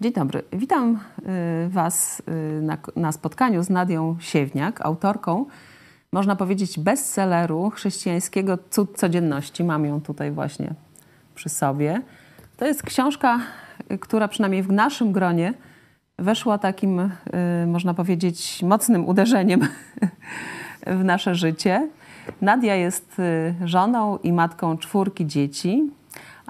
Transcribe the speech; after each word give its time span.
Dzień 0.00 0.12
dobry. 0.12 0.42
Witam 0.52 0.98
y, 1.66 1.68
Was 1.68 2.22
y, 2.58 2.62
na, 2.62 2.78
na, 2.96 3.12
spotkaniu 3.12 3.62
z 3.62 3.70
Nadią 3.70 4.16
Siewniak, 4.20 4.80
autorką, 4.80 5.46
można 6.12 6.36
powiedzieć, 6.36 6.78
bestselleru 6.78 7.70
chrześcijańskiego 7.70 8.58
Cud 8.70 8.96
Codzienności. 8.96 9.64
Mam 9.64 9.84
ją 9.84 10.00
tutaj 10.00 10.30
właśnie 10.30 10.74
przy 11.34 11.48
sobie. 11.48 12.02
To 12.56 12.66
jest 12.66 12.82
książka, 12.82 13.40
y, 13.92 13.98
która 13.98 14.28
przynajmniej 14.28 14.62
w 14.62 14.72
naszym 14.72 15.12
gronie 15.12 15.54
weszła 16.18 16.58
takim, 16.58 17.10
można 17.66 17.94
powiedzieć, 17.94 18.62
mocnym 18.62 19.08
uderzeniem 19.08 19.60
w 21.00 21.04
nasze 21.04 21.34
życie. 21.34 21.88
Nadia 22.40 22.74
jest 22.74 23.22
żoną 23.64 24.18
i 24.18 24.32
matką 24.32 24.78
czwórki 24.78 25.26
dzieci, 25.26 25.90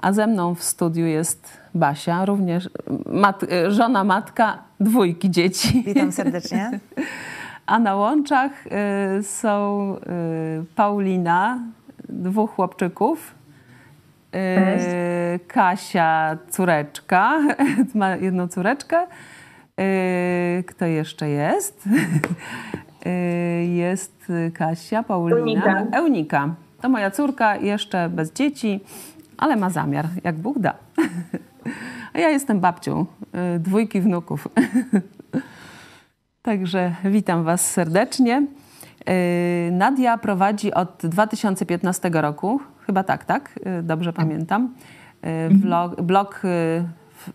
a 0.01 0.13
ze 0.13 0.27
mną 0.27 0.55
w 0.55 0.63
studiu 0.63 1.05
jest 1.05 1.57
Basia, 1.75 2.25
również 2.25 2.69
mat, 3.05 3.41
żona, 3.67 4.03
matka 4.03 4.57
dwójki 4.79 5.31
dzieci. 5.31 5.83
Witam 5.85 6.11
serdecznie. 6.11 6.79
A 7.65 7.79
na 7.79 7.95
łączach 7.95 8.51
y, 9.19 9.23
są 9.23 9.95
y, 9.95 10.65
Paulina, 10.75 11.59
dwóch 12.09 12.51
chłopczyków, 12.55 13.35
y, 14.35 15.39
Kasia, 15.47 16.37
córeczka, 16.49 17.39
ma 17.95 18.15
jedną 18.15 18.47
córeczkę. 18.47 19.07
Kto 20.67 20.85
jeszcze 20.85 21.29
jest? 21.29 21.83
Jest 23.73 24.31
Kasia, 24.53 25.03
Paulina, 25.03 25.39
Eunika. 25.39 25.85
Eunika. 25.97 26.55
To 26.81 26.89
moja 26.89 27.11
córka, 27.11 27.55
jeszcze 27.55 28.09
bez 28.09 28.33
dzieci, 28.33 28.79
ale 29.41 29.55
ma 29.55 29.69
zamiar, 29.69 30.07
jak 30.23 30.35
Bóg 30.35 30.59
da. 30.59 30.73
A 32.13 32.19
ja 32.19 32.29
jestem 32.29 32.59
babcią 32.59 33.05
y, 33.55 33.59
dwójki 33.59 34.01
wnuków. 34.01 34.47
Także 36.41 36.95
witam 37.05 37.43
Was 37.43 37.71
serdecznie. 37.71 38.47
Y, 39.09 39.71
Nadia 39.71 40.17
prowadzi 40.17 40.73
od 40.73 41.01
2015 41.03 42.09
roku, 42.13 42.59
chyba 42.85 43.03
tak, 43.03 43.25
tak? 43.25 43.59
Y, 43.79 43.83
dobrze 43.83 44.13
pamiętam. 44.13 44.73
Blog, 45.49 46.01
blog 46.01 46.41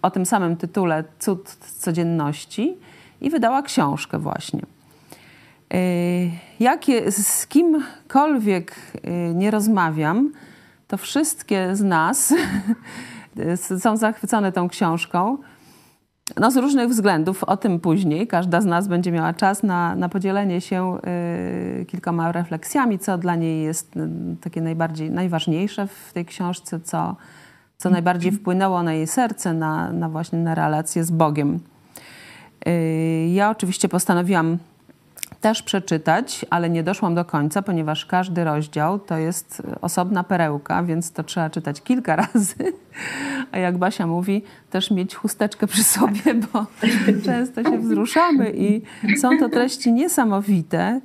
o 0.03 0.11
tym 0.11 0.27
samym 0.27 0.57
tytule 0.57 1.05
Cud 1.19 1.55
codzienności 1.55 2.77
i 3.20 3.31
wydała 3.31 3.63
książkę 3.63 4.19
właśnie. 4.19 4.61
Jak 6.61 6.85
z 7.11 7.47
kimkolwiek 7.47 8.77
nie 9.35 9.51
rozmawiam, 9.51 10.31
to 10.87 10.97
wszystkie 10.97 11.77
z 11.77 11.83
nas 11.83 12.34
są 13.79 13.97
zachwycone 13.97 14.53
tą 14.53 14.69
książką. 14.69 15.39
No 16.41 16.51
z 16.51 16.56
różnych 16.56 16.89
względów, 16.89 17.45
o 17.45 17.56
tym 17.56 17.81
później. 17.81 18.27
Każda 18.27 18.61
z 18.61 18.65
nas 18.65 18.89
będzie 18.89 19.12
miała 19.12 19.34
czas 19.34 19.62
na, 19.62 19.95
na 19.95 20.09
podzielenie 20.09 20.61
się 20.61 20.98
y, 21.81 21.84
kilkoma 21.84 22.33
refleksjami, 22.33 22.98
co 22.98 23.19
dla 23.19 23.37
niej 23.37 23.62
jest 23.62 23.97
y, 23.97 24.09
takie 24.41 24.61
najbardziej, 24.61 25.11
najważniejsze 25.11 25.87
w 25.87 26.12
tej 26.12 26.25
książce, 26.25 26.81
co, 26.81 27.17
co 27.77 27.91
najbardziej 27.91 28.33
wpłynęło 28.33 28.83
na 28.83 28.95
jej 28.95 29.07
serce, 29.07 29.55
na, 29.55 29.92
na 29.92 30.09
właśnie 30.09 30.39
na 30.39 30.55
relację 30.55 31.05
z 31.05 31.11
Bogiem. 31.11 31.61
Y, 32.69 33.29
ja 33.33 33.51
oczywiście 33.51 33.89
postanowiłam 33.89 34.59
też 35.47 35.62
przeczytać, 35.62 36.47
ale 36.50 36.70
nie 36.70 36.83
doszłam 36.83 37.14
do 37.14 37.25
końca, 37.25 37.62
ponieważ 37.62 38.06
każdy 38.06 38.44
rozdział 38.44 38.98
to 38.98 39.19
jest 39.19 39.62
osobna 39.80 40.25
perełka, 40.25 40.83
więc 40.83 41.12
to 41.12 41.24
trzeba 41.24 41.51
czytać 41.51 41.83
kilka 41.83 42.17
razy. 42.27 42.73
A 43.52 43.58
jak 43.58 43.79
Basia 43.79 44.06
mówi, 44.06 44.42
też 44.70 44.90
mieć 44.90 45.14
chusteczkę 45.14 45.67
przy 45.67 45.85
sobie, 45.85 46.35
bo 46.52 46.67
często 47.24 47.62
się 47.62 47.79
wzruszamy 47.79 48.52
i 48.56 48.83
są 49.20 49.39
to 49.39 49.48
treści 49.48 49.92
niesamowite. 49.92 51.01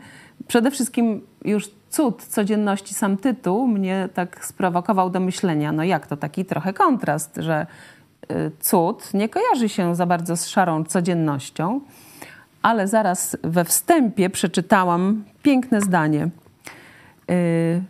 Przede 0.48 0.72
wszystkim 0.72 1.22
już 1.46 1.70
cud 1.90 2.24
codzienności, 2.24 2.94
sam 2.94 3.18
tytuł 3.18 3.68
mnie 3.68 4.10
tak 4.14 4.46
sprowokował 4.46 5.10
do 5.10 5.20
myślenia, 5.20 5.72
no 5.72 5.84
jak 5.84 6.08
to 6.08 6.18
taki 6.18 6.46
trochę 6.46 6.74
kontrast, 6.74 7.36
że 7.38 7.66
y, 8.32 8.52
cud 8.60 9.14
nie 9.14 9.30
kojarzy 9.30 9.70
się 9.70 9.96
za 9.96 10.06
bardzo 10.06 10.38
z 10.38 10.48
szarą 10.48 10.84
codziennością, 10.84 11.82
ale 12.62 12.88
zaraz 12.88 13.38
we 13.44 13.66
wstępie 13.66 14.30
przeczytałam 14.30 15.24
piękne 15.44 15.82
zdanie. 15.82 16.30
Y, 17.32 17.84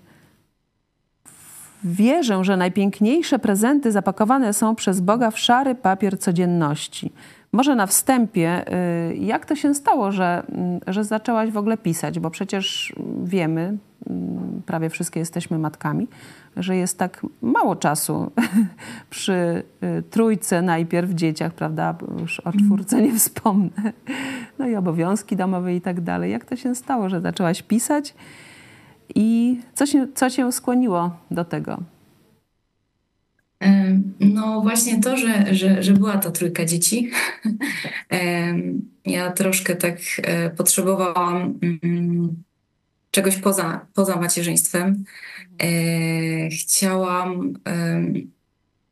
wierzę, 1.84 2.44
że 2.44 2.58
najpiękniejsze 2.58 3.40
prezenty 3.40 3.92
zapakowane 3.92 4.54
są 4.54 4.76
przez 4.76 5.02
Boga 5.02 5.32
w 5.32 5.40
szary 5.40 5.76
papier 5.76 6.20
codzienności. 6.20 7.12
Może 7.52 7.76
na 7.76 7.88
wstępie, 7.88 8.74
y, 9.12 9.16
jak 9.16 9.46
to 9.46 9.56
się 9.56 9.74
stało, 9.74 10.12
że, 10.12 10.44
mm, 10.50 10.80
że 10.88 11.04
zaczęłaś 11.04 11.52
w 11.52 11.58
ogóle 11.58 11.78
pisać? 11.78 12.20
Bo 12.20 12.30
przecież 12.30 12.96
wiemy, 13.24 13.78
mm, 14.10 14.62
prawie 14.66 14.90
wszystkie 14.90 15.20
jesteśmy 15.20 15.60
matkami, 15.60 16.08
że 16.58 16.76
jest 16.76 16.98
tak 16.98 17.26
mało 17.42 17.76
czasu 17.76 18.32
przy 19.10 19.64
y, 19.84 20.04
trójce 20.10 20.62
najpierw 20.62 21.12
dzieciach, 21.12 21.54
prawda? 21.54 21.96
Już 22.20 22.40
o 22.40 22.52
czwórce 22.52 23.02
nie 23.02 23.14
wspomnę. 23.14 23.94
No 24.60 24.68
i 24.68 24.76
obowiązki 24.76 25.36
domowe 25.36 25.76
i 25.76 25.82
tak 25.82 26.02
dalej. 26.02 26.32
Jak 26.32 26.46
to 26.46 26.56
się 26.56 26.76
stało, 26.76 27.10
że 27.10 27.22
zaczęłaś 27.22 27.62
pisać 27.62 28.14
i 29.16 29.60
co 29.74 29.86
się, 29.86 30.08
co 30.16 30.30
się 30.30 30.52
skłoniło 30.52 31.18
do 31.32 31.46
tego? 31.46 31.84
No 34.20 34.62
właśnie 34.62 35.02
to, 35.02 35.18
że, 35.18 35.56
że, 35.56 35.84
że 35.84 35.94
była 35.94 36.18
ta 36.18 36.32
trójka 36.32 36.66
dzieci. 36.66 37.10
Ja 39.06 39.32
troszkę 39.32 39.76
tak 39.76 39.98
e, 40.24 40.50
potrzebowałam 40.50 41.60
mm, 41.62 42.44
czegoś 43.12 43.38
poza, 43.38 43.86
poza 43.94 44.16
macierzyństwem. 44.16 45.04
E, 45.64 46.50
chciałam, 46.50 47.54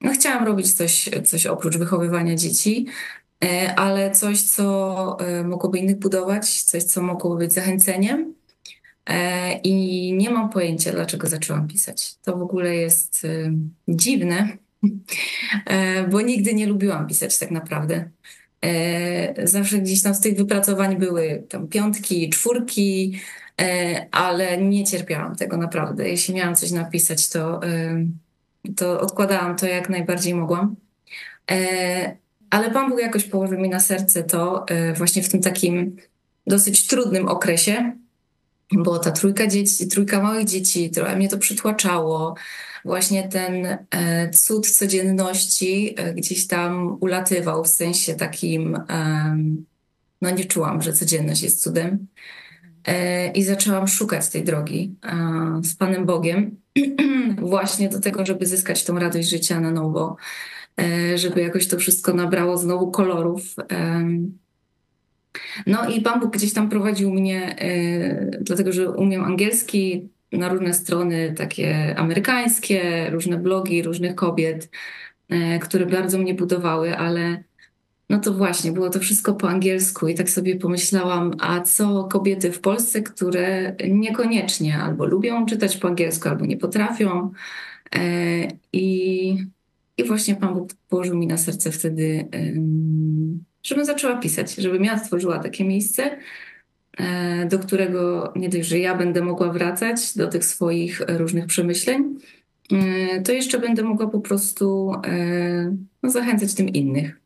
no 0.02 0.12
chciałam 0.12 0.46
robić 0.46 0.74
coś, 0.74 1.10
coś 1.26 1.46
oprócz 1.46 1.78
wychowywania 1.78 2.36
dzieci, 2.36 2.86
e, 3.44 3.76
ale 3.76 4.12
coś, 4.12 4.42
co 4.42 5.18
mogłoby 5.46 5.78
innych 5.78 6.00
budować, 6.00 6.64
coś, 6.64 6.84
co 6.84 7.02
mogłoby 7.02 7.38
być 7.38 7.54
zachęceniem. 7.54 8.34
I 9.64 10.14
nie 10.14 10.30
mam 10.30 10.50
pojęcia, 10.50 10.92
dlaczego 10.92 11.28
zaczęłam 11.28 11.68
pisać. 11.68 12.16
To 12.16 12.38
w 12.38 12.42
ogóle 12.42 12.76
jest 12.76 13.28
dziwne, 13.88 14.58
E, 15.66 16.08
bo 16.08 16.22
nigdy 16.22 16.54
nie 16.54 16.66
lubiłam 16.66 17.08
pisać 17.08 17.40
tak 17.40 17.52
naprawdę. 17.52 18.10
E, 18.62 19.48
zawsze 19.48 19.78
gdzieś 19.80 20.02
tam 20.02 20.16
z 20.16 20.20
tych 20.20 20.38
wypracowań 20.38 20.98
były 20.98 21.44
tam 21.50 21.68
piątki, 21.68 22.30
czwórki, 22.30 23.20
e, 23.62 24.08
ale 24.12 24.58
nie 24.58 24.86
cierpiałam 24.86 25.36
tego 25.36 25.58
naprawdę. 25.58 26.10
Jeśli 26.10 26.34
miałam 26.34 26.56
coś 26.56 26.72
napisać, 26.72 27.30
to, 27.30 27.60
to 28.76 29.00
odkładałam 29.00 29.56
to 29.56 29.68
jak 29.68 29.90
najbardziej 29.90 30.36
mogłam. 30.36 30.76
Ale 32.50 32.72
Pan 32.72 32.90
Bóg 32.90 33.00
jakoś 33.00 33.24
położył 33.24 33.60
mi 33.60 33.70
na 33.70 33.80
serce 33.80 34.24
to 34.24 34.66
właśnie 34.98 35.24
w 35.24 35.30
tym 35.30 35.42
takim 35.42 35.96
dosyć 36.48 36.88
trudnym 36.88 37.28
okresie, 37.28 37.92
bo 38.72 39.00
ta 39.00 39.12
trójka 39.12 39.48
dzieci, 39.48 39.88
trójka 39.88 40.22
małych 40.22 40.46
dzieci, 40.46 40.90
trochę 40.90 41.16
mnie 41.16 41.30
to 41.30 41.38
przytłaczało 41.38 42.36
właśnie 42.86 43.28
ten 43.28 43.78
e, 43.92 44.30
cud 44.30 44.70
codzienności 44.70 45.94
e, 45.98 46.14
gdzieś 46.14 46.48
tam 46.48 46.98
ulatywał 47.00 47.64
w 47.64 47.68
sensie 47.68 48.16
takim, 48.16 48.78
no 50.22 50.30
nie 50.30 50.46
czułam, 50.46 50.82
że 50.82 50.94
codzienność 50.94 51.42
jest 51.42 51.64
cudem. 51.64 52.08
E, 52.88 53.32
I 53.32 53.44
zaczęłam 53.44 53.88
szukać 53.88 54.30
tej 54.30 54.44
drogi 54.44 54.96
z 55.64 55.76
Panem 55.76 56.06
Bogiem, 56.06 56.58
właśnie 57.42 57.90
do 57.90 58.00
tego, 58.00 58.26
żeby 58.26 58.46
zyskać 58.46 58.84
tą 58.84 59.00
radość 59.00 59.30
życia 59.30 59.60
na 59.60 59.72
nowo, 59.72 60.16
żeby 61.16 61.42
jakoś 61.42 61.68
to 61.68 61.78
wszystko 61.78 62.14
nabrało 62.14 62.58
znowu 62.58 62.92
kolorów. 62.92 63.56
No 65.68 65.90
i 65.90 66.02
Pan 66.02 66.20
Bóg 66.20 66.34
gdzieś 66.34 66.54
tam 66.54 66.70
prowadził 66.70 67.12
mnie, 67.12 67.56
dlatego 68.42 68.72
że 68.72 68.92
umiem 68.92 69.24
angielski, 69.24 70.10
na 70.32 70.50
różne 70.50 70.74
strony 70.74 71.34
takie 71.38 71.96
amerykańskie, 71.98 73.10
różne 73.10 73.38
blogi 73.38 73.84
różnych 73.84 74.16
kobiet, 74.16 74.70
e, 75.30 75.60
które 75.60 75.86
bardzo 75.86 76.18
mnie 76.18 76.34
budowały, 76.34 76.98
ale 76.98 77.44
no 78.10 78.20
to 78.20 78.34
właśnie, 78.34 78.72
było 78.72 78.90
to 78.90 79.00
wszystko 79.00 79.34
po 79.34 79.50
angielsku 79.50 80.08
i 80.08 80.16
tak 80.16 80.30
sobie 80.30 80.56
pomyślałam, 80.56 81.32
a 81.40 81.62
co 81.62 82.04
kobiety 82.04 82.52
w 82.52 82.62
Polsce, 82.62 83.02
które 83.02 83.76
niekoniecznie 83.90 84.78
albo 84.78 85.06
lubią 85.06 85.46
czytać 85.46 85.78
po 85.78 85.88
angielsku, 85.88 86.30
albo 86.30 86.46
nie 86.46 86.58
potrafią. 86.58 87.32
E, 87.96 88.00
I, 88.74 89.38
i 89.98 90.04
właśnie 90.04 90.36
Pan 90.36 90.54
Bóg 90.54 90.70
położył 90.90 91.18
mi 91.18 91.28
na 91.28 91.38
serce 91.38 91.72
wtedy, 91.72 92.28
żebym 93.70 93.86
zaczęła 93.86 94.18
pisać, 94.18 94.56
żebym 94.56 94.84
ja 94.84 94.98
stworzyła 94.98 95.40
takie 95.40 95.66
miejsce, 95.66 96.18
E, 97.00 97.46
do 97.46 97.60
którego 97.60 98.34
nie 98.36 98.50
dość, 98.50 98.70
że 98.70 98.80
ja 98.80 98.96
będę 98.96 99.22
mogła 99.22 99.52
wracać 99.54 100.16
do 100.16 100.28
tych 100.28 100.46
swoich 100.46 101.02
różnych 101.08 101.46
przemyśleń, 101.46 102.18
e, 102.72 103.22
to 103.22 103.32
jeszcze 103.32 103.60
będę 103.60 103.84
mogła 103.84 104.08
po 104.08 104.20
prostu 104.20 104.94
e, 105.08 105.76
no, 106.04 106.10
zachęcać 106.10 106.54
tym 106.54 106.70
innych. 106.70 107.20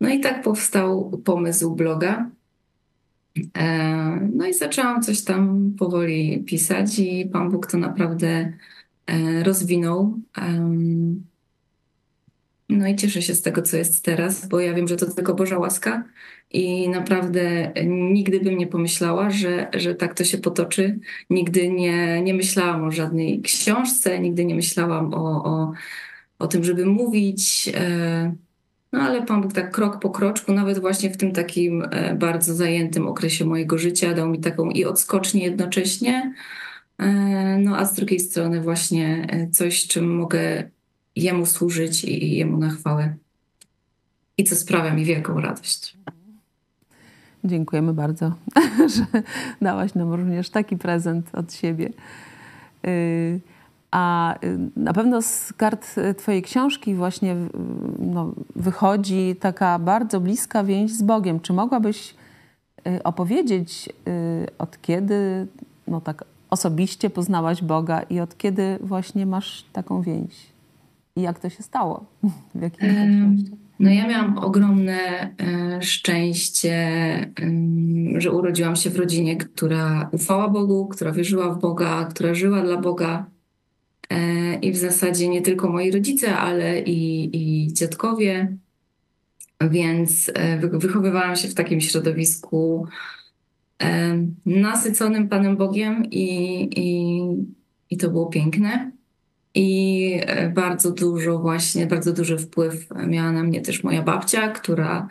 No 0.00 0.08
i 0.08 0.20
tak 0.20 0.42
powstał 0.42 1.20
pomysł 1.24 1.74
bloga. 1.74 2.30
E, 3.58 4.28
no 4.34 4.46
i 4.46 4.54
zaczęłam 4.54 5.02
coś 5.02 5.24
tam 5.24 5.72
powoli 5.78 6.44
pisać 6.46 6.98
i 6.98 7.26
Pan 7.32 7.50
Bóg 7.50 7.66
to 7.66 7.78
naprawdę 7.78 8.52
e, 9.06 9.42
rozwinął. 9.42 10.18
No 12.70 12.88
i 12.88 12.96
cieszę 12.96 13.22
się 13.22 13.34
z 13.34 13.42
tego, 13.42 13.62
co 13.62 13.76
jest 13.76 14.04
teraz, 14.04 14.48
bo 14.48 14.60
ja 14.60 14.74
wiem, 14.74 14.88
że 14.88 14.96
to 14.96 15.14
tylko 15.14 15.34
Boża 15.34 15.58
łaska 15.58 16.04
i 16.50 16.88
naprawdę 16.88 17.72
nigdy 17.86 18.40
bym 18.40 18.58
nie 18.58 18.66
pomyślała, 18.66 19.30
że, 19.30 19.68
że 19.74 19.94
tak 19.94 20.14
to 20.14 20.24
się 20.24 20.38
potoczy. 20.38 20.98
Nigdy 21.30 21.68
nie, 21.68 22.22
nie 22.22 22.34
myślałam 22.34 22.84
o 22.84 22.90
żadnej 22.90 23.42
książce, 23.42 24.18
nigdy 24.18 24.44
nie 24.44 24.54
myślałam 24.54 25.14
o, 25.14 25.44
o, 25.44 25.72
o 26.38 26.46
tym, 26.46 26.64
żeby 26.64 26.86
mówić. 26.86 27.70
E, 27.74 28.34
no 28.92 29.00
ale 29.00 29.26
Pan 29.26 29.42
Bóg 29.42 29.52
tak 29.52 29.70
krok 29.70 30.00
po 30.00 30.10
kroczku, 30.10 30.52
nawet 30.52 30.78
właśnie 30.78 31.10
w 31.10 31.16
tym 31.16 31.32
takim 31.32 31.82
e, 31.90 32.14
bardzo 32.14 32.54
zajętym 32.54 33.06
okresie 33.06 33.44
mojego 33.44 33.78
życia, 33.78 34.14
dał 34.14 34.28
mi 34.28 34.40
taką 34.40 34.70
i 34.70 34.84
odskocznię 34.84 35.44
jednocześnie, 35.44 36.34
e, 36.98 37.06
no 37.58 37.76
a 37.76 37.84
z 37.84 37.94
drugiej 37.94 38.20
strony 38.20 38.60
właśnie 38.60 39.26
coś, 39.52 39.86
czym 39.86 40.14
mogę 40.16 40.70
Jemu 41.22 41.46
służyć 41.46 42.04
i 42.04 42.36
Jemu 42.36 42.58
na 42.58 42.70
chwałę. 42.70 43.14
I 44.38 44.44
co 44.44 44.56
sprawia 44.56 44.94
mi 44.94 45.04
wielką 45.04 45.40
radość. 45.40 45.96
Dziękujemy 47.44 47.94
bardzo, 47.94 48.32
że 48.96 49.22
dałaś 49.62 49.94
nam 49.94 50.12
również 50.12 50.50
taki 50.50 50.76
prezent 50.76 51.34
od 51.34 51.52
siebie. 51.52 51.90
Y, 52.86 53.40
a 53.90 54.34
y, 54.44 54.58
na 54.76 54.92
pewno 54.92 55.22
z 55.22 55.52
kart 55.52 55.96
Twojej 56.16 56.42
książki 56.42 56.94
właśnie 56.94 57.36
no, 57.98 58.34
wychodzi 58.56 59.36
taka 59.40 59.78
bardzo 59.78 60.20
bliska 60.20 60.64
więź 60.64 60.92
z 60.92 61.02
Bogiem. 61.02 61.40
Czy 61.40 61.52
mogłabyś 61.52 62.14
y, 62.86 63.02
opowiedzieć, 63.02 63.88
od 64.58 64.82
kiedy 64.82 65.46
no, 65.86 66.00
tak 66.00 66.24
osobiście 66.50 67.10
poznałaś 67.10 67.62
Boga 67.62 68.02
i 68.02 68.20
od 68.20 68.38
kiedy 68.38 68.78
właśnie 68.82 69.26
masz 69.26 69.64
taką 69.72 70.02
więź? 70.02 70.50
I 71.16 71.22
jak 71.22 71.40
to 71.40 71.50
się 71.50 71.62
stało? 71.62 72.06
W 72.54 72.62
jakim 72.62 72.90
okolicznościach? 72.90 73.58
No 73.80 73.90
ja 73.90 74.08
miałam 74.08 74.38
ogromne 74.38 74.98
e, 75.38 75.82
szczęście, 75.82 76.76
że 78.16 78.32
urodziłam 78.32 78.76
się 78.76 78.90
w 78.90 78.96
rodzinie, 78.96 79.36
która 79.36 80.08
ufała 80.12 80.48
Bogu, 80.48 80.88
która 80.88 81.12
wierzyła 81.12 81.54
w 81.54 81.60
Boga, 81.60 82.04
która 82.04 82.34
żyła 82.34 82.62
dla 82.62 82.76
Boga. 82.76 83.26
E, 84.10 84.54
I 84.54 84.72
w 84.72 84.76
zasadzie 84.76 85.28
nie 85.28 85.42
tylko 85.42 85.68
moi 85.68 85.90
rodzice, 85.90 86.36
ale 86.36 86.80
i, 86.80 87.30
i 87.36 87.72
dziadkowie. 87.72 88.56
Więc 89.70 90.30
e, 90.34 90.58
wychowywałam 90.58 91.36
się 91.36 91.48
w 91.48 91.54
takim 91.54 91.80
środowisku 91.80 92.86
nasyconym 94.46 95.28
Panem 95.28 95.56
Bogiem 95.56 96.04
i, 96.10 96.62
i, 96.76 97.20
i 97.90 97.96
to 97.96 98.10
było 98.10 98.26
piękne. 98.26 98.90
I 99.54 100.20
e, 100.26 100.48
bardzo 100.48 100.90
dużo 100.90 101.38
właśnie, 101.38 101.86
bardzo 101.86 102.12
duży 102.12 102.38
wpływ 102.38 102.86
miała 103.06 103.32
na 103.32 103.42
mnie 103.42 103.60
też 103.60 103.84
moja 103.84 104.02
babcia, 104.02 104.48
która 104.48 105.08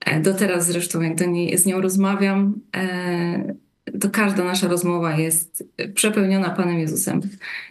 e, 0.00 0.20
do 0.20 0.34
teraz 0.34 0.66
zresztą, 0.66 1.00
jak 1.00 1.14
do 1.14 1.26
niej 1.26 1.58
z 1.58 1.66
nią 1.66 1.80
rozmawiam, 1.80 2.60
e, 2.76 3.54
to 4.00 4.10
każda 4.10 4.44
nasza 4.44 4.68
rozmowa 4.68 5.16
jest 5.16 5.64
przepełniona 5.94 6.50
Panem 6.50 6.78
Jezusem, 6.78 7.20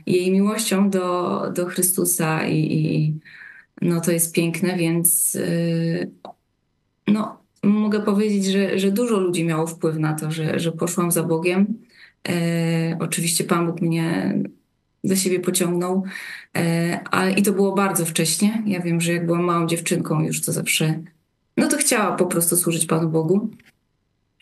jej 0.06 0.32
miłością 0.32 0.90
do, 0.90 1.42
do 1.56 1.66
Chrystusa 1.66 2.48
i, 2.48 2.58
i 2.58 3.20
no 3.82 4.02
to 4.02 4.12
jest 4.12 4.36
piękne, 4.36 4.78
więc 4.78 5.38
no, 7.08 7.42
mogę 7.64 8.00
powiedzieć, 8.00 8.46
że, 8.46 8.80
że 8.80 8.92
dużo 8.92 9.20
ludzi 9.20 9.46
miało 9.46 9.68
wpływ 9.68 9.98
na 9.98 10.14
to, 10.14 10.32
że, 10.32 10.60
że 10.60 10.72
poszłam 10.72 11.12
za 11.12 11.24
Bogiem. 11.24 11.68
E, 12.30 12.98
oczywiście 13.00 13.44
Pan 13.44 13.68
Bóg 13.68 13.82
mnie 13.82 14.36
za 15.04 15.16
siebie 15.16 15.40
pociągnął. 15.40 16.04
E, 16.58 17.32
I 17.38 17.44
to 17.44 17.54
było 17.54 17.76
bardzo 17.76 18.06
wcześnie. 18.06 18.64
Ja 18.66 18.80
wiem, 18.80 19.02
że 19.02 19.14
jak 19.14 19.26
byłam 19.26 19.44
małą 19.44 19.68
dziewczynką, 19.68 20.22
już 20.22 20.42
to 20.42 20.52
zawsze, 20.52 21.00
no 21.58 21.68
to 21.68 21.78
chciała 21.78 22.16
po 22.16 22.26
prostu 22.26 22.58
służyć 22.58 22.86
Panu 22.86 23.10
Bogu. 23.10 23.50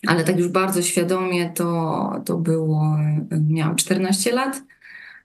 Ale 0.08 0.24
tak 0.24 0.38
już 0.38 0.48
bardzo 0.48 0.82
świadomie 0.82 1.50
to, 1.50 2.22
to 2.26 2.38
było, 2.38 2.98
miałam 3.50 3.76
14 3.76 4.32
lat, 4.32 4.64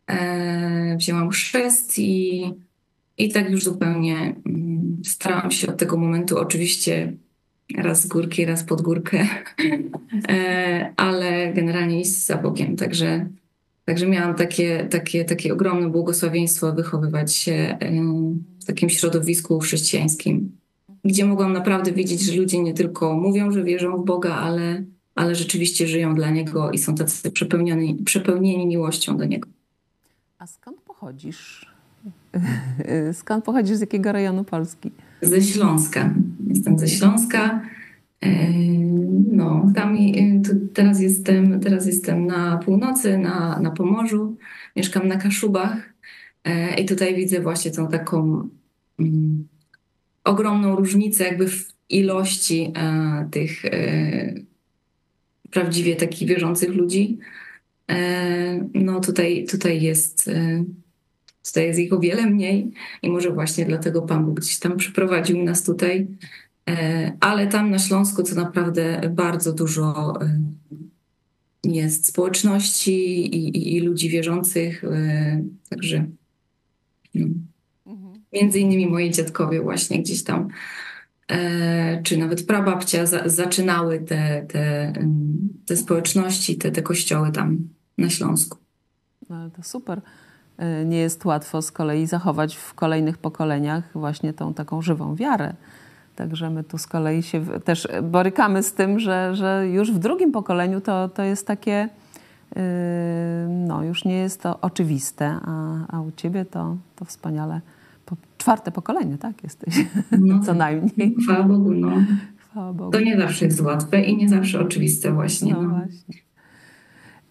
e, 0.06 0.96
wzięłam 0.96 1.30
chrzest 1.30 1.98
i, 1.98 2.44
i 3.18 3.32
tak 3.32 3.50
już 3.50 3.64
zupełnie 3.64 4.34
mm, 4.46 5.02
starałam 5.04 5.50
się 5.50 5.68
od 5.68 5.76
tego 5.76 5.96
momentu, 5.96 6.38
oczywiście 6.38 7.12
raz 7.76 8.02
z 8.02 8.06
górki, 8.06 8.44
raz 8.44 8.64
pod 8.64 8.82
górkę, 8.82 9.26
e, 10.28 10.92
ale 10.96 11.52
generalnie 11.52 12.00
iść 12.00 12.26
za 12.26 12.36
Bogiem. 12.36 12.76
Także 12.76 13.28
Także 13.84 14.06
miałam 14.06 14.34
takie, 14.34 14.88
takie, 14.90 15.24
takie 15.24 15.52
ogromne 15.52 15.90
błogosławieństwo 15.90 16.72
wychowywać 16.72 17.34
się 17.34 17.78
w 18.60 18.64
takim 18.64 18.90
środowisku 18.90 19.58
chrześcijańskim, 19.58 20.56
gdzie 21.04 21.24
mogłam 21.24 21.52
naprawdę 21.52 21.92
widzieć, 21.92 22.20
że 22.20 22.36
ludzie 22.36 22.62
nie 22.62 22.74
tylko 22.74 23.14
mówią, 23.14 23.52
że 23.52 23.64
wierzą 23.64 24.02
w 24.02 24.04
Boga, 24.04 24.34
ale, 24.34 24.84
ale 25.14 25.34
rzeczywiście 25.34 25.86
żyją 25.86 26.14
dla 26.14 26.30
Niego 26.30 26.70
i 26.70 26.78
są 26.78 26.94
tacy 26.94 27.30
przepełnieni, 27.30 27.94
przepełnieni 27.94 28.66
miłością 28.66 29.16
do 29.16 29.24
Niego. 29.24 29.48
A 30.38 30.46
skąd 30.46 30.76
pochodzisz? 30.80 31.66
Skąd 33.20 33.44
pochodzisz? 33.44 33.76
Z 33.76 33.80
jakiego 33.80 34.12
rejonu 34.12 34.44
Polski? 34.44 34.90
Ze 35.22 35.42
Śląska. 35.42 36.14
Jestem 36.46 36.78
ze 36.78 36.88
Śląska. 36.88 37.60
No, 39.32 39.72
tam 39.74 39.96
teraz 40.74 41.00
jestem, 41.00 41.60
teraz 41.60 41.86
jestem 41.86 42.26
na 42.26 42.56
północy, 42.56 43.18
na, 43.18 43.60
na 43.60 43.70
Pomorzu, 43.70 44.36
mieszkam 44.76 45.08
na 45.08 45.16
Kaszubach. 45.16 45.94
E, 46.44 46.80
i 46.80 46.84
tutaj 46.84 47.14
widzę 47.14 47.40
właśnie 47.40 47.70
tą 47.70 47.88
taką 47.88 48.48
um, 48.98 49.48
ogromną 50.24 50.76
różnicę 50.76 51.24
jakby 51.24 51.48
w 51.48 51.72
ilości 51.88 52.72
e, 52.76 53.28
tych 53.30 53.64
e, 53.64 54.34
prawdziwie 55.50 55.96
takich 55.96 56.28
wierzących 56.28 56.74
ludzi. 56.74 57.18
No 58.74 59.00
tutaj, 59.00 59.46
tutaj 59.50 59.82
jest 59.82 60.30
tutaj 61.46 61.66
jest 61.66 61.78
ich 61.78 61.92
o 61.92 62.00
wiele 62.00 62.26
mniej 62.26 62.72
i 63.02 63.10
może 63.10 63.30
właśnie 63.30 63.64
dlatego 63.64 64.02
Pan 64.02 64.24
Bóg 64.24 64.40
gdzieś 64.40 64.58
tam 64.58 64.76
przyprowadził 64.76 65.44
nas 65.44 65.62
tutaj 65.62 66.06
ale 67.20 67.46
tam 67.46 67.70
na 67.70 67.78
Śląsku 67.78 68.22
to 68.22 68.34
naprawdę 68.34 69.10
bardzo 69.10 69.52
dużo 69.52 70.14
e, 70.20 70.40
jest 71.64 72.06
społeczności 72.06 73.26
i, 73.36 73.48
i, 73.48 73.76
i 73.76 73.80
ludzi 73.80 74.08
wierzących, 74.08 74.84
e, 74.84 75.42
także 75.70 76.06
no. 77.14 77.26
Mhm. 77.86 78.22
między 78.32 78.60
innymi 78.60 78.86
moi 78.86 79.10
dziadkowie 79.10 79.60
właśnie 79.60 80.02
gdzieś 80.02 80.24
tam, 80.24 80.48
czy 82.02 82.16
nawet 82.16 82.46
prababcia 82.46 83.06
za, 83.06 83.28
zaczynały 83.28 84.00
te, 84.00 84.46
te, 84.48 84.92
te 85.66 85.76
społeczności, 85.76 86.56
te, 86.56 86.70
te 86.70 86.82
kościoły 86.82 87.32
tam 87.32 87.68
na 87.98 88.10
Śląsku. 88.10 88.58
No, 89.30 89.50
to 89.50 89.62
super. 89.62 90.00
Nie 90.86 90.98
jest 90.98 91.24
łatwo 91.24 91.62
z 91.62 91.72
kolei 91.72 92.06
zachować 92.06 92.56
w 92.56 92.74
kolejnych 92.74 93.18
pokoleniach 93.18 93.92
właśnie 93.94 94.32
tą 94.32 94.54
taką 94.54 94.82
żywą 94.82 95.16
wiarę 95.16 95.54
Także 96.16 96.50
my 96.50 96.64
tu 96.64 96.78
z 96.78 96.86
kolei 96.86 97.22
się 97.22 97.44
też 97.64 97.88
borykamy 98.02 98.62
z 98.62 98.72
tym, 98.72 98.98
że, 98.98 99.34
że 99.34 99.68
już 99.68 99.92
w 99.92 99.98
drugim 99.98 100.32
pokoleniu 100.32 100.80
to, 100.80 101.08
to 101.08 101.22
jest 101.22 101.46
takie, 101.46 101.88
yy, 102.56 102.62
no 103.48 103.84
już 103.84 104.04
nie 104.04 104.16
jest 104.16 104.42
to 104.42 104.60
oczywiste, 104.60 105.38
a, 105.44 105.74
a 105.96 106.00
u 106.00 106.12
ciebie 106.12 106.44
to, 106.44 106.76
to 106.96 107.04
wspaniale. 107.04 107.60
Po, 108.06 108.16
czwarte 108.38 108.70
pokolenie, 108.70 109.18
tak 109.18 109.44
jesteś, 109.44 109.86
no, 110.20 110.40
co 110.46 110.54
najmniej. 110.54 111.14
Chwała 111.24 111.42
Bogu, 111.42 111.70
no. 111.70 111.90
Chwała 112.36 112.72
Bogu. 112.72 112.90
To 112.90 113.00
nie 113.00 113.18
zawsze 113.18 113.44
jest 113.44 113.60
łatwe 113.60 114.02
i 114.02 114.16
nie 114.16 114.28
zawsze 114.28 114.60
oczywiste 114.60 115.12
właśnie. 115.12 115.52
No, 115.52 115.62
no. 115.62 115.68
właśnie. 115.68 116.24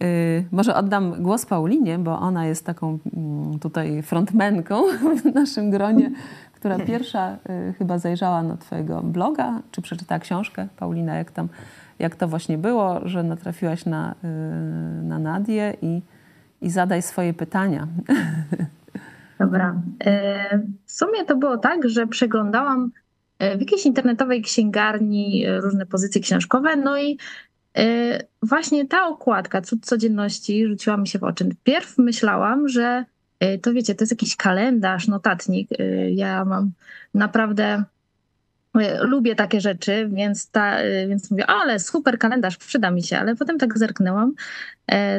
Yy, 0.03 0.45
może 0.51 0.75
oddam 0.75 1.23
głos 1.23 1.45
Paulinie, 1.45 1.99
bo 1.99 2.19
ona 2.19 2.45
jest 2.45 2.65
taką 2.65 2.99
mm, 3.17 3.59
tutaj 3.59 4.01
frontmenką 4.01 4.83
w 5.23 5.33
naszym 5.35 5.71
gronie 5.71 6.11
która 6.63 6.79
pierwsza 6.79 7.37
y, 7.69 7.73
chyba 7.73 7.97
zajrzała 7.97 8.43
na 8.43 8.57
Twojego 8.57 9.01
bloga, 9.01 9.61
czy 9.71 9.81
przeczytała 9.81 10.19
książkę. 10.19 10.67
Paulina, 10.77 11.15
jak, 11.15 11.31
tam, 11.31 11.47
jak 11.99 12.15
to 12.15 12.27
właśnie 12.27 12.57
było, 12.57 13.07
że 13.07 13.23
natrafiłaś 13.23 13.85
na, 13.85 14.15
y, 14.23 15.03
na 15.03 15.19
Nadię 15.19 15.73
i, 15.81 16.01
i 16.61 16.69
zadaj 16.69 17.01
swoje 17.01 17.33
pytania. 17.33 17.87
Dobra. 19.39 19.81
Y, 20.07 20.09
w 20.85 20.91
sumie 20.91 21.25
to 21.25 21.35
było 21.35 21.57
tak, 21.57 21.89
że 21.89 22.07
przeglądałam 22.07 22.91
w 23.39 23.59
jakiejś 23.59 23.85
internetowej 23.85 24.41
księgarni 24.41 25.45
różne 25.61 25.85
pozycje 25.85 26.21
książkowe, 26.21 26.75
no 26.75 26.97
i 26.97 27.17
właśnie 28.41 28.87
ta 28.87 29.07
okładka 29.07 29.61
Cud 29.61 29.85
Codzienności 29.85 30.67
rzuciła 30.67 30.97
mi 30.97 31.07
się 31.07 31.19
w 31.19 31.23
oczy. 31.23 31.49
Pierw 31.63 31.97
myślałam, 31.97 32.67
że 32.67 33.05
E, 33.43 33.57
to 33.57 33.73
wiecie, 33.73 33.95
to 33.95 34.03
jest 34.03 34.11
jakiś 34.11 34.35
kalendarz, 34.35 35.07
notatnik. 35.07 35.69
E, 35.79 36.11
ja 36.11 36.45
mam 36.45 36.71
naprawdę 37.13 37.83
lubię 39.01 39.35
takie 39.35 39.61
rzeczy, 39.61 40.09
więc, 40.13 40.49
ta, 40.49 40.77
więc 41.07 41.31
mówię, 41.31 41.45
ale 41.45 41.79
super 41.79 42.19
kalendarz, 42.19 42.57
przyda 42.57 42.91
mi 42.91 43.03
się, 43.03 43.17
ale 43.17 43.35
potem 43.35 43.57
tak 43.57 43.77
zerknęłam, 43.77 44.33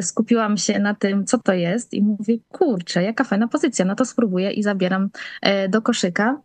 skupiłam 0.01 0.57
się 0.57 0.79
na 0.79 0.93
tym, 0.93 1.25
co 1.25 1.37
to 1.37 1.53
jest 1.53 1.93
i 1.93 2.01
mówię, 2.01 2.37
kurczę, 2.49 3.03
jaka 3.03 3.23
fajna 3.23 3.47
pozycja, 3.47 3.85
no 3.85 3.95
to 3.95 4.05
spróbuję 4.05 4.51
i 4.51 4.63
zabieram 4.63 5.09
do 5.69 5.81
koszyka. 5.81 6.41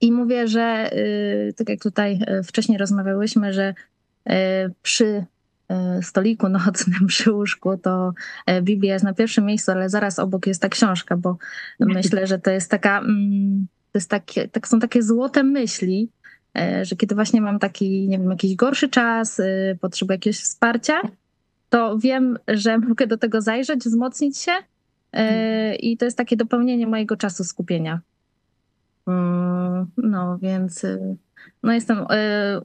I 0.00 0.12
mówię, 0.12 0.48
że 0.48 0.90
tak 1.56 1.68
jak 1.68 1.80
tutaj 1.80 2.20
wcześniej 2.44 2.78
rozmawiałyśmy, 2.78 3.52
że 3.52 3.74
przy 4.82 5.24
stoliku 6.02 6.48
nocnym 6.48 7.06
przy 7.12 7.32
łóżku, 7.32 7.76
to 7.76 8.12
Biblia 8.62 8.92
jest 8.92 9.04
na 9.04 9.14
pierwszym 9.14 9.44
miejscu, 9.44 9.72
ale 9.72 9.88
zaraz 9.88 10.18
obok 10.18 10.46
jest 10.46 10.62
ta 10.62 10.68
książka, 10.68 11.16
bo 11.16 11.36
myślę, 11.80 12.26
że 12.26 12.38
to 12.38 12.50
jest 12.50 12.70
taka 12.70 12.98
mm, 12.98 13.66
to 13.96 13.98
jest 13.98 14.10
takie, 14.10 14.48
tak 14.48 14.68
są 14.68 14.80
takie 14.80 15.02
złote 15.02 15.42
myśli, 15.42 16.08
e, 16.58 16.84
że 16.84 16.96
kiedy 16.96 17.14
właśnie 17.14 17.40
mam 17.40 17.58
taki, 17.58 18.08
nie 18.08 18.18
wiem, 18.18 18.30
jakiś 18.30 18.56
gorszy 18.56 18.88
czas, 18.88 19.40
e, 19.40 19.76
potrzebuję 19.80 20.14
jakiegoś 20.14 20.40
wsparcia, 20.40 21.00
to 21.70 21.98
wiem, 21.98 22.38
że 22.48 22.78
mogę 22.88 23.06
do 23.06 23.16
tego 23.16 23.40
zajrzeć, 23.40 23.80
wzmocnić 23.80 24.38
się 24.38 24.52
e, 25.12 25.74
i 25.74 25.96
to 25.96 26.04
jest 26.04 26.18
takie 26.18 26.36
dopełnienie 26.36 26.86
mojego 26.86 27.16
czasu 27.16 27.44
skupienia. 27.44 28.00
Mm, 29.06 29.86
no, 29.96 30.38
więc 30.38 30.86
no 31.62 31.72
jestem 31.72 32.06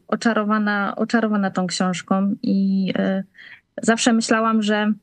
oczarowana, 0.08 0.94
oczarowana 0.96 1.52
tą 1.52 1.68
książką 1.68 2.36
i 2.42 2.94
zawsze 3.82 4.14
myślałam, 4.14 4.62
że 4.62 4.94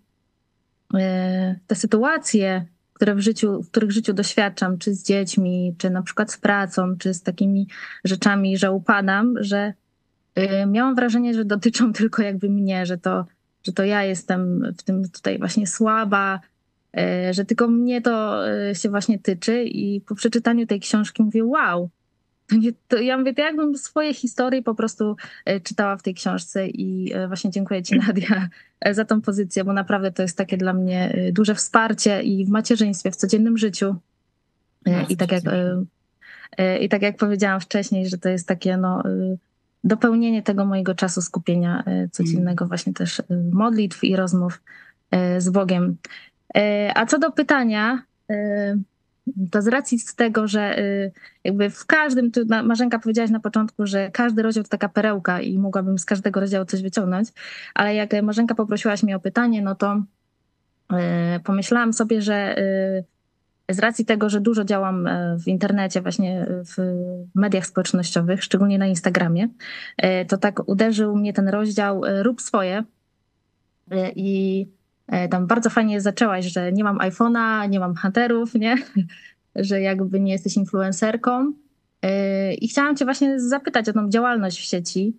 te 1.67 1.75
sytuacje, 1.75 2.65
które 2.93 3.15
w 3.15 3.21
życiu, 3.21 3.63
w 3.63 3.71
których 3.71 3.93
życiu 3.93 4.13
doświadczam, 4.13 4.79
czy 4.79 4.95
z 4.95 5.05
dziećmi, 5.05 5.75
czy 5.79 5.91
na 5.91 6.03
przykład 6.03 6.33
z 6.33 6.39
pracą, 6.39 6.97
czy 6.99 7.15
z 7.15 7.23
takimi 7.23 7.69
rzeczami, 8.05 8.59
że 8.59 8.73
upadam, 8.73 9.35
że 9.41 9.73
miałam 10.67 10.95
wrażenie, 10.95 11.35
że 11.35 11.45
dotyczą 11.45 11.93
tylko 11.99 12.23
jakby 12.23 12.49
mnie, 12.49 12.87
że 12.87 12.99
to, 12.99 13.27
że 13.67 13.73
to 13.73 13.85
ja 13.85 14.05
jestem 14.05 14.73
w 14.79 14.83
tym 14.83 15.09
tutaj 15.09 15.39
właśnie 15.39 15.67
słaba, 15.67 16.41
że 17.31 17.45
tylko 17.45 17.69
mnie 17.69 18.03
to 18.03 18.43
się 18.73 18.89
właśnie 18.91 19.19
tyczy. 19.19 19.65
I 19.65 20.01
po 20.01 20.15
przeczytaniu 20.15 20.67
tej 20.67 20.81
książki 20.81 21.23
mówię, 21.23 21.45
wow, 21.45 21.91
to 22.89 22.99
ja 22.99 23.19
mówię, 23.19 23.35
to 23.35 23.43
jakbym 23.43 23.79
swoje 23.79 24.15
historie 24.15 24.63
po 24.63 24.75
prostu 24.75 25.17
e, 25.45 25.61
czytała 25.61 25.97
w 25.97 26.03
tej 26.03 26.15
książce 26.15 26.69
i 26.69 27.13
e, 27.15 27.29
właśnie 27.29 27.51
dziękuję 27.51 27.83
Ci 27.83 27.99
Nadia 27.99 28.49
e, 28.81 28.95
za 28.99 29.05
tą 29.05 29.21
pozycję, 29.21 29.65
bo 29.65 29.73
naprawdę 29.73 30.13
to 30.13 30.23
jest 30.23 30.37
takie 30.37 30.57
dla 30.57 30.73
mnie 30.73 31.31
duże 31.33 31.55
wsparcie 31.55 32.23
i 32.23 32.45
w 32.45 32.49
macierzyństwie, 32.49 33.11
w 33.11 33.17
codziennym 33.17 33.59
życiu. 33.59 33.97
I 35.09 35.17
tak 35.17 35.33
jak, 35.33 35.43
i 36.81 36.89
tak 36.89 37.03
jak 37.03 37.17
powiedziałam 37.17 37.61
wcześniej, 37.61 38.09
że 38.09 38.19
to 38.19 38.29
jest 38.29 38.49
takie 38.49 38.77
no, 38.77 39.03
dopełnienie 39.85 40.43
tego 40.43 40.65
mojego 40.65 40.95
czasu 40.95 41.23
skupienia 41.23 41.85
codziennego, 42.13 42.65
mm. 42.65 42.69
właśnie 42.69 42.93
też 42.93 43.23
modlitw 43.53 44.05
i 44.05 44.17
rozmów 44.17 44.63
z 45.39 45.49
Bogiem. 45.51 45.97
A 46.95 47.07
co 47.07 47.19
do 47.19 47.33
pytania, 47.33 48.03
to 49.51 49.63
z 49.63 49.67
racji 49.67 49.99
z 49.99 50.15
tego, 50.15 50.49
że 50.49 50.79
y, 50.79 51.13
jakby 51.45 51.71
w 51.71 51.87
każdym, 51.87 52.31
tu 52.31 52.41
Marzenka 52.65 52.99
powiedziałaś 52.99 53.31
na 53.31 53.41
początku, 53.41 53.87
że 53.87 54.11
każdy 54.11 54.43
rozdział 54.43 54.65
to 54.65 54.71
taka 54.71 54.89
perełka 54.89 55.41
i 55.41 55.59
mogłabym 55.59 55.99
z 55.99 56.05
każdego 56.05 56.41
rozdziału 56.41 56.65
coś 56.67 56.83
wyciągnąć, 56.83 57.29
ale 57.75 57.95
jak 57.95 58.23
Marzenka 58.23 58.55
poprosiłaś 58.55 59.03
mnie 59.03 59.17
o 59.17 59.21
pytanie, 59.21 59.63
no 59.63 59.75
to 59.75 60.03
y, 60.93 60.97
pomyślałam 61.45 61.93
sobie, 61.93 62.23
że 62.23 62.59
y, 63.69 63.75
z 63.75 63.79
racji 63.79 64.05
tego, 64.05 64.31
że 64.31 64.41
dużo 64.41 64.65
działam 64.65 65.09
w 65.45 65.49
internecie, 65.49 66.03
właśnie 66.03 66.47
w 66.49 66.77
mediach 67.35 67.67
społecznościowych, 67.67 68.45
szczególnie 68.45 68.79
na 68.79 68.87
Instagramie, 68.87 69.49
to 70.29 70.39
tak 70.39 70.69
uderzył 70.69 71.17
mnie 71.17 71.33
ten 71.33 71.49
rozdział 71.49 72.03
Rób 72.23 72.41
swoje. 72.41 72.85
I 74.17 74.67
E, 74.67 74.78
tam 75.31 75.47
bardzo 75.47 75.71
fajnie 75.71 76.01
zaczęłaś, 76.01 76.47
że 76.47 76.73
nie 76.73 76.85
mam 76.85 76.99
iPhone'a, 76.99 77.69
nie 77.69 77.81
mam 77.81 77.95
hunterów, 77.97 78.55
nie? 78.55 78.77
że 79.57 79.81
jakby 79.81 80.21
nie 80.21 80.33
jesteś 80.33 80.57
influencerką. 80.57 81.53
E, 82.03 82.55
I 82.55 82.69
chciałam 82.69 82.97
cię 82.97 83.05
właśnie 83.05 83.41
zapytać 83.41 83.89
o 83.89 83.93
tą 83.93 84.11
działalność 84.11 84.61
w 84.61 84.65
sieci. 84.65 85.17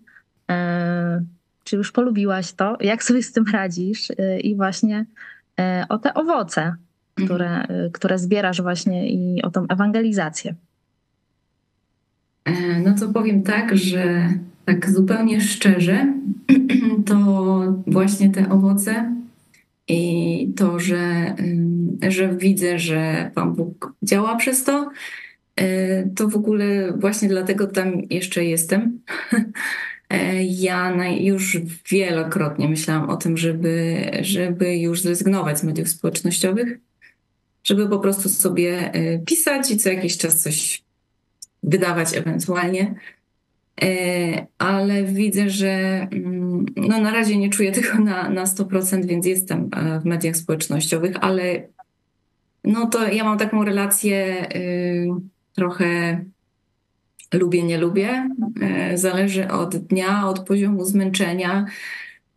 E, 0.50 1.24
czy 1.64 1.76
już 1.76 1.92
polubiłaś 1.92 2.52
to? 2.52 2.76
Jak 2.80 3.04
sobie 3.04 3.22
z 3.22 3.32
tym 3.32 3.44
radzisz? 3.52 4.08
I 4.42 4.56
właśnie 4.56 5.06
o 5.88 5.98
te 5.98 6.14
owoce, 6.14 6.60
mhm. 6.62 6.78
które, 7.26 7.66
które 7.92 8.18
zbierasz 8.18 8.62
właśnie 8.62 9.10
i 9.10 9.42
o 9.42 9.50
tą 9.50 9.66
ewangelizację. 9.68 10.54
No 12.84 12.94
to 13.00 13.08
powiem 13.08 13.42
tak, 13.42 13.76
że 13.76 14.28
tak 14.64 14.90
zupełnie 14.90 15.40
szczerze, 15.40 16.14
to 17.08 17.16
właśnie 17.86 18.30
te 18.30 18.48
owoce 18.48 19.19
i 19.90 20.52
to, 20.56 20.78
że, 20.78 21.34
że 22.08 22.36
widzę, 22.36 22.78
że 22.78 23.30
Pan 23.34 23.54
Bóg 23.54 23.92
działa 24.02 24.36
przez 24.36 24.64
to, 24.64 24.90
y, 25.60 26.10
to 26.16 26.28
w 26.28 26.36
ogóle 26.36 26.92
właśnie 26.96 27.28
dlatego 27.28 27.66
tam 27.66 27.92
jeszcze 28.10 28.44
jestem. 28.44 29.00
Ja 30.48 30.94
już 31.20 31.58
wielokrotnie 31.90 32.68
myślałam 32.68 33.10
o 33.10 33.16
tym, 33.16 33.36
żeby, 33.36 33.96
żeby 34.20 34.76
już 34.76 35.02
zrezygnować 35.02 35.58
z 35.58 35.64
mediów 35.64 35.88
społecznościowych, 35.88 36.78
żeby 37.64 37.88
po 37.88 37.98
prostu 37.98 38.28
sobie 38.28 38.94
y, 38.94 39.22
pisać 39.26 39.70
i 39.70 39.76
co 39.76 39.88
jakiś 39.88 40.18
czas 40.18 40.42
coś 40.42 40.82
wydawać 41.62 42.16
ewentualnie. 42.16 42.94
E, 43.82 44.46
ale 44.58 45.04
widzę, 45.04 45.50
że 45.50 45.68
mm, 46.12 46.66
no 46.76 47.00
na 47.00 47.10
razie 47.10 47.36
nie 47.36 47.50
czuję 47.50 47.72
tego 47.82 47.98
na, 47.98 48.30
na 48.30 48.44
100%, 48.44 49.06
więc 49.06 49.26
jestem 49.26 49.68
e, 49.76 50.00
w 50.00 50.04
mediach 50.04 50.36
społecznościowych, 50.36 51.16
ale 51.20 51.68
no 52.64 52.86
to 52.86 53.08
ja 53.08 53.24
mam 53.24 53.38
taką 53.38 53.64
relację 53.64 54.46
y, 54.56 55.08
trochę 55.54 56.20
lubię, 57.32 57.62
nie 57.62 57.78
lubię. 57.78 58.28
E, 58.60 58.98
zależy 58.98 59.48
od 59.48 59.76
dnia, 59.76 60.28
od 60.28 60.40
poziomu 60.40 60.84
zmęczenia, 60.84 61.66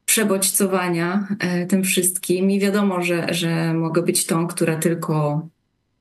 przebodźcowania 0.06 1.28
tym 1.70 1.84
wszystkim. 1.84 2.52
I 2.52 2.60
wiadomo, 2.60 3.02
że, 3.02 3.34
że 3.34 3.74
mogę 3.74 4.02
być 4.02 4.26
tą, 4.26 4.48
która 4.48 4.76
tylko 4.76 5.48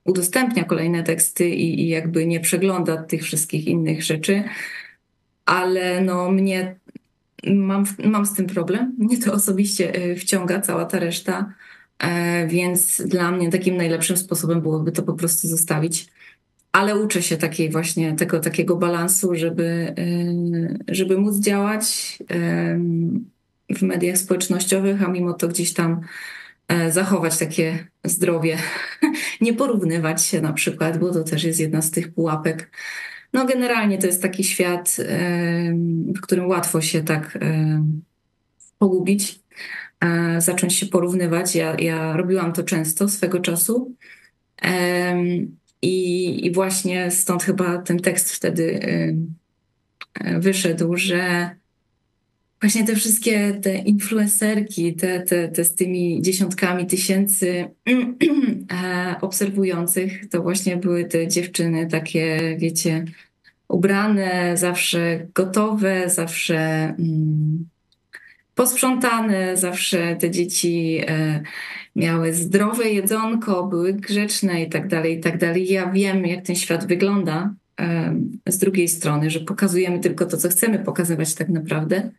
udostępnia 0.05 0.65
kolejne 0.65 1.03
teksty 1.03 1.49
i, 1.49 1.81
i 1.81 1.89
jakby 1.89 2.27
nie 2.27 2.41
przegląda 2.41 2.97
tych 2.97 3.23
wszystkich 3.23 3.67
innych 3.67 4.03
rzeczy 4.03 4.45
ale 5.47 6.01
no 6.01 6.31
mnie 6.31 6.77
mam, 7.47 7.85
mam 8.05 8.27
z 8.27 8.35
tym 8.35 8.47
problem. 8.47 8.95
Mnie 8.99 9.19
to 9.19 9.33
osobiście 9.33 10.05
y, 10.05 10.17
wciąga 10.17 10.61
cała 10.61 10.85
ta 10.85 10.99
reszta, 10.99 11.55
e, 11.99 12.47
więc 12.47 13.03
dla 13.07 13.31
mnie 13.31 13.51
takim 13.51 13.77
najlepszym 13.77 14.17
sposobem 14.17 14.61
byłoby 14.61 14.93
to 14.93 15.03
po 15.03 15.13
prostu 15.13 15.49
zostawić. 15.49 16.07
Ale 16.73 16.97
uczę 16.97 17.23
się 17.23 17.37
takiej 17.37 17.71
właśnie 17.71 18.13
tego 18.13 18.41
takiego 18.41 18.77
balansu, 18.77 19.35
żeby, 19.35 19.95
y, 19.99 20.95
żeby 20.95 21.19
móc 21.19 21.37
działać 21.37 22.19
w 23.77 23.83
mediach 23.83 24.19
społecznościowych, 24.19 25.03
a 25.03 25.09
mimo 25.09 25.33
to 25.33 25.49
gdzieś 25.49 25.73
tam 25.73 26.01
e, 26.69 26.93
zachować 26.93 27.39
takie 27.39 27.87
zdrowie, 28.05 28.59
nie 29.41 29.55
porównywać 29.55 30.23
się 30.25 30.41
na 30.41 30.53
przykład, 30.53 30.99
bo 30.99 31.13
to 31.13 31.25
też 31.25 31.45
jest 31.45 31.61
jedna 31.61 31.83
z 31.83 31.91
tych 31.91 32.15
pułapek 32.15 32.71
no 33.33 33.47
generalnie 33.47 33.99
to 33.99 34.07
jest 34.07 34.23
taki 34.23 34.45
świat, 34.45 34.97
w 36.17 36.21
którym 36.21 36.47
łatwo 36.47 36.81
się 36.81 37.03
tak 37.03 37.39
pogubić, 38.79 39.41
zacząć 40.39 40.75
się 40.75 40.87
porównywać. 40.87 41.55
Ja, 41.55 41.77
ja 41.79 42.17
robiłam 42.17 42.53
to 42.53 42.63
często 42.63 43.09
swego 43.09 43.41
czasu. 43.41 43.97
I, 45.83 46.47
I 46.47 46.53
właśnie 46.53 47.11
stąd 47.11 47.43
chyba 47.43 47.79
ten 47.79 47.99
tekst 47.99 48.33
wtedy 48.33 48.81
wyszedł, 50.39 50.97
że 50.97 51.51
właśnie 52.63 52.85
te 52.85 52.95
wszystkie 52.95 53.55
te 53.55 53.75
influencerki, 53.75 54.95
te, 54.95 55.21
te, 55.21 55.49
te 55.49 55.65
z 55.65 55.75
tymi 55.75 56.23
dziesiątkami 56.23 56.87
tysięcy 56.87 57.71
e, 58.85 59.15
obserwujących, 59.21 60.29
to 60.29 60.43
właśnie 60.43 60.77
były 60.77 61.05
te 61.05 61.29
dziewczyny 61.29 61.87
takie, 61.87 62.57
wiecie, 62.59 63.05
ubrane, 63.69 64.57
zawsze 64.57 65.27
gotowe, 65.35 66.11
zawsze 66.11 66.59
mm, 66.99 67.69
posprzątane, 68.55 69.57
zawsze 69.57 70.17
te 70.17 70.31
dzieci 70.31 71.01
e, 71.07 71.43
miały 71.97 72.35
zdrowe 72.35 72.91
jedzonko, 72.91 73.67
były 73.67 73.93
grzeczne 73.93 74.63
i 74.63 74.69
tak 74.69 74.89
dalej, 74.89 75.19
i 75.19 75.21
tak 75.21 75.39
dalej. 75.39 75.73
Ja 75.73 75.91
wiem, 75.91 76.27
jak 76.27 76.45
ten 76.45 76.57
świat 76.57 76.87
wygląda 76.87 77.55
e, 77.81 78.17
z 78.47 78.59
drugiej 78.59 78.89
strony, 78.89 79.31
że 79.31 79.41
pokazujemy 79.41 80.01
tylko 80.01 80.27
to, 80.27 80.37
co 80.37 80.49
chcemy 80.49 80.79
pokazywać 80.79 81.35
tak 81.35 81.49
naprawdę. 81.49 82.11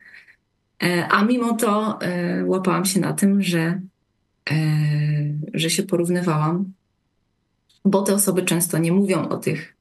E, 0.84 1.08
a 1.08 1.26
mimo 1.26 1.54
to 1.54 2.00
e, 2.02 2.46
łapałam 2.46 2.86
się 2.86 3.00
na 3.00 3.14
tym, 3.14 3.42
że, 3.42 3.82
e, 4.52 4.56
że 5.54 5.70
się 5.70 5.84
porównywałam, 5.84 6.74
bo 7.86 8.02
te 8.02 8.14
osoby 8.14 8.42
często 8.42 8.78
nie 8.78 8.92
mówią 8.92 9.30
o 9.30 9.38
tych 9.38 9.78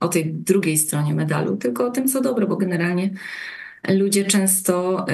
o 0.00 0.08
tej 0.08 0.34
drugiej 0.34 0.78
stronie 0.78 1.14
medalu, 1.14 1.56
tylko 1.56 1.86
o 1.86 1.90
tym, 1.90 2.08
co 2.08 2.20
dobre, 2.20 2.46
bo 2.46 2.56
generalnie 2.56 3.10
ludzie 3.88 4.24
często 4.24 5.06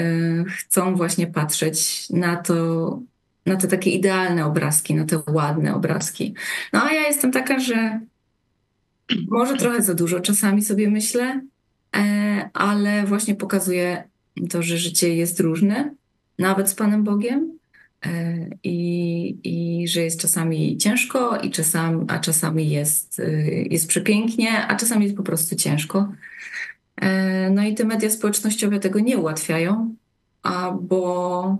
chcą 0.48 0.96
właśnie 0.96 1.26
patrzeć 1.26 2.10
na 2.10 2.36
to, 2.36 3.00
na 3.46 3.56
te 3.56 3.68
takie 3.68 3.90
idealne 3.90 4.46
obrazki, 4.46 4.94
na 4.94 5.04
te 5.04 5.22
ładne 5.30 5.74
obrazki. 5.74 6.34
No 6.72 6.82
a 6.82 6.92
ja 6.92 7.00
jestem 7.00 7.32
taka, 7.32 7.60
że 7.60 8.00
może 9.28 9.56
trochę 9.56 9.82
za 9.82 9.94
dużo 9.94 10.20
czasami 10.20 10.64
sobie 10.64 10.90
myślę, 10.90 11.40
ale 12.52 13.06
właśnie 13.06 13.34
pokazuje 13.34 14.04
to, 14.50 14.62
że 14.62 14.78
życie 14.78 15.14
jest 15.14 15.40
różne, 15.40 15.94
nawet 16.38 16.68
z 16.68 16.74
Panem 16.74 17.04
Bogiem. 17.04 17.58
E, 18.06 18.36
I, 18.64 19.38
I 19.44 19.88
że 19.88 20.00
jest 20.00 20.20
czasami 20.20 20.76
ciężko, 20.78 21.40
i 21.40 21.50
czasami, 21.50 22.04
a 22.08 22.18
czasami 22.18 22.70
jest, 22.70 23.18
y, 23.18 23.66
jest 23.70 23.88
przepięknie, 23.88 24.66
a 24.66 24.76
czasami 24.76 25.04
jest 25.04 25.16
po 25.16 25.22
prostu 25.22 25.56
ciężko. 25.56 26.12
E, 26.96 27.50
no 27.50 27.64
i 27.64 27.74
te 27.74 27.84
media 27.84 28.10
społecznościowe 28.10 28.80
tego 28.80 29.00
nie 29.00 29.18
ułatwiają, 29.18 29.94
a 30.42 30.72
bo 30.72 31.58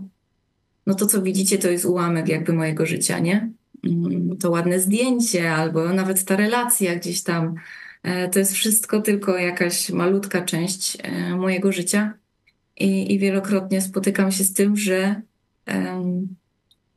no 0.87 0.95
to, 0.95 1.07
co 1.07 1.23
widzicie, 1.23 1.59
to 1.59 1.71
jest 1.71 1.85
ułamek 1.85 2.29
jakby 2.29 2.53
mojego 2.53 2.87
życia, 2.87 3.19
nie? 3.19 3.51
Mm, 3.85 4.37
to 4.37 4.51
ładne 4.51 4.81
zdjęcie, 4.81 5.53
albo 5.55 5.93
nawet 5.93 6.25
ta 6.25 6.37
relacja 6.37 6.97
gdzieś 6.97 7.23
tam. 7.23 7.55
E, 8.03 8.29
to 8.29 8.39
jest 8.39 8.53
wszystko 8.53 9.01
tylko 9.01 9.39
jakaś 9.39 9.91
malutka 9.91 10.43
część 10.43 10.99
mojego 11.37 11.73
życia. 11.73 12.15
I, 12.77 13.15
i 13.15 13.19
wielokrotnie 13.19 13.83
spotykam 13.83 14.33
się 14.33 14.45
z 14.45 14.53
tym, 14.53 14.77
że 14.77 15.23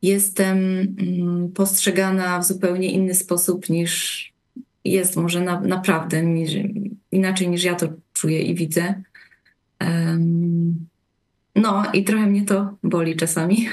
jestem 0.01 0.57
mm, 0.57 1.51
postrzegana 1.51 2.39
w 2.39 2.45
zupełnie 2.45 2.91
inny 2.91 3.13
sposób 3.13 3.69
niż 3.69 4.29
jest 4.86 5.15
może 5.15 5.41
na, 5.41 5.62
naprawdę, 5.62 6.24
niż, 6.24 6.51
inaczej 7.12 7.50
niż 7.50 7.63
ja 7.63 7.75
to 7.75 7.88
czuję 8.13 8.41
i 8.41 8.55
widzę. 8.55 9.03
No 11.55 11.83
i 11.93 12.03
trochę 12.03 12.27
mnie 12.27 12.45
to 12.45 12.77
boli 12.83 13.15
czasami. 13.15 13.67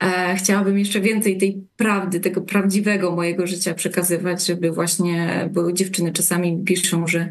E, 0.00 0.34
chciałabym 0.36 0.78
jeszcze 0.78 1.00
więcej 1.00 1.38
tej 1.38 1.64
prawdy, 1.76 2.20
tego 2.20 2.40
prawdziwego 2.40 3.10
mojego 3.16 3.46
życia 3.46 3.74
przekazywać, 3.74 4.46
żeby 4.46 4.70
właśnie, 4.70 5.48
bo 5.52 5.72
dziewczyny 5.72 6.12
czasami 6.12 6.64
piszą, 6.64 7.06
że 7.06 7.28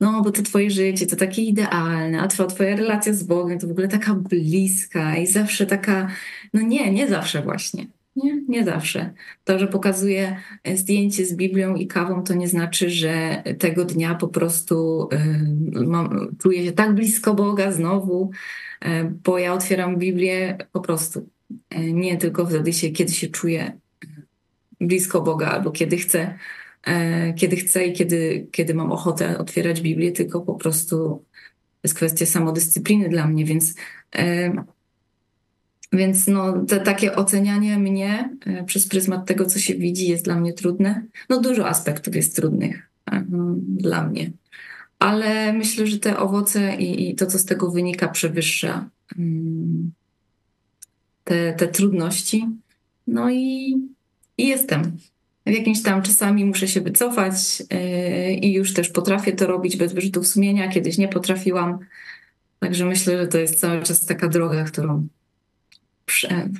no, 0.00 0.22
bo 0.22 0.30
to 0.30 0.42
twoje 0.42 0.70
życie 0.70 1.06
to 1.06 1.16
takie 1.16 1.42
idealne, 1.42 2.20
a 2.20 2.28
twoja 2.28 2.76
relacja 2.76 3.12
z 3.12 3.22
Bogiem 3.22 3.58
to 3.58 3.66
w 3.66 3.70
ogóle 3.70 3.88
taka 3.88 4.14
bliska 4.14 5.16
i 5.16 5.26
zawsze 5.26 5.66
taka, 5.66 6.08
no 6.54 6.60
nie, 6.62 6.92
nie 6.92 7.08
zawsze 7.08 7.42
właśnie. 7.42 7.86
Nie, 8.16 8.42
nie 8.48 8.64
zawsze. 8.64 9.12
To, 9.44 9.58
że 9.58 9.66
pokazuję 9.66 10.36
e, 10.64 10.76
zdjęcie 10.76 11.26
z 11.26 11.36
Biblią 11.36 11.74
i 11.74 11.86
kawą, 11.86 12.22
to 12.22 12.34
nie 12.34 12.48
znaczy, 12.48 12.90
że 12.90 13.42
tego 13.58 13.84
dnia 13.84 14.14
po 14.14 14.28
prostu 14.28 15.08
y, 15.76 15.86
mam, 15.86 16.36
czuję 16.38 16.64
się 16.64 16.72
tak 16.72 16.94
blisko 16.94 17.34
Boga 17.34 17.72
znowu, 17.72 18.30
y, 18.84 18.88
bo 19.24 19.38
ja 19.38 19.52
otwieram 19.52 19.96
Biblię 19.96 20.58
po 20.72 20.80
prostu. 20.80 21.28
Nie 21.92 22.16
tylko 22.16 22.46
wtedy, 22.46 22.72
się, 22.72 22.90
kiedy 22.90 23.12
się 23.12 23.28
czuję 23.28 23.78
blisko 24.80 25.20
Boga 25.20 25.46
albo 25.46 25.70
kiedy 25.70 25.96
chcę 25.96 26.38
kiedy 27.36 27.56
chcę 27.56 27.86
i 27.86 27.92
kiedy, 27.92 28.48
kiedy 28.52 28.74
mam 28.74 28.92
ochotę 28.92 29.38
otwierać 29.38 29.80
Biblię, 29.80 30.12
tylko 30.12 30.40
po 30.40 30.54
prostu 30.54 31.24
jest 31.82 31.94
kwestia 31.94 32.26
samodyscypliny 32.26 33.08
dla 33.08 33.26
mnie, 33.26 33.44
więc, 33.44 33.74
e, 34.16 34.52
więc 35.92 36.26
no, 36.26 36.64
te, 36.66 36.80
takie 36.80 37.16
ocenianie 37.16 37.78
mnie 37.78 38.30
e, 38.46 38.64
przez 38.64 38.88
pryzmat 38.88 39.26
tego, 39.26 39.46
co 39.46 39.58
się 39.58 39.74
widzi, 39.74 40.08
jest 40.08 40.24
dla 40.24 40.40
mnie 40.40 40.52
trudne. 40.52 41.06
No 41.28 41.40
dużo 41.40 41.68
aspektów 41.68 42.16
jest 42.16 42.36
trudnych 42.36 42.90
dla 43.60 44.06
mnie. 44.06 44.30
Ale 44.98 45.52
myślę, 45.52 45.86
że 45.86 45.98
te 45.98 46.18
owoce 46.18 46.76
i, 46.76 47.10
i 47.10 47.14
to, 47.14 47.26
co 47.26 47.38
z 47.38 47.44
tego 47.44 47.70
wynika, 47.70 48.08
przewyższa 48.08 48.88
mm, 49.18 49.92
te, 51.24 51.52
te 51.52 51.68
trudności. 51.68 52.46
No 53.06 53.30
i, 53.30 53.76
i 54.38 54.46
jestem 54.46 54.96
w 55.46 55.52
jakimś 55.52 55.82
tam 55.82 56.02
czasami 56.02 56.44
muszę 56.44 56.68
się 56.68 56.80
wycofać 56.80 57.60
yy, 57.60 58.34
i 58.34 58.52
już 58.52 58.74
też 58.74 58.88
potrafię 58.88 59.32
to 59.32 59.46
robić 59.46 59.76
bez 59.76 59.92
wyrzutów 59.92 60.26
sumienia. 60.26 60.68
Kiedyś 60.68 60.98
nie 60.98 61.08
potrafiłam. 61.08 61.78
Także 62.58 62.84
myślę, 62.84 63.18
że 63.18 63.26
to 63.26 63.38
jest 63.38 63.60
cały 63.60 63.82
czas 63.82 64.06
taka 64.06 64.28
droga, 64.28 64.64
którą, 64.64 65.08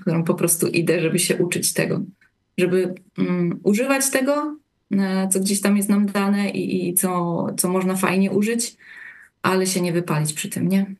którą 0.00 0.24
po 0.24 0.34
prostu 0.34 0.66
idę, 0.66 1.00
żeby 1.00 1.18
się 1.18 1.36
uczyć 1.36 1.72
tego. 1.72 2.00
Żeby 2.58 2.94
um, 3.18 3.60
używać 3.62 4.10
tego, 4.10 4.56
e, 4.92 5.28
co 5.28 5.40
gdzieś 5.40 5.60
tam 5.60 5.76
jest 5.76 5.88
nam 5.88 6.06
dane 6.06 6.50
i, 6.50 6.88
i 6.88 6.94
co, 6.94 7.46
co 7.56 7.68
można 7.68 7.96
fajnie 7.96 8.30
użyć, 8.30 8.76
ale 9.42 9.66
się 9.66 9.80
nie 9.80 9.92
wypalić 9.92 10.32
przy 10.32 10.48
tym, 10.48 10.68
nie? 10.68 10.94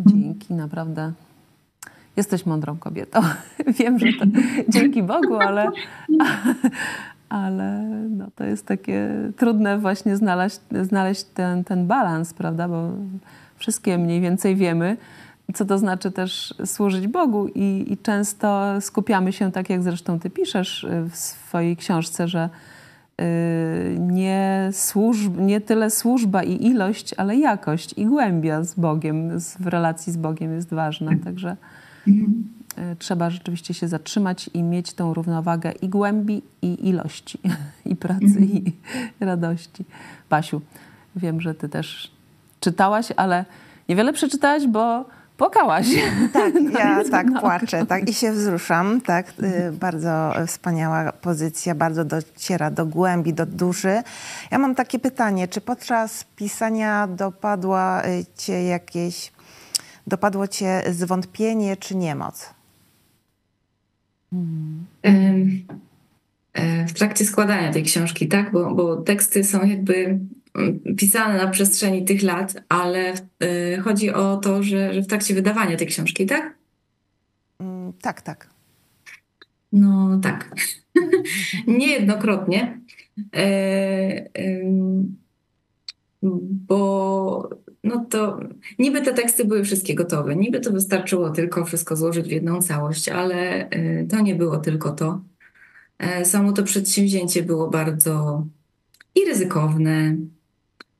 Dzięki, 0.00 0.54
naprawdę 0.54 1.12
Jesteś 2.16 2.46
mądrą 2.46 2.76
kobietą. 2.76 3.20
Wiem, 3.78 3.98
że 3.98 4.06
to 4.06 4.24
dzięki 4.68 5.02
Bogu, 5.02 5.36
ale, 5.36 5.70
ale 7.28 7.82
no, 8.10 8.26
to 8.36 8.44
jest 8.44 8.66
takie 8.66 9.10
trudne 9.36 9.78
właśnie 9.78 10.16
znaleźć, 10.16 10.60
znaleźć 10.82 11.24
ten, 11.24 11.64
ten 11.64 11.86
balans, 11.86 12.34
prawda? 12.34 12.68
Bo 12.68 12.90
wszystkie 13.56 13.98
mniej 13.98 14.20
więcej 14.20 14.56
wiemy, 14.56 14.96
co 15.54 15.64
to 15.64 15.78
znaczy 15.78 16.10
też 16.10 16.54
służyć 16.64 17.08
Bogu 17.08 17.48
i, 17.54 17.86
i 17.88 17.98
często 17.98 18.80
skupiamy 18.80 19.32
się, 19.32 19.52
tak 19.52 19.70
jak 19.70 19.82
zresztą 19.82 20.20
ty 20.20 20.30
piszesz 20.30 20.86
w 21.10 21.16
swojej 21.16 21.76
książce, 21.76 22.28
że 22.28 22.48
y, 23.20 23.96
nie, 24.00 24.68
służb, 24.72 25.40
nie 25.40 25.60
tyle 25.60 25.90
służba 25.90 26.42
i 26.42 26.66
ilość, 26.66 27.14
ale 27.16 27.36
jakość 27.36 27.94
i 27.96 28.06
głębia 28.06 28.62
z 28.62 28.74
Bogiem, 28.74 29.40
w 29.60 29.66
relacji 29.66 30.12
z 30.12 30.16
Bogiem 30.16 30.54
jest 30.54 30.74
ważna. 30.74 31.10
Także 31.24 31.56
Mhm. 32.08 32.48
Trzeba 32.98 33.30
rzeczywiście 33.30 33.74
się 33.74 33.88
zatrzymać 33.88 34.50
i 34.54 34.62
mieć 34.62 34.92
tą 34.92 35.14
równowagę 35.14 35.72
i 35.72 35.88
głębi, 35.88 36.42
i 36.62 36.88
ilości, 36.88 37.38
i 37.84 37.96
pracy, 37.96 38.24
mhm. 38.24 38.44
i 38.44 38.72
radości. 39.20 39.84
Basiu, 40.30 40.60
wiem, 41.16 41.40
że 41.40 41.54
ty 41.54 41.68
też 41.68 42.10
czytałaś, 42.60 43.08
ale 43.16 43.44
niewiele 43.88 44.12
przeczytałaś, 44.12 44.66
bo 44.66 45.04
płakałaś. 45.36 45.86
Tak, 46.32 46.54
ja 46.78 47.04
tak 47.10 47.26
płaczę 47.40 47.86
tak, 47.86 48.08
i 48.08 48.14
się 48.14 48.32
wzruszam. 48.32 49.00
Tak, 49.00 49.26
y, 49.42 49.72
bardzo 49.72 50.32
wspaniała 50.46 51.12
pozycja, 51.12 51.74
bardzo 51.74 52.04
dociera 52.04 52.70
do 52.70 52.86
głębi, 52.86 53.34
do 53.34 53.46
duszy. 53.46 54.02
Ja 54.50 54.58
mam 54.58 54.74
takie 54.74 54.98
pytanie, 54.98 55.48
czy 55.48 55.60
podczas 55.60 56.24
pisania 56.36 57.06
dopadła 57.06 58.02
y, 58.04 58.24
cię 58.36 58.64
jakieś 58.64 59.33
dopadło 60.06 60.48
cię 60.48 60.82
zwątpienie 60.90 61.76
czy 61.76 61.96
niemoc? 61.96 62.54
W 66.88 66.92
trakcie 66.92 67.24
składania 67.24 67.72
tej 67.72 67.82
książki, 67.82 68.28
tak? 68.28 68.52
Bo, 68.52 68.74
bo 68.74 68.96
teksty 68.96 69.44
są 69.44 69.66
jakby 69.66 70.18
mm, 70.54 70.80
pisane 70.96 71.38
na 71.38 71.50
przestrzeni 71.50 72.04
tych 72.04 72.22
lat, 72.22 72.54
ale 72.68 73.14
y, 73.42 73.80
chodzi 73.84 74.10
o 74.10 74.36
to, 74.36 74.62
że, 74.62 74.94
że 74.94 75.02
w 75.02 75.06
trakcie 75.06 75.34
wydawania 75.34 75.76
tej 75.76 75.86
książki, 75.86 76.26
tak? 76.26 76.54
Mm, 77.60 77.92
tak, 77.92 78.22
tak. 78.22 78.50
No 79.72 80.20
tak. 80.22 80.54
Niejednokrotnie. 81.66 82.80
E, 83.36 84.28
bo 86.68 87.50
no 87.84 88.06
to 88.10 88.40
niby 88.78 89.02
te 89.02 89.14
teksty 89.14 89.44
były 89.44 89.64
wszystkie 89.64 89.94
gotowe, 89.94 90.36
niby 90.36 90.60
to 90.60 90.72
wystarczyło 90.72 91.30
tylko 91.30 91.64
wszystko 91.64 91.96
złożyć 91.96 92.28
w 92.28 92.30
jedną 92.30 92.62
całość, 92.62 93.08
ale 93.08 93.70
y, 93.70 94.06
to 94.10 94.20
nie 94.20 94.34
było 94.34 94.56
tylko 94.56 94.92
to. 94.92 95.20
E, 95.98 96.24
samo 96.24 96.52
to 96.52 96.62
przedsięwzięcie 96.62 97.42
było 97.42 97.70
bardzo 97.70 98.46
i 99.14 99.24
ryzykowne, 99.24 100.16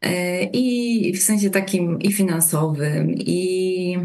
e, 0.00 0.44
i 0.44 1.12
w 1.16 1.22
sensie 1.22 1.50
takim 1.50 2.00
i 2.00 2.12
finansowym, 2.12 3.14
i 3.14 3.96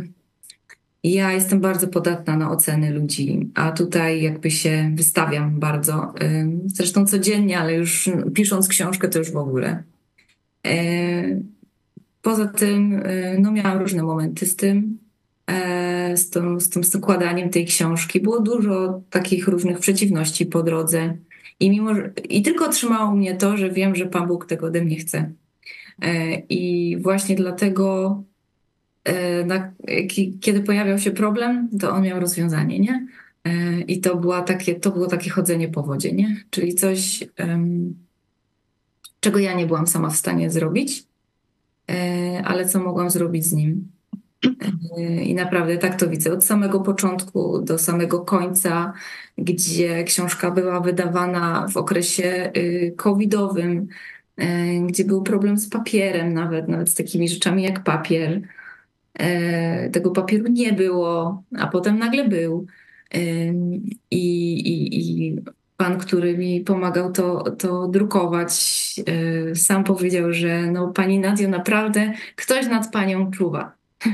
ja 1.04 1.34
jestem 1.34 1.60
bardzo 1.60 1.88
podatna 1.88 2.38
na 2.38 2.52
oceny 2.52 2.92
ludzi, 2.92 3.50
a 3.56 3.72
tutaj 3.72 4.22
jakby 4.22 4.52
się 4.52 4.92
wystawiam 4.96 5.60
bardzo. 5.60 6.14
Zresztą 6.66 7.06
codziennie, 7.06 7.60
ale 7.60 7.74
już 7.74 8.10
pisząc 8.34 8.68
książkę 8.68 9.10
to 9.10 9.20
już 9.20 9.32
w 9.32 9.38
ogóle. 9.38 9.84
E, 12.20 12.22
poza 12.22 12.48
tym 12.48 13.02
e, 13.06 13.40
no, 13.40 13.52
miałam 13.52 13.78
różne 13.78 14.04
momenty 14.04 14.46
z 14.46 14.56
tym, 14.56 14.98
e, 15.48 16.18
z 16.18 16.30
tym, 16.30 16.62
z 16.62 16.70
tym 16.70 16.84
składaniem 16.84 17.50
tej 17.50 17.66
książki. 17.66 18.20
Było 18.20 18.40
dużo 18.40 19.02
takich 19.10 19.48
różnych 19.48 19.80
przeciwności 19.80 20.46
po 20.46 20.64
drodze. 20.64 21.18
I, 21.60 21.70
mimo, 21.70 21.92
I 22.30 22.42
tylko 22.42 22.70
trzymało 22.70 23.16
mnie 23.16 23.36
to, 23.36 23.58
że 23.58 23.70
wiem, 23.70 23.96
że 23.96 24.06
Pan 24.06 24.28
Bóg 24.28 24.46
tego 24.46 24.68
ode 24.68 24.82
mnie 24.82 24.96
chce. 24.96 25.32
I 26.50 26.98
właśnie 27.02 27.36
dlatego, 27.36 28.24
na, 29.46 29.72
kiedy 30.42 30.62
pojawiał 30.62 31.00
się 31.00 31.12
problem, 31.12 31.70
to 31.80 31.92
on 31.92 32.04
miał 32.04 32.20
rozwiązanie, 32.20 32.80
nie? 32.80 33.08
I 33.88 34.02
to, 34.02 34.16
była 34.16 34.42
takie, 34.42 34.76
to 34.76 34.92
było 34.92 35.08
takie 35.08 35.30
chodzenie 35.30 35.68
po 35.68 35.84
wodzie, 35.84 36.14
nie? 36.14 36.44
Czyli 36.50 36.74
coś, 36.74 37.24
czego 39.20 39.40
ja 39.40 39.54
nie 39.54 39.66
byłam 39.66 39.88
sama 39.88 40.10
w 40.10 40.18
stanie 40.18 40.50
zrobić, 40.50 41.09
ale 42.44 42.66
co 42.66 42.80
mogłam 42.80 43.10
zrobić 43.10 43.46
z 43.46 43.54
nim. 43.54 43.92
I 45.24 45.36
naprawdę 45.36 45.78
tak 45.78 46.00
to 46.00 46.10
widzę. 46.10 46.34
Od 46.34 46.46
samego 46.46 46.80
początku 46.80 47.62
do 47.62 47.78
samego 47.78 48.20
końca, 48.20 48.94
gdzie 49.38 50.04
książka 50.04 50.52
była 50.52 50.80
wydawana 50.80 51.68
w 51.68 51.78
okresie 51.78 52.52
y, 52.58 52.94
covidowym, 52.98 53.88
y, 54.40 54.46
gdzie 54.88 55.06
był 55.06 55.24
problem 55.24 55.58
z 55.58 55.70
papierem, 55.70 56.34
nawet, 56.34 56.68
nawet 56.68 56.90
z 56.90 56.96
takimi 56.96 57.30
rzeczami 57.30 57.64
jak 57.64 57.84
papier. 57.84 58.42
Tego 59.92 60.12
papieru 60.12 60.48
nie 60.48 60.74
było, 60.74 61.44
a 61.58 61.68
potem 61.68 62.00
nagle 62.00 62.28
był. 62.28 62.66
I, 64.12 64.18
i, 64.70 65.28
i 65.28 65.36
pan, 65.80 65.98
który 65.98 66.38
mi 66.38 66.62
pomagał 66.62 67.12
to, 67.12 67.44
to 67.52 67.88
drukować, 67.88 68.54
sam 69.56 69.84
powiedział, 69.84 70.34
że 70.34 70.72
no, 70.72 70.88
pani 70.88 71.20
Nadio, 71.20 71.50
naprawdę 71.50 72.14
ktoś 72.36 72.68
nad 72.68 72.92
panią 72.92 73.32
czuwa. 73.32 73.72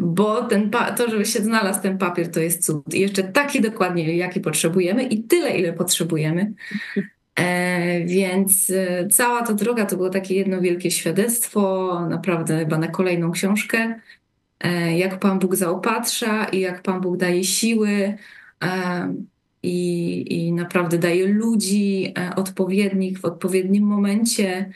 Bo 0.00 0.42
ten 0.42 0.70
to, 0.96 1.10
żeby 1.10 1.26
się 1.26 1.40
znalazł 1.40 1.82
ten 1.82 1.98
papier, 1.98 2.30
to 2.30 2.40
jest 2.40 2.66
cud. 2.66 2.94
I 2.94 3.00
jeszcze 3.00 3.22
taki 3.22 3.60
dokładnie, 3.60 4.16
jaki 4.16 4.40
potrzebujemy 4.40 5.02
i 5.02 5.22
tyle, 5.22 5.58
ile 5.58 5.72
potrzebujemy. 5.72 6.52
E, 7.36 8.04
więc 8.04 8.70
e, 8.70 9.08
cała 9.08 9.42
ta 9.42 9.52
droga 9.52 9.86
to 9.86 9.96
było 9.96 10.10
takie 10.10 10.34
jedno 10.34 10.60
wielkie 10.60 10.90
świadectwo, 10.90 12.06
naprawdę 12.10 12.58
chyba 12.58 12.78
na 12.78 12.88
kolejną 12.88 13.30
książkę, 13.30 14.00
e, 14.60 14.98
jak 14.98 15.18
Pan 15.18 15.38
Bóg 15.38 15.56
zaopatrza 15.56 16.44
i 16.44 16.60
jak 16.60 16.82
Pan 16.82 17.00
Bóg 17.00 17.16
daje 17.16 17.44
siły 17.44 18.14
e, 18.64 19.14
i, 19.62 20.24
i 20.28 20.52
naprawdę 20.52 20.98
daje 20.98 21.26
ludzi 21.26 22.12
e, 22.18 22.34
odpowiednich 22.36 23.20
w 23.20 23.24
odpowiednim 23.24 23.84
momencie. 23.84 24.72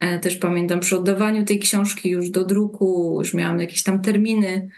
E, 0.00 0.18
też 0.18 0.36
pamiętam 0.36 0.80
przy 0.80 0.96
oddawaniu 0.96 1.44
tej 1.44 1.58
książki 1.58 2.10
już 2.10 2.30
do 2.30 2.44
druku, 2.44 3.16
już 3.18 3.34
miałam 3.34 3.60
jakieś 3.60 3.82
tam 3.82 4.02
terminy. 4.02 4.68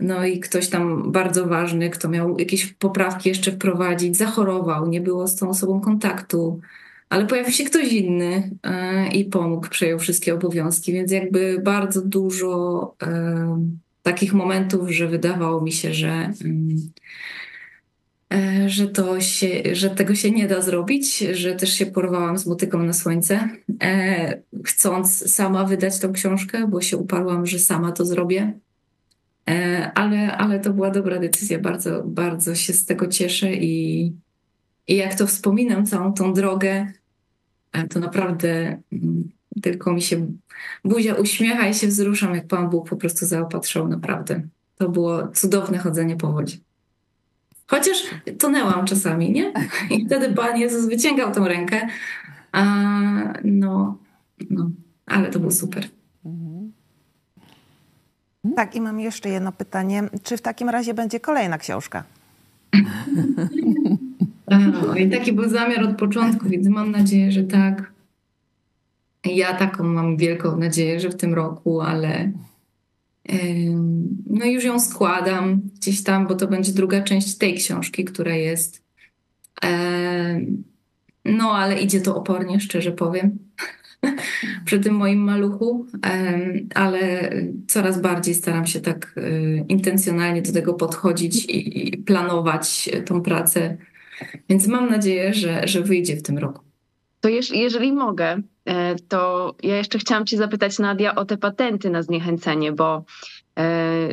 No 0.00 0.26
i 0.26 0.40
ktoś 0.40 0.68
tam 0.68 1.12
bardzo 1.12 1.46
ważny, 1.46 1.90
kto 1.90 2.08
miał 2.08 2.38
jakieś 2.38 2.66
poprawki 2.66 3.28
jeszcze 3.28 3.52
wprowadzić, 3.52 4.16
zachorował, 4.16 4.88
nie 4.88 5.00
było 5.00 5.28
z 5.28 5.36
tą 5.36 5.48
osobą 5.48 5.80
kontaktu, 5.80 6.60
ale 7.08 7.26
pojawił 7.26 7.52
się 7.52 7.64
ktoś 7.64 7.92
inny 7.92 8.50
e, 8.62 9.08
i 9.08 9.24
pomógł, 9.24 9.68
przejął 9.68 9.98
wszystkie 9.98 10.34
obowiązki, 10.34 10.92
więc 10.92 11.12
jakby 11.12 11.60
bardzo 11.64 12.02
dużo 12.02 12.94
takich 14.02 14.34
momentów, 14.34 14.90
że 14.90 15.08
wydawało 15.08 15.60
mi 15.60 15.72
się, 15.72 15.94
że 15.94 16.32
mm, 16.44 16.76
że, 18.66 18.86
to 18.86 19.20
się, 19.20 19.62
że 19.72 19.90
tego 19.90 20.14
się 20.14 20.30
nie 20.30 20.48
da 20.48 20.62
zrobić, 20.62 21.18
że 21.18 21.54
też 21.54 21.72
się 21.72 21.86
porwałam 21.86 22.38
z 22.38 22.46
motyką 22.46 22.82
na 22.82 22.92
słońce, 22.92 23.48
e, 23.82 24.42
chcąc 24.64 25.34
sama 25.34 25.64
wydać 25.64 25.98
tą 25.98 26.12
książkę, 26.12 26.66
bo 26.68 26.80
się 26.80 26.96
uparłam, 26.96 27.46
że 27.46 27.58
sama 27.58 27.92
to 27.92 28.04
zrobię. 28.04 28.52
E, 29.50 29.92
ale, 29.94 30.36
ale 30.36 30.60
to 30.60 30.72
była 30.72 30.90
dobra 30.90 31.18
decyzja, 31.18 31.58
bardzo, 31.58 32.02
bardzo 32.04 32.54
się 32.54 32.72
z 32.72 32.86
tego 32.86 33.06
cieszę 33.06 33.54
i, 33.54 34.04
i 34.88 34.96
jak 34.96 35.14
to 35.14 35.26
wspominam, 35.26 35.86
całą 35.86 36.12
tą 36.12 36.32
drogę, 36.32 36.92
to 37.90 38.00
naprawdę 38.00 38.82
mm, 38.92 39.28
tylko 39.62 39.92
mi 39.92 40.02
się 40.02 40.26
buzia 40.84 41.14
uśmiecha 41.14 41.68
i 41.68 41.74
się 41.74 41.86
wzruszam, 41.86 42.34
jak 42.34 42.46
Pan 42.46 42.70
Bóg 42.70 42.88
po 42.88 42.96
prostu 42.96 43.26
zaopatrzył, 43.26 43.88
naprawdę. 43.88 44.42
To 44.76 44.88
było 44.88 45.28
cudowne 45.28 45.78
chodzenie 45.78 46.16
po 46.16 46.32
wodzie. 46.32 46.56
Chociaż 47.66 47.96
tonęłam 48.38 48.86
czasami, 48.86 49.32
nie? 49.32 49.52
I 49.90 50.06
wtedy 50.06 50.34
Pan 50.34 50.58
Jezus 50.58 50.86
wyciągał 50.86 51.32
tą 51.32 51.48
rękę. 51.48 51.88
A, 52.52 52.64
no, 53.44 53.98
no, 54.50 54.70
ale 55.06 55.30
to 55.30 55.38
było 55.38 55.52
super. 55.52 55.88
Mhm. 56.24 56.72
Tak, 58.56 58.74
i 58.74 58.80
mam 58.80 59.00
jeszcze 59.00 59.28
jedno 59.28 59.52
pytanie. 59.52 60.02
Czy 60.22 60.36
w 60.36 60.42
takim 60.42 60.68
razie 60.68 60.94
będzie 60.94 61.20
kolejna 61.20 61.58
książka? 61.58 62.04
No, 64.50 64.94
I 64.94 65.10
taki 65.10 65.32
był 65.32 65.48
zamiar 65.48 65.84
od 65.84 65.96
początku, 65.96 66.48
więc 66.48 66.68
mam 66.68 66.90
nadzieję, 66.90 67.32
że 67.32 67.42
tak. 67.42 67.92
Ja 69.24 69.54
taką 69.54 69.84
mam 69.84 70.16
wielką 70.16 70.56
nadzieję, 70.56 71.00
że 71.00 71.08
w 71.08 71.16
tym 71.16 71.34
roku, 71.34 71.80
ale 71.80 72.32
no 74.26 74.46
już 74.46 74.64
ją 74.64 74.80
składam 74.80 75.60
gdzieś 75.74 76.02
tam, 76.02 76.26
bo 76.26 76.34
to 76.34 76.46
będzie 76.46 76.72
druga 76.72 77.02
część 77.02 77.38
tej 77.38 77.54
książki, 77.54 78.04
która 78.04 78.34
jest. 78.34 78.82
No, 81.24 81.52
ale 81.52 81.80
idzie 81.80 82.00
to 82.00 82.16
opornie, 82.16 82.60
szczerze 82.60 82.92
powiem, 82.92 83.38
przy 84.64 84.80
tym 84.80 84.94
moim 84.94 85.18
maluchu, 85.18 85.86
ale 86.74 87.30
coraz 87.68 88.00
bardziej 88.00 88.34
staram 88.34 88.66
się 88.66 88.80
tak 88.80 89.14
y, 89.16 89.64
intencjonalnie 89.68 90.42
do 90.42 90.52
tego 90.52 90.74
podchodzić 90.74 91.44
i 91.48 91.96
planować 92.06 92.90
tą 93.06 93.22
pracę. 93.22 93.76
Więc 94.48 94.66
mam 94.66 94.90
nadzieję, 94.90 95.34
że, 95.34 95.68
że 95.68 95.82
wyjdzie 95.82 96.16
w 96.16 96.22
tym 96.22 96.38
roku. 96.38 96.71
To 97.22 97.28
jeżeli 97.28 97.92
mogę, 97.92 98.42
e, 98.64 98.96
to 99.08 99.54
ja 99.62 99.76
jeszcze 99.76 99.98
chciałam 99.98 100.26
Cię 100.26 100.36
zapytać, 100.36 100.78
Nadia, 100.78 101.14
o 101.14 101.24
te 101.24 101.36
patenty 101.36 101.90
na 101.90 102.02
zniechęcenie, 102.02 102.72
bo 102.72 103.04
e, 103.58 104.08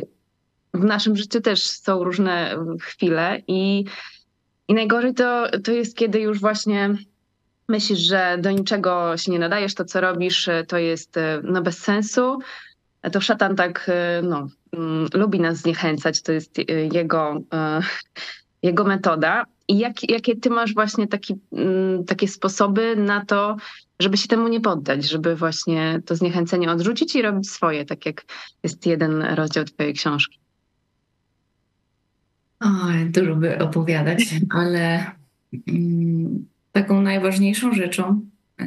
w 0.74 0.84
naszym 0.84 1.16
życiu 1.16 1.40
też 1.40 1.66
są 1.66 2.04
różne 2.04 2.56
chwile 2.80 3.42
i, 3.46 3.84
i 4.68 4.74
najgorzej 4.74 5.14
to, 5.14 5.46
to 5.64 5.72
jest, 5.72 5.96
kiedy 5.96 6.20
już 6.20 6.40
właśnie 6.40 6.94
myślisz, 7.68 7.98
że 7.98 8.36
do 8.40 8.50
niczego 8.50 9.16
się 9.16 9.32
nie 9.32 9.38
nadajesz, 9.38 9.74
to 9.74 9.84
co 9.84 10.00
robisz 10.00 10.48
to 10.68 10.78
jest 10.78 11.14
no, 11.42 11.62
bez 11.62 11.78
sensu. 11.78 12.38
To 13.12 13.20
szatan 13.20 13.56
tak 13.56 13.90
no, 14.22 14.48
mm, 14.72 15.06
lubi 15.14 15.40
nas 15.40 15.56
zniechęcać, 15.56 16.22
to 16.22 16.32
jest 16.32 16.56
jego, 16.92 17.40
jego 18.62 18.84
metoda. 18.84 19.44
I 19.70 19.78
jak, 19.78 20.10
jakie 20.10 20.36
ty 20.36 20.50
masz 20.50 20.74
właśnie 20.74 21.06
taki, 21.06 21.34
mm, 21.52 22.04
takie 22.04 22.28
sposoby 22.28 22.96
na 22.96 23.24
to, 23.24 23.56
żeby 24.00 24.16
się 24.16 24.28
temu 24.28 24.48
nie 24.48 24.60
poddać, 24.60 25.08
żeby 25.10 25.36
właśnie 25.36 26.02
to 26.06 26.16
zniechęcenie 26.16 26.70
odrzucić 26.70 27.16
i 27.16 27.22
robić 27.22 27.50
swoje, 27.50 27.84
tak 27.84 28.06
jak 28.06 28.24
jest 28.62 28.86
jeden 28.86 29.22
rozdział 29.22 29.64
twojej 29.64 29.94
książki? 29.94 30.38
Oj, 32.60 33.10
dużo 33.10 33.36
by 33.36 33.58
opowiadać, 33.58 34.24
ale 34.50 35.10
mm, 35.68 36.46
taką 36.72 37.02
najważniejszą 37.02 37.72
rzeczą 37.72 38.20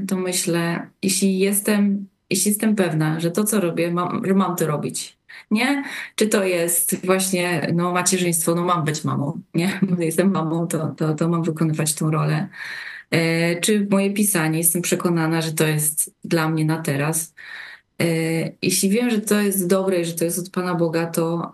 to 0.08 0.18
myślę, 0.18 0.90
jeśli 1.02 1.40
jestem, 1.40 2.08
jeśli 2.30 2.50
jestem 2.52 2.76
pewna, 2.76 3.20
że 3.20 3.32
to, 3.32 3.44
co 3.44 3.60
robię, 3.60 3.92
mam, 3.92 4.22
że 4.26 4.34
mam 4.34 4.56
to 4.56 4.68
robić, 4.68 5.18
nie? 5.52 5.84
Czy 6.16 6.28
to 6.28 6.44
jest 6.44 7.06
właśnie 7.06 7.72
no, 7.74 7.92
macierzyństwo, 7.92 8.56
no 8.56 8.64
mam 8.64 8.86
być 8.86 9.04
mamą, 9.04 9.42
nie? 9.54 9.80
Jestem 10.00 10.32
mamą, 10.32 10.68
to, 10.68 10.88
to, 10.88 11.14
to 11.14 11.30
mam 11.30 11.44
wykonywać 11.44 11.94
tą 11.94 12.12
rolę. 12.12 12.48
E, 13.12 13.56
czy 13.62 13.88
moje 13.92 14.14
pisanie, 14.14 14.58
jestem 14.58 14.82
przekonana, 14.82 15.42
że 15.42 15.54
to 15.54 15.68
jest 15.68 16.16
dla 16.24 16.50
mnie 16.50 16.66
na 16.66 16.82
teraz. 16.82 17.34
E, 18.02 18.06
jeśli 18.62 18.90
wiem, 18.90 19.10
że 19.10 19.22
to 19.22 19.42
jest 19.42 19.68
dobre 19.68 20.02
i 20.02 20.06
że 20.06 20.14
to 20.14 20.26
jest 20.26 20.40
od 20.40 20.50
Pana 20.50 20.76
Boga, 20.76 21.06
to 21.06 21.52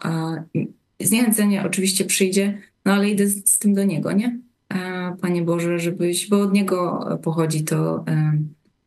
zniechęcenie 0.99 1.63
oczywiście 1.65 2.05
przyjdzie, 2.05 2.62
no 2.86 2.93
ale 2.93 3.10
idę 3.10 3.27
z, 3.27 3.49
z 3.51 3.60
tym 3.60 3.73
do 3.73 3.84
Niego, 3.84 4.12
nie? 4.12 4.39
E, 4.73 5.15
Panie 5.21 5.41
Boże, 5.41 5.79
żebyś, 5.79 6.29
bo 6.29 6.41
od 6.41 6.53
Niego 6.53 7.08
pochodzi 7.23 7.63
to 7.63 8.03
e, 8.08 8.38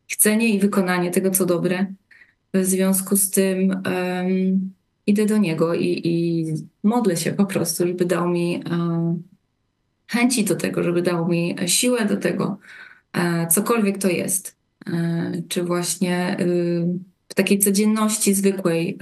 chcenie 0.07 0.49
i 0.49 0.59
wykonanie 0.59 1.11
tego, 1.11 1.31
co 1.31 1.45
dobre. 1.45 1.85
W 2.53 2.65
związku 2.65 3.17
z 3.17 3.29
tym 3.29 3.81
idę 5.07 5.25
do 5.25 5.37
niego 5.37 5.73
i, 5.73 6.01
i 6.03 6.45
modlę 6.83 7.17
się 7.17 7.31
po 7.31 7.45
prostu, 7.45 7.87
żeby 7.87 8.05
dał 8.05 8.29
mi 8.29 8.55
e, 8.55 8.61
chęci 10.07 10.43
do 10.43 10.55
tego, 10.55 10.83
żeby 10.83 11.01
dał 11.01 11.27
mi 11.27 11.55
siłę 11.65 12.05
do 12.05 12.17
tego, 12.17 12.57
e, 13.13 13.47
cokolwiek 13.47 13.97
to 13.97 14.09
jest. 14.09 14.55
E, 14.87 15.31
czy 15.47 15.63
właśnie 15.63 16.39
y, 16.39 16.85
w 17.29 17.33
takiej 17.33 17.59
codzienności 17.59 18.33
zwykłej, 18.33 18.97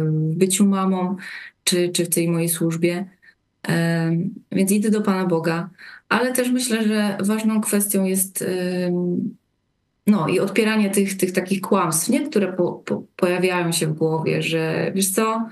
w 0.00 0.36
byciu 0.36 0.66
mamą, 0.66 1.16
czy, 1.64 1.88
czy 1.88 2.04
w 2.04 2.08
tej 2.08 2.30
mojej 2.30 2.48
służbie. 2.48 3.08
Więc 4.52 4.70
idę 4.70 4.90
do 4.90 5.02
Pana 5.02 5.26
Boga, 5.26 5.70
ale 6.08 6.32
też 6.32 6.50
myślę, 6.50 6.88
że 6.88 7.18
ważną 7.20 7.60
kwestią 7.60 8.04
jest 8.04 8.44
no 10.08 10.28
i 10.28 10.40
odpieranie 10.40 10.90
tych, 10.90 11.16
tych 11.16 11.32
takich 11.32 11.60
kłamstw, 11.60 12.08
nie? 12.08 12.20
które 12.20 12.52
po, 12.52 12.72
po, 12.72 13.02
pojawiają 13.16 13.72
się 13.72 13.86
w 13.86 13.92
głowie, 13.92 14.42
że 14.42 14.92
wiesz 14.94 15.10
co, 15.10 15.48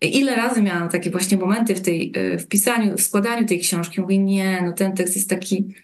ile 0.00 0.36
razy 0.36 0.62
miałam 0.62 0.88
takie 0.88 1.10
właśnie 1.10 1.38
momenty 1.38 1.74
w 1.74 1.80
tej, 1.80 2.12
e, 2.14 2.38
w 2.38 2.48
pisaniu, 2.48 2.96
w 2.96 3.00
składaniu 3.00 3.46
tej 3.46 3.60
książki, 3.60 4.00
mówię, 4.00 4.18
nie, 4.18 4.62
no 4.64 4.72
ten 4.72 4.92
tekst 4.92 5.16
jest 5.16 5.30
taki, 5.30 5.74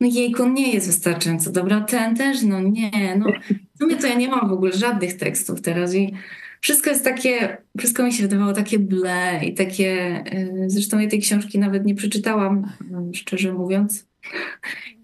no 0.00 0.08
jejku, 0.12 0.48
nie 0.48 0.72
jest 0.72 0.86
wystarczająco 0.86 1.52
dobra, 1.52 1.80
ten 1.80 2.16
też, 2.16 2.42
no 2.42 2.60
nie, 2.60 3.16
no. 3.18 3.26
W 3.74 3.78
sumie 3.78 3.96
to 3.96 4.06
ja 4.06 4.14
nie 4.14 4.28
mam 4.28 4.48
w 4.48 4.52
ogóle 4.52 4.72
żadnych 4.72 5.16
tekstów 5.16 5.60
teraz 5.60 5.94
i 5.94 6.14
wszystko 6.60 6.90
jest 6.90 7.04
takie, 7.04 7.56
wszystko 7.78 8.02
mi 8.02 8.12
się 8.12 8.22
wydawało 8.22 8.52
takie 8.52 8.78
ble 8.78 9.40
i 9.44 9.54
takie, 9.54 10.24
e, 10.26 10.70
zresztą 10.70 10.98
ja 10.98 11.08
tej 11.08 11.20
książki 11.20 11.58
nawet 11.58 11.84
nie 11.84 11.94
przeczytałam, 11.94 12.72
szczerze 13.14 13.52
mówiąc, 13.52 14.06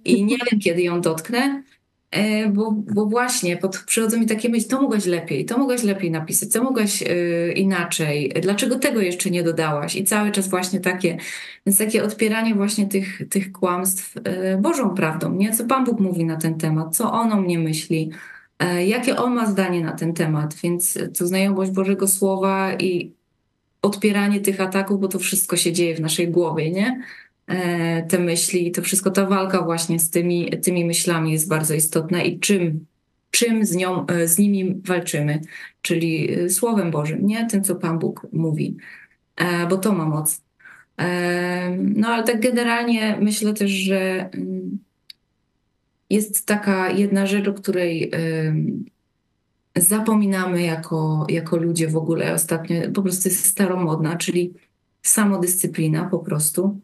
i 0.05 0.25
nie 0.25 0.37
wiem, 0.37 0.61
kiedy 0.61 0.83
ją 0.83 1.01
dotknę, 1.01 1.62
bo, 2.53 2.73
bo 2.73 3.07
właśnie 3.07 3.57
pod, 3.57 3.79
przychodzą 3.79 4.18
mi 4.18 4.27
takie 4.27 4.49
myśli, 4.49 4.68
to 4.68 4.83
mogłaś 4.83 5.07
lepiej, 5.07 5.44
to 5.44 5.59
mogłaś 5.59 5.83
lepiej 5.83 6.11
napisać, 6.11 6.53
to 6.53 6.62
mogłaś 6.64 7.03
y, 7.03 7.53
inaczej, 7.57 8.33
dlaczego 8.42 8.79
tego 8.79 9.01
jeszcze 9.01 9.31
nie 9.31 9.42
dodałaś? 9.42 9.96
I 9.96 10.05
cały 10.05 10.31
czas 10.31 10.49
właśnie 10.49 10.81
takie, 10.81 11.16
więc 11.66 11.79
takie 11.79 12.05
odpieranie 12.05 12.55
właśnie 12.55 12.87
tych, 12.87 13.29
tych 13.29 13.53
kłamstw 13.53 14.16
y, 14.16 14.23
Bożą 14.61 14.94
prawdą, 14.94 15.35
nie? 15.35 15.53
Co 15.53 15.64
Pan 15.64 15.85
Bóg 15.85 16.01
mówi 16.01 16.25
na 16.25 16.37
ten 16.37 16.59
temat, 16.59 16.96
co 16.96 17.12
On 17.12 17.33
o 17.33 17.40
mnie 17.40 17.59
myśli, 17.59 18.11
y, 18.62 18.87
jakie 18.87 19.16
On 19.16 19.35
ma 19.35 19.46
zdanie 19.46 19.81
na 19.85 19.92
ten 19.92 20.14
temat, 20.14 20.55
więc 20.55 20.99
to 21.18 21.27
znajomość 21.27 21.70
Bożego 21.70 22.09
Słowa 22.09 22.75
i 22.75 23.12
odpieranie 23.83 24.40
tych 24.40 24.61
ataków, 24.61 25.01
bo 25.01 25.09
to 25.09 25.18
wszystko 25.18 25.57
się 25.57 25.73
dzieje 25.73 25.94
w 25.94 26.01
naszej 26.01 26.29
głowie, 26.29 26.70
nie? 26.70 27.03
E, 27.50 28.02
te 28.02 28.18
myśli, 28.18 28.72
to 28.72 28.82
wszystko, 28.82 29.10
ta 29.10 29.26
walka 29.26 29.62
właśnie 29.62 29.98
z 29.98 30.10
tymi, 30.10 30.50
tymi 30.62 30.84
myślami 30.84 31.32
jest 31.32 31.48
bardzo 31.48 31.74
istotna 31.74 32.22
i 32.22 32.38
czym, 32.38 32.86
czym 33.30 33.64
z, 33.64 33.76
nią, 33.76 34.06
e, 34.06 34.28
z 34.28 34.38
nimi 34.38 34.82
walczymy, 34.84 35.40
czyli 35.82 36.32
e, 36.32 36.50
Słowem 36.50 36.90
Bożym, 36.90 37.26
nie 37.26 37.46
tym, 37.46 37.64
co 37.64 37.76
Pan 37.76 37.98
Bóg 37.98 38.26
mówi, 38.32 38.76
bo 39.68 39.76
to 39.76 39.92
ma 39.92 40.06
moc. 40.06 40.42
No 41.78 42.08
ale 42.08 42.24
tak 42.24 42.40
generalnie 42.40 43.18
myślę 43.20 43.54
też, 43.54 43.70
że 43.70 44.30
mm, 44.32 44.78
jest 46.10 46.46
taka 46.46 46.90
jedna 46.90 47.26
rzecz, 47.26 47.48
o 47.48 47.54
której 47.54 48.10
zapominamy 49.76 50.62
jako, 50.62 51.26
jako 51.28 51.56
ludzie 51.56 51.88
w 51.88 51.96
ogóle 51.96 52.34
ostatnio, 52.34 52.90
po 52.94 53.02
prostu 53.02 53.28
jest 53.28 53.44
staromodna, 53.44 54.16
czyli 54.16 54.54
samodyscyplina 55.02 56.04
po 56.04 56.18
prostu. 56.18 56.80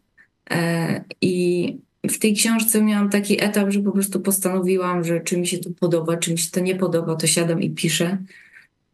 E, 0.51 1.03
I 1.21 1.77
w 2.09 2.19
tej 2.19 2.33
książce 2.33 2.81
miałam 2.81 3.09
taki 3.09 3.43
etap, 3.43 3.69
że 3.69 3.79
po 3.79 3.91
prostu 3.91 4.19
postanowiłam, 4.19 5.03
że 5.03 5.19
czy 5.19 5.37
mi 5.37 5.47
się 5.47 5.57
to 5.57 5.69
podoba, 5.79 6.17
czy 6.17 6.31
mi 6.31 6.37
się 6.37 6.51
to 6.51 6.59
nie 6.59 6.75
podoba, 6.75 7.15
to 7.15 7.27
siadam 7.27 7.61
i 7.61 7.69
piszę 7.69 8.17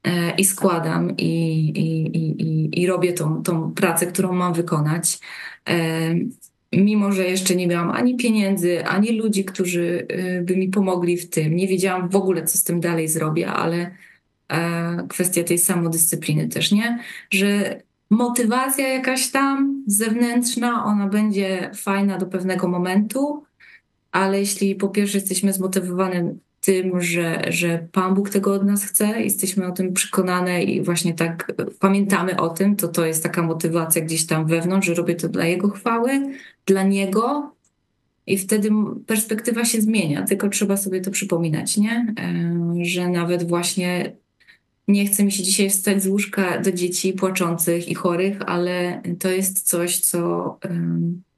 e, 0.03 0.35
i 0.35 0.45
składam 0.45 1.17
i, 1.17 1.59
i, 1.69 2.17
i, 2.17 2.81
i 2.81 2.87
robię 2.87 3.13
tą, 3.13 3.43
tą 3.43 3.73
pracę, 3.73 4.07
którą 4.07 4.33
mam 4.33 4.53
wykonać. 4.53 5.19
E, 5.69 6.15
mimo, 6.73 7.11
że 7.11 7.23
jeszcze 7.23 7.55
nie 7.55 7.67
miałam 7.67 7.91
ani 7.91 8.17
pieniędzy, 8.17 8.85
ani 8.85 9.11
ludzi, 9.11 9.45
którzy 9.45 10.07
by 10.43 10.57
mi 10.57 10.67
pomogli 10.67 11.17
w 11.17 11.29
tym. 11.29 11.55
Nie 11.55 11.67
wiedziałam 11.67 12.09
w 12.09 12.15
ogóle, 12.15 12.43
co 12.43 12.57
z 12.57 12.63
tym 12.63 12.79
dalej 12.79 13.07
zrobię, 13.07 13.47
ale 13.47 13.91
kwestia 15.09 15.43
tej 15.43 15.57
samodyscypliny 15.57 16.47
też, 16.47 16.71
nie? 16.71 16.99
Że 17.29 17.81
motywacja 18.13 18.87
jakaś 18.87 19.31
tam 19.31 19.83
zewnętrzna, 19.87 20.85
ona 20.85 21.07
będzie 21.07 21.71
fajna 21.75 22.17
do 22.17 22.25
pewnego 22.25 22.67
momentu, 22.67 23.43
ale 24.11 24.39
jeśli 24.39 24.75
po 24.75 24.87
pierwsze 24.87 25.17
jesteśmy 25.17 25.53
zmotywowani 25.53 26.39
tym, 26.61 27.01
że, 27.01 27.41
że 27.49 27.87
Pan 27.91 28.13
Bóg 28.13 28.29
tego 28.29 28.53
od 28.53 28.65
nas 28.65 28.85
chce, 28.85 29.21
jesteśmy 29.21 29.67
o 29.67 29.71
tym 29.71 29.93
przekonane 29.93 30.63
i 30.63 30.81
właśnie 30.81 31.13
tak 31.13 31.51
pamiętamy 31.79 32.37
o 32.37 32.49
tym, 32.49 32.75
to 32.75 32.87
to 32.87 33.05
jest 33.05 33.23
taka 33.23 33.43
motywacja 33.43 34.01
gdzieś 34.01 34.25
tam 34.25 34.47
wewnątrz, 34.47 34.87
że 34.87 34.93
robię 34.93 35.15
to 35.15 35.29
dla 35.29 35.45
Jego 35.45 35.69
chwały, 35.69 36.21
dla 36.65 36.83
Niego 36.83 37.55
i 38.27 38.37
wtedy 38.37 38.69
perspektywa 39.07 39.65
się 39.65 39.81
zmienia, 39.81 40.23
tylko 40.23 40.49
trzeba 40.49 40.77
sobie 40.77 41.01
to 41.01 41.11
przypominać, 41.11 41.77
nie? 41.77 42.13
E, 42.19 42.85
że 42.85 43.09
nawet 43.09 43.47
właśnie 43.47 44.15
nie 44.87 45.05
chce 45.05 45.23
mi 45.23 45.31
się 45.31 45.43
dzisiaj 45.43 45.69
wstać 45.69 46.03
z 46.03 46.07
łóżka 46.07 46.59
do 46.59 46.71
dzieci 46.71 47.13
płaczących 47.13 47.87
i 47.87 47.95
chorych, 47.95 48.37
ale 48.45 49.01
to 49.19 49.31
jest 49.31 49.67
coś, 49.67 49.99
co, 49.99 50.59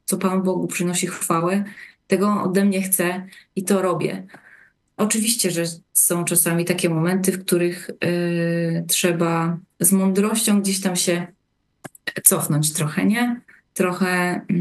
co 0.05 0.17
Panu 0.17 0.43
Bogu 0.43 0.67
przynosi 0.67 1.07
chwałę. 1.07 1.63
Tego 2.07 2.43
ode 2.43 2.65
mnie 2.65 2.81
chce 2.81 3.27
i 3.55 3.63
to 3.63 3.81
robię. 3.81 4.27
Oczywiście, 4.97 5.51
że 5.51 5.63
są 5.93 6.25
czasami 6.25 6.65
takie 6.65 6.89
momenty, 6.89 7.31
w 7.31 7.45
których 7.45 7.89
y, 7.89 8.85
trzeba 8.87 9.57
z 9.79 9.91
mądrością 9.91 10.61
gdzieś 10.61 10.81
tam 10.81 10.95
się 10.95 11.27
cofnąć 12.23 12.73
trochę, 12.73 13.05
nie? 13.05 13.41
Trochę 13.73 14.41
y, 14.51 14.55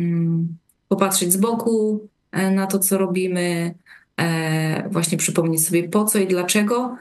popatrzeć 0.89 1.33
z 1.33 1.37
boku 1.37 2.09
y, 2.37 2.51
na 2.51 2.67
to, 2.67 2.79
co 2.79 2.99
robimy, 2.99 3.75
e, 4.17 4.89
właśnie 4.89 5.19
przypomnieć 5.19 5.67
sobie 5.67 5.89
po 5.89 6.05
co 6.05 6.19
i 6.19 6.27
dlaczego, 6.27 6.97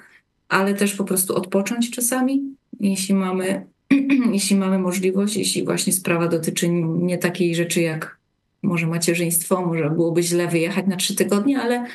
ale 0.53 0.73
też 0.73 0.93
po 0.95 1.03
prostu 1.03 1.35
odpocząć 1.35 1.91
czasami, 1.91 2.55
jeśli 2.79 3.15
mamy, 3.15 3.65
jeśli 4.33 4.55
mamy 4.55 4.79
możliwość, 4.79 5.35
jeśli 5.35 5.65
właśnie 5.65 5.93
sprawa 5.93 6.27
dotyczy 6.27 6.69
nie 6.69 7.17
takiej 7.17 7.55
rzeczy 7.55 7.81
jak 7.81 8.17
może 8.63 8.87
macierzyństwo, 8.87 9.65
może 9.65 9.89
byłoby 9.89 10.23
źle 10.23 10.47
wyjechać 10.47 10.87
na 10.87 10.95
trzy 10.95 11.15
tygodnie, 11.15 11.61
ale 11.61 11.85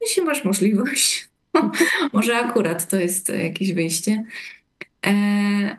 jeśli 0.00 0.22
masz 0.22 0.44
możliwość, 0.44 1.28
może 2.12 2.36
akurat 2.36 2.88
to 2.88 2.96
jest 2.96 3.28
jakieś 3.28 3.72
wyjście. 3.72 4.24
E, 5.06 5.12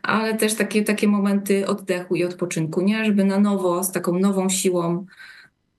ale 0.02 0.38
też 0.38 0.54
takie, 0.54 0.84
takie 0.84 1.08
momenty 1.08 1.68
oddechu 1.68 2.16
i 2.16 2.24
odpoczynku, 2.24 2.82
nie? 2.82 3.06
Żeby 3.06 3.24
na 3.24 3.40
nowo, 3.40 3.84
z 3.84 3.92
taką 3.92 4.20
nową 4.20 4.50
siłą 4.50 5.06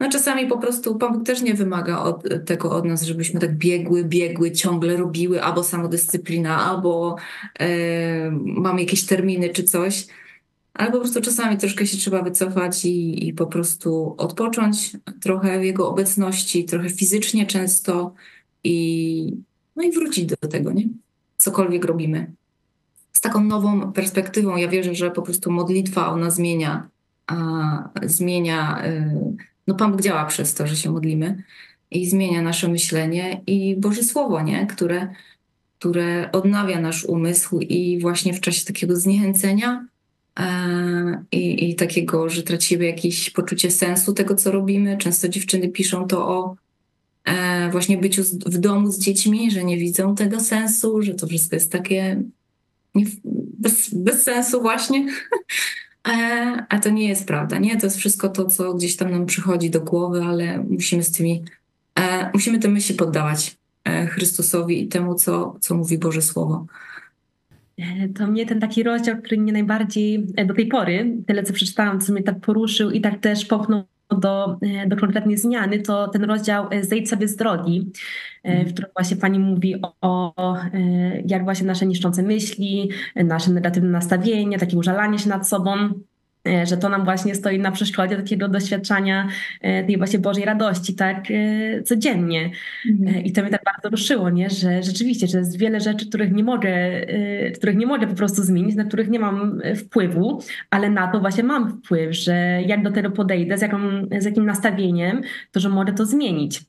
no 0.01 0.09
czasami 0.11 0.47
po 0.47 0.59
prostu 0.59 0.97
Pan 0.97 1.25
też 1.25 1.43
nie 1.43 1.55
wymaga 1.55 1.99
od, 1.99 2.25
tego 2.47 2.71
od 2.71 2.85
nas, 2.85 3.03
żebyśmy 3.03 3.41
tak 3.41 3.59
biegły, 3.59 4.05
biegły, 4.05 4.53
ciągle 4.53 4.97
robiły 4.97 5.43
albo 5.43 5.65
samodyscyplina, 5.65 6.61
albo 6.61 7.17
e, 7.61 8.31
mamy 8.31 8.81
jakieś 8.81 9.07
terminy 9.07 9.49
czy 9.49 9.65
coś. 9.65 10.07
Ale 10.75 10.93
po 10.93 10.99
prostu 10.99 11.21
czasami 11.21 11.57
troszkę 11.57 11.87
się 11.87 11.97
trzeba 11.97 12.23
wycofać 12.23 12.85
i, 12.85 13.29
i 13.29 13.33
po 13.33 13.47
prostu 13.47 14.15
odpocząć 14.19 14.97
trochę 15.21 15.61
w 15.61 15.65
jego 15.65 15.89
obecności, 15.89 16.65
trochę 16.65 16.91
fizycznie 16.91 17.47
często 17.47 18.15
i, 18.65 19.37
no 19.77 19.83
i 19.83 19.93
wrócić 19.93 20.27
do 20.27 20.37
tego, 20.37 20.73
nie? 20.73 20.89
Cokolwiek 21.37 21.85
robimy. 21.85 22.33
Z 23.13 23.21
taką 23.21 23.45
nową 23.45 23.93
perspektywą. 23.93 24.57
Ja 24.57 24.69
wierzę, 24.69 24.95
że 24.95 25.11
po 25.11 25.23
prostu 25.23 25.51
modlitwa 25.51 26.09
ona 26.09 26.31
zmienia, 26.31 26.89
a, 27.27 27.89
zmienia. 28.03 28.87
Y, 28.87 29.54
no 29.67 29.75
Pan 29.75 29.93
Bóg 29.93 30.03
działa 30.03 30.25
przez 30.25 30.55
to, 30.55 30.67
że 30.67 30.77
się 30.77 30.91
modlimy 30.91 31.43
i 31.91 32.07
zmienia 32.07 32.43
nasze 32.43 32.69
myślenie 32.69 33.41
i 33.47 33.77
Boże 33.77 34.03
Słowo, 34.03 34.43
nie? 34.43 34.67
Które, 34.67 35.09
które 35.79 36.33
odnawia 36.33 36.81
nasz 36.81 37.05
umysł 37.05 37.59
i 37.61 37.99
właśnie 38.01 38.35
w 38.35 38.41
czasie 38.41 38.65
takiego 38.65 38.97
zniechęcenia 38.97 39.87
e, 40.39 41.25
i, 41.33 41.71
i 41.71 41.75
takiego, 41.75 42.29
że 42.29 42.43
tracimy 42.43 42.85
jakieś 42.85 43.31
poczucie 43.31 43.71
sensu 43.71 44.13
tego, 44.13 44.35
co 44.35 44.51
robimy. 44.51 44.99
Często 44.99 45.29
dziewczyny 45.29 45.69
piszą 45.69 46.07
to 46.07 46.29
o 46.29 46.57
e, 47.25 47.71
właśnie 47.71 47.99
byciu 47.99 48.23
w 48.47 48.59
domu 48.59 48.93
z 48.93 48.99
dziećmi, 48.99 49.51
że 49.51 49.65
nie 49.65 49.77
widzą 49.79 50.15
tego 50.15 50.41
sensu, 50.41 51.03
że 51.03 51.15
to 51.15 51.27
wszystko 51.27 51.57
jest 51.57 51.73
takie 51.73 52.23
nie, 52.95 53.07
bez, 53.59 53.95
bez 53.95 54.23
sensu 54.23 54.61
właśnie. 54.61 55.07
E, 56.09 56.67
a 56.69 56.79
to 56.79 56.91
nie 56.91 57.09
jest 57.09 57.27
prawda, 57.27 57.59
nie? 57.59 57.77
To 57.77 57.87
jest 57.87 57.97
wszystko 57.97 58.29
to, 58.29 58.47
co 58.47 58.75
gdzieś 58.75 58.97
tam 58.97 59.11
nam 59.11 59.27
przychodzi 59.27 59.71
do 59.71 59.81
głowy, 59.81 60.23
ale 60.23 60.59
musimy 60.59 61.03
z 61.03 61.13
tymi, 61.13 61.45
e, 61.99 62.31
musimy 62.35 62.59
te 62.59 62.69
myśli 62.69 62.95
poddawać 62.95 63.57
e, 63.85 64.07
Chrystusowi 64.07 64.83
i 64.83 64.89
temu, 64.89 65.15
co, 65.15 65.57
co 65.61 65.75
mówi 65.75 65.99
Boże 65.99 66.23
Słowo. 66.23 66.67
To 68.15 68.27
mnie 68.27 68.47
ten 68.47 68.61
taki 68.61 68.83
rozdział, 68.83 69.17
który 69.17 69.41
mnie 69.41 69.53
najbardziej 69.53 70.27
do 70.47 70.55
tej 70.55 70.67
pory, 70.67 71.17
tyle 71.27 71.43
co 71.43 71.53
przeczytałam, 71.53 72.01
co 72.01 72.13
mnie 72.13 72.23
tak 72.23 72.41
poruszył 72.41 72.91
i 72.91 73.01
tak 73.01 73.21
też 73.21 73.45
popchnął 73.45 73.85
do, 74.21 74.59
do 74.87 74.97
konkretnej 74.97 75.37
zmiany, 75.37 75.79
to 75.79 76.09
ten 76.09 76.25
rozdział 76.25 76.69
Zejdź 76.81 77.09
sobie 77.09 77.29
z 77.29 77.37
drogi, 77.37 77.93
w 78.45 78.73
którym 78.73 78.91
właśnie 78.97 79.17
pani 79.17 79.39
mówi 79.39 79.75
o, 79.83 79.95
o 80.37 80.57
jak 81.27 81.45
właśnie 81.45 81.67
nasze 81.67 81.87
niszczące 81.87 82.23
myśli, 82.23 82.91
nasze 83.17 83.51
negatywne 83.51 83.91
nastawienie, 83.91 84.59
takie 84.59 84.77
użalanie 84.77 85.19
się 85.19 85.29
nad 85.29 85.49
sobą. 85.49 85.75
E, 85.75 86.14
że 86.65 86.77
to 86.77 86.89
nam 86.89 87.05
właśnie 87.05 87.35
stoi 87.35 87.59
na 87.59 87.71
przeszkodzie 87.71 88.17
takiego 88.17 88.49
doświadczania 88.49 89.29
e, 89.61 89.85
tej 89.85 89.99
właśnie 89.99 90.19
Bożej 90.19 90.45
radości, 90.45 90.95
tak 90.95 91.31
e, 91.31 91.83
codziennie. 91.83 92.51
Mhm. 92.91 93.25
I 93.25 93.33
to 93.33 93.43
mnie 93.43 93.51
tak 93.51 93.65
bardzo 93.65 93.89
ruszyło, 93.89 94.31
nie? 94.31 94.51
że 94.51 94.83
rzeczywiście, 94.83 95.27
że 95.27 95.39
jest 95.39 95.59
wiele 95.59 95.81
rzeczy, 95.81 96.09
których 96.09 96.33
nie 96.33 96.45
mogę, 96.45 96.75
których 97.55 97.77
nie 97.77 97.87
mogę 97.87 98.07
po 98.07 98.15
prostu 98.15 98.43
zmienić, 98.43 98.77
na 98.77 98.85
których 98.85 99.09
nie 99.09 99.19
mam 99.19 99.61
wpływu, 99.77 100.43
ale 100.71 100.91
na 100.91 101.09
to 101.09 101.21
właśnie 101.21 101.45
mam 101.45 101.79
wpływ, 101.79 102.17
że 102.17 102.63
jak 102.67 102.83
do 102.83 102.93
tego 102.93 103.11
podejdę, 103.11 103.59
z, 103.59 103.63
jaką, 103.63 103.79
z 104.19 104.25
jakim 104.25 104.47
nastawieniem, 104.47 105.23
to 105.53 105.61
że 105.61 105.69
mogę 105.69 105.93
to 105.93 106.07
zmienić. 106.07 106.61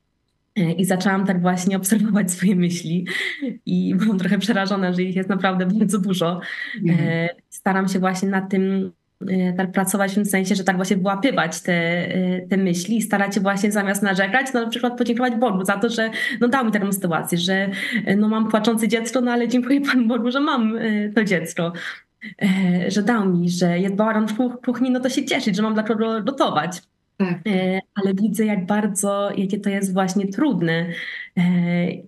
I 0.77 0.85
zaczęłam 0.85 1.25
tak 1.25 1.41
właśnie 1.41 1.77
obserwować 1.81 2.31
swoje 2.31 2.55
myśli 2.55 3.07
i 3.65 3.95
byłam 3.95 4.19
trochę 4.19 4.37
przerażona, 4.37 4.93
że 4.93 5.03
ich 5.03 5.15
jest 5.15 5.29
naprawdę 5.29 5.65
bardzo 5.65 5.99
dużo. 5.99 6.39
Mhm. 6.87 7.29
Staram 7.49 7.87
się 7.87 7.99
właśnie 7.99 8.29
nad 8.29 8.49
tym 8.49 8.91
tak 9.57 9.71
pracować 9.71 10.11
w 10.11 10.15
tym 10.15 10.25
sensie, 10.25 10.55
że 10.55 10.63
tak 10.63 10.75
właśnie 10.75 10.97
wyłapywać 10.97 11.61
te, 11.61 12.07
y, 12.15 12.47
te 12.49 12.57
myśli 12.57 12.97
i 12.97 13.01
starać 13.01 13.35
się 13.35 13.41
właśnie 13.41 13.71
zamiast 13.71 14.03
narzekać, 14.03 14.47
no 14.53 14.61
na 14.61 14.69
przykład 14.69 14.97
podziękować 14.97 15.35
Bogu 15.35 15.65
za 15.65 15.77
to, 15.77 15.89
że 15.89 16.09
no 16.39 16.47
dał 16.47 16.65
mi 16.65 16.71
taką 16.71 16.93
sytuację, 16.93 17.37
że 17.37 17.69
y, 18.07 18.15
no 18.15 18.27
mam 18.29 18.49
płaczące 18.51 18.87
dziecko, 18.87 19.21
no 19.21 19.31
ale 19.31 19.47
dziękuję 19.47 19.81
Panu 19.81 20.07
Bogu, 20.07 20.31
że 20.31 20.39
mam 20.39 20.73
to 21.15 21.23
dziecko, 21.23 21.73
że 22.87 23.03
dał 23.03 23.29
mi, 23.29 23.49
że 23.49 23.79
jest 23.79 23.95
bałagan 23.95 24.27
w 24.27 24.57
kuchni, 24.65 24.91
no 24.91 24.99
to 24.99 25.09
się 25.09 25.25
cieszyć, 25.25 25.55
że 25.55 25.63
mam 25.63 25.73
dla 25.73 25.83
kogo 25.83 26.21
gotować. 26.21 26.81
Tak. 27.17 27.39
E, 27.47 27.79
ale 27.95 28.13
widzę, 28.13 28.45
jak 28.45 28.65
bardzo, 28.65 29.31
jakie 29.37 29.59
to 29.59 29.69
jest 29.69 29.93
właśnie 29.93 30.27
trudne. 30.27 30.85
E, 31.37 31.43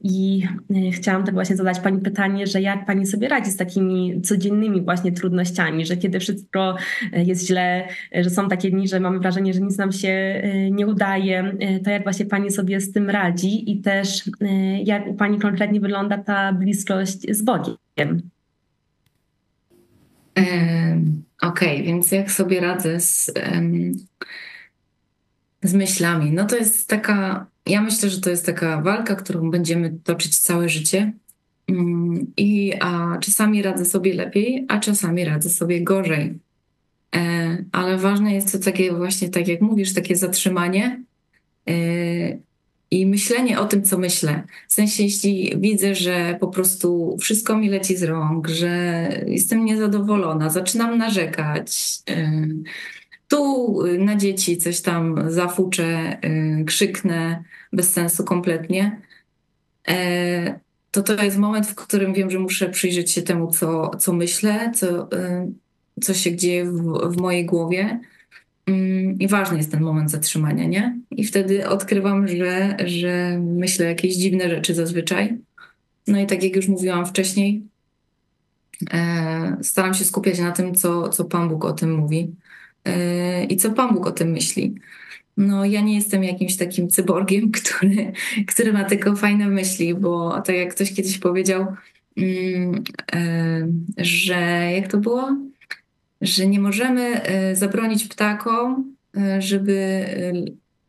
I 0.04 0.44
e, 0.76 0.92
chciałam 0.92 1.24
tak 1.24 1.34
właśnie 1.34 1.56
zadać 1.56 1.80
Pani 1.80 2.02
pytanie, 2.02 2.48
że 2.48 2.62
jak 2.62 2.86
Pani 2.86 3.06
sobie 3.06 3.28
radzi 3.28 3.52
z 3.52 3.58
takimi 3.58 4.22
codziennymi 4.22 4.82
właśnie 4.82 5.12
trudnościami, 5.12 5.86
że 5.86 5.98
kiedy 5.98 6.20
wszystko 6.20 6.76
jest 7.14 7.48
źle, 7.48 7.88
że 8.14 8.30
są 8.30 8.50
takie 8.50 8.72
dni, 8.72 8.88
że 8.88 9.00
mamy 9.00 9.20
wrażenie, 9.20 9.54
że 9.54 9.62
nic 9.62 9.78
nam 9.78 9.92
się 9.92 10.44
nie 10.72 10.88
udaje, 10.88 11.58
to 11.84 11.90
jak 11.90 12.04
właśnie 12.04 12.26
Pani 12.26 12.52
sobie 12.52 12.82
z 12.82 12.92
tym 12.92 13.10
radzi 13.10 13.72
i 13.72 13.82
też 13.82 14.24
jak 14.84 15.08
u 15.08 15.14
Pani 15.14 15.40
konkretnie 15.40 15.80
wygląda 15.80 16.18
ta 16.18 16.54
bliskość 16.54 17.36
z 17.36 17.42
Bogiem? 17.42 17.78
Okej, 21.42 21.74
okay, 21.74 21.84
więc 21.84 22.12
jak 22.12 22.32
sobie 22.32 22.60
radzę 22.60 23.00
z, 23.00 23.32
z 25.68 25.74
myślami? 25.74 26.32
No 26.32 26.46
to 26.46 26.56
jest 26.56 26.88
taka, 26.88 27.46
ja 27.66 27.82
myślę, 27.82 28.10
że 28.10 28.22
to 28.22 28.30
jest 28.30 28.46
taka 28.46 28.82
walka, 28.82 29.16
którą 29.16 29.52
będziemy 29.52 30.00
toczyć 30.04 30.40
całe 30.40 30.70
życie. 30.70 31.14
Mm, 31.68 32.32
I 32.38 32.74
a 32.80 33.18
czasami 33.18 33.62
radzę 33.62 33.86
sobie 33.86 34.14
lepiej, 34.14 34.66
a 34.68 34.80
czasami 34.80 35.26
radzę 35.26 35.50
sobie 35.50 35.84
gorzej. 35.84 36.40
E, 37.16 37.58
ale 37.72 37.98
ważne 37.98 38.34
jest 38.34 38.52
to 38.52 38.60
takie 38.60 38.94
właśnie, 38.94 39.30
tak 39.30 39.48
jak 39.48 39.62
mówisz, 39.62 39.94
takie 39.94 40.16
zatrzymanie 40.16 41.04
e, 41.70 41.74
i 42.92 43.06
myślenie 43.06 43.60
o 43.60 43.66
tym, 43.66 43.84
co 43.84 43.98
myślę. 43.98 44.44
W 44.68 44.74
sensie, 44.74 45.04
jeśli 45.04 45.54
widzę, 45.58 45.96
że 45.96 46.38
po 46.40 46.48
prostu 46.48 47.18
wszystko 47.20 47.58
mi 47.58 47.70
leci 47.70 47.98
z 47.98 48.04
rąk, 48.04 48.48
że 48.48 49.10
jestem 49.28 49.66
niezadowolona, 49.66 50.50
zaczynam 50.50 50.98
narzekać, 50.98 52.00
e, 52.10 52.42
tu 53.28 53.78
na 54.00 54.16
dzieci 54.16 54.58
coś 54.58 54.82
tam 54.82 55.32
zafuczę, 55.32 56.18
krzyknę 56.66 57.44
bez 57.74 57.94
sensu 57.94 58.24
kompletnie, 58.24 59.02
to 60.92 61.04
to 61.04 61.24
jest 61.24 61.38
moment, 61.38 61.68
w 61.68 61.76
którym 61.76 62.14
wiem, 62.14 62.30
że 62.30 62.40
muszę 62.40 62.70
przyjrzeć 62.70 63.12
się 63.12 63.22
temu, 63.22 63.52
co, 63.52 63.92
co 64.00 64.14
myślę, 64.14 64.72
co, 64.76 65.10
co 66.02 66.14
się 66.14 66.36
dzieje 66.36 66.66
w, 66.66 66.82
w 67.10 67.18
mojej 67.18 67.46
głowie 67.46 68.00
Mm, 68.68 69.20
I 69.20 69.28
ważny 69.28 69.58
jest 69.58 69.72
ten 69.72 69.84
moment 69.84 70.12
zatrzymania, 70.12 70.66
nie? 70.66 71.00
I 71.12 71.24
wtedy 71.24 71.70
odkrywam, 71.70 72.28
że, 72.28 72.78
że 72.86 73.40
myślę 73.44 73.86
jakieś 73.86 74.16
dziwne 74.16 74.50
rzeczy 74.50 74.76
zazwyczaj. 74.76 75.38
No 76.08 76.20
i 76.20 76.28
tak 76.28 76.44
jak 76.44 76.56
już 76.56 76.68
mówiłam 76.68 77.06
wcześniej, 77.06 77.62
e, 78.94 79.58
staram 79.62 79.94
się 79.94 80.06
skupiać 80.06 80.40
na 80.40 80.52
tym, 80.52 80.76
co, 80.76 81.10
co 81.10 81.26
Pan 81.26 81.50
Bóg 81.50 81.66
o 81.66 81.74
tym 81.74 81.96
mówi 81.96 82.20
e, 82.20 82.47
i 83.50 83.58
co 83.58 83.72
Pan 83.72 83.94
Bóg 83.94 84.08
o 84.08 84.12
tym 84.12 84.32
myśli. 84.32 84.76
No, 85.38 85.66
ja 85.66 85.82
nie 85.82 85.96
jestem 85.96 86.24
jakimś 86.24 86.58
takim 86.58 86.90
cyborgiem, 86.90 87.52
który, 87.62 88.12
który 88.48 88.74
ma 88.74 88.84
tylko 88.84 89.16
fajne 89.16 89.48
myśli, 89.48 89.96
bo 89.96 90.42
tak 90.42 90.56
jak 90.56 90.76
ktoś 90.76 90.94
kiedyś 90.94 91.18
powiedział, 91.18 91.66
mm, 92.18 92.84
e, 93.14 93.68
że 93.98 94.72
jak 94.76 94.88
to 94.88 94.98
było? 94.98 95.38
że 96.22 96.48
nie 96.48 96.60
możemy 96.60 97.24
e, 97.24 97.56
zabronić 97.56 98.08
ptakom, 98.08 98.96
żeby 99.40 100.06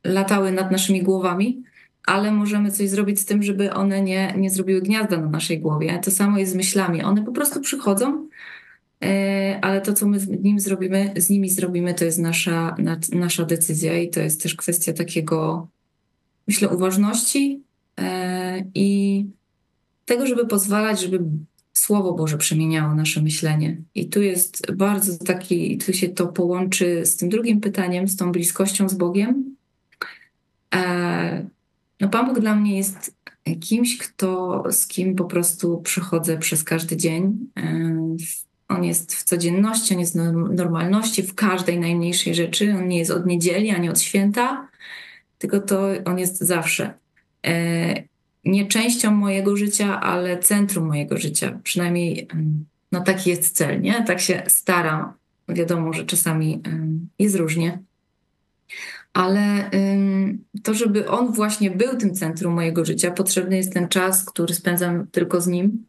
latały 0.05 0.53
nad 0.53 0.71
naszymi 0.71 1.03
głowami, 1.03 1.63
ale 2.07 2.33
możemy 2.33 2.71
coś 2.71 2.89
zrobić 2.89 3.21
z 3.21 3.25
tym, 3.25 3.43
żeby 3.43 3.73
one 3.73 4.03
nie, 4.03 4.35
nie 4.37 4.51
zrobiły 4.51 4.83
gniazda 4.83 5.17
na 5.17 5.29
naszej 5.29 5.61
głowie. 5.61 6.01
To 6.05 6.11
samo 6.11 6.39
jest 6.39 6.53
z 6.53 6.55
myślami. 6.55 7.03
One 7.03 7.25
po 7.25 7.33
prostu 7.33 7.61
przychodzą, 7.61 8.29
ale 9.63 9.81
to, 9.81 9.93
co 9.93 10.07
my 10.07 10.21
z, 10.21 10.29
nim 10.29 10.61
zrobimy, 10.61 11.15
z 11.17 11.31
nimi 11.31 11.51
zrobimy, 11.51 11.95
to 11.95 12.05
jest 12.05 12.19
nasza, 12.19 12.77
nasza 13.13 13.45
decyzja 13.45 13.99
i 13.99 14.11
to 14.11 14.21
jest 14.21 14.43
też 14.43 14.55
kwestia 14.55 14.93
takiego, 14.93 15.69
myślę, 16.49 16.69
uważności 16.69 17.63
i 18.75 19.27
tego, 20.05 20.27
żeby 20.27 20.47
pozwalać, 20.47 21.01
żeby 21.01 21.21
Słowo 21.79 22.13
Boże 22.13 22.39
przemieniało 22.39 22.95
nasze 22.95 23.23
myślenie. 23.23 23.83
I 23.95 24.09
tu 24.09 24.23
jest 24.23 24.73
bardzo 24.73 25.25
taki, 25.25 25.79
tu 25.79 25.93
się 25.93 26.09
to 26.09 26.27
połączy 26.27 27.07
z 27.07 27.17
tym 27.17 27.29
drugim 27.29 27.61
pytaniem, 27.61 28.09
z 28.09 28.17
tą 28.17 28.33
bliskością 28.33 28.89
z 28.89 28.95
Bogiem. 28.95 29.57
E, 30.75 31.47
no 32.01 32.09
Pan 32.09 32.27
Bóg 32.27 32.41
dla 32.41 32.57
mnie 32.57 32.77
jest 32.77 33.17
kimś, 33.61 33.99
kto, 33.99 34.65
z 34.71 34.87
kim 34.87 35.15
po 35.15 35.25
prostu 35.25 35.81
przychodzę 35.81 36.39
przez 36.39 36.65
każdy 36.65 36.97
dzień. 36.97 37.39
E, 37.57 38.17
on 38.69 38.85
jest 38.85 39.15
w 39.15 39.25
codzienności, 39.25 39.95
on 39.95 40.01
jest 40.01 40.19
w 40.19 40.55
normalności, 40.55 41.23
w 41.23 41.35
każdej 41.35 41.81
najmniejszej 41.81 42.35
rzeczy. 42.35 42.75
On 42.79 42.89
nie 42.89 42.99
jest 42.99 43.11
od 43.11 43.27
niedzieli 43.27 43.71
ani 43.71 43.91
od 43.91 44.01
święta, 44.01 44.69
tylko 45.39 45.61
to 45.61 45.89
on 46.05 46.19
jest 46.19 46.39
zawsze. 46.39 46.95
E, 47.47 48.03
nie 48.45 48.67
częścią 48.67 49.11
mojego 49.11 49.57
życia, 49.57 50.01
ale 50.01 50.39
centrum 50.39 50.87
mojego 50.87 51.19
życia. 51.19 51.61
Przynajmniej 51.63 52.29
no 52.93 53.01
taki 53.01 53.31
jest 53.31 53.57
cel, 53.57 53.81
nie? 53.81 54.05
Tak 54.05 54.21
się 54.21 54.43
staram. 54.47 55.13
Wiadomo, 55.49 55.93
że 55.93 56.05
czasami 56.05 56.63
jest 57.19 57.37
różnie. 57.37 57.79
Ale 59.13 59.71
to, 60.63 60.75
żeby 60.75 61.09
on 61.09 61.33
właśnie 61.33 61.71
był 61.71 61.97
tym 61.97 62.15
centrum 62.15 62.55
mojego 62.55 62.85
życia, 62.85 63.11
potrzebny 63.11 63.57
jest 63.57 63.73
ten 63.73 63.89
czas, 63.89 64.25
który 64.25 64.55
spędzam 64.55 65.07
tylko 65.07 65.41
z 65.41 65.47
nim. 65.47 65.85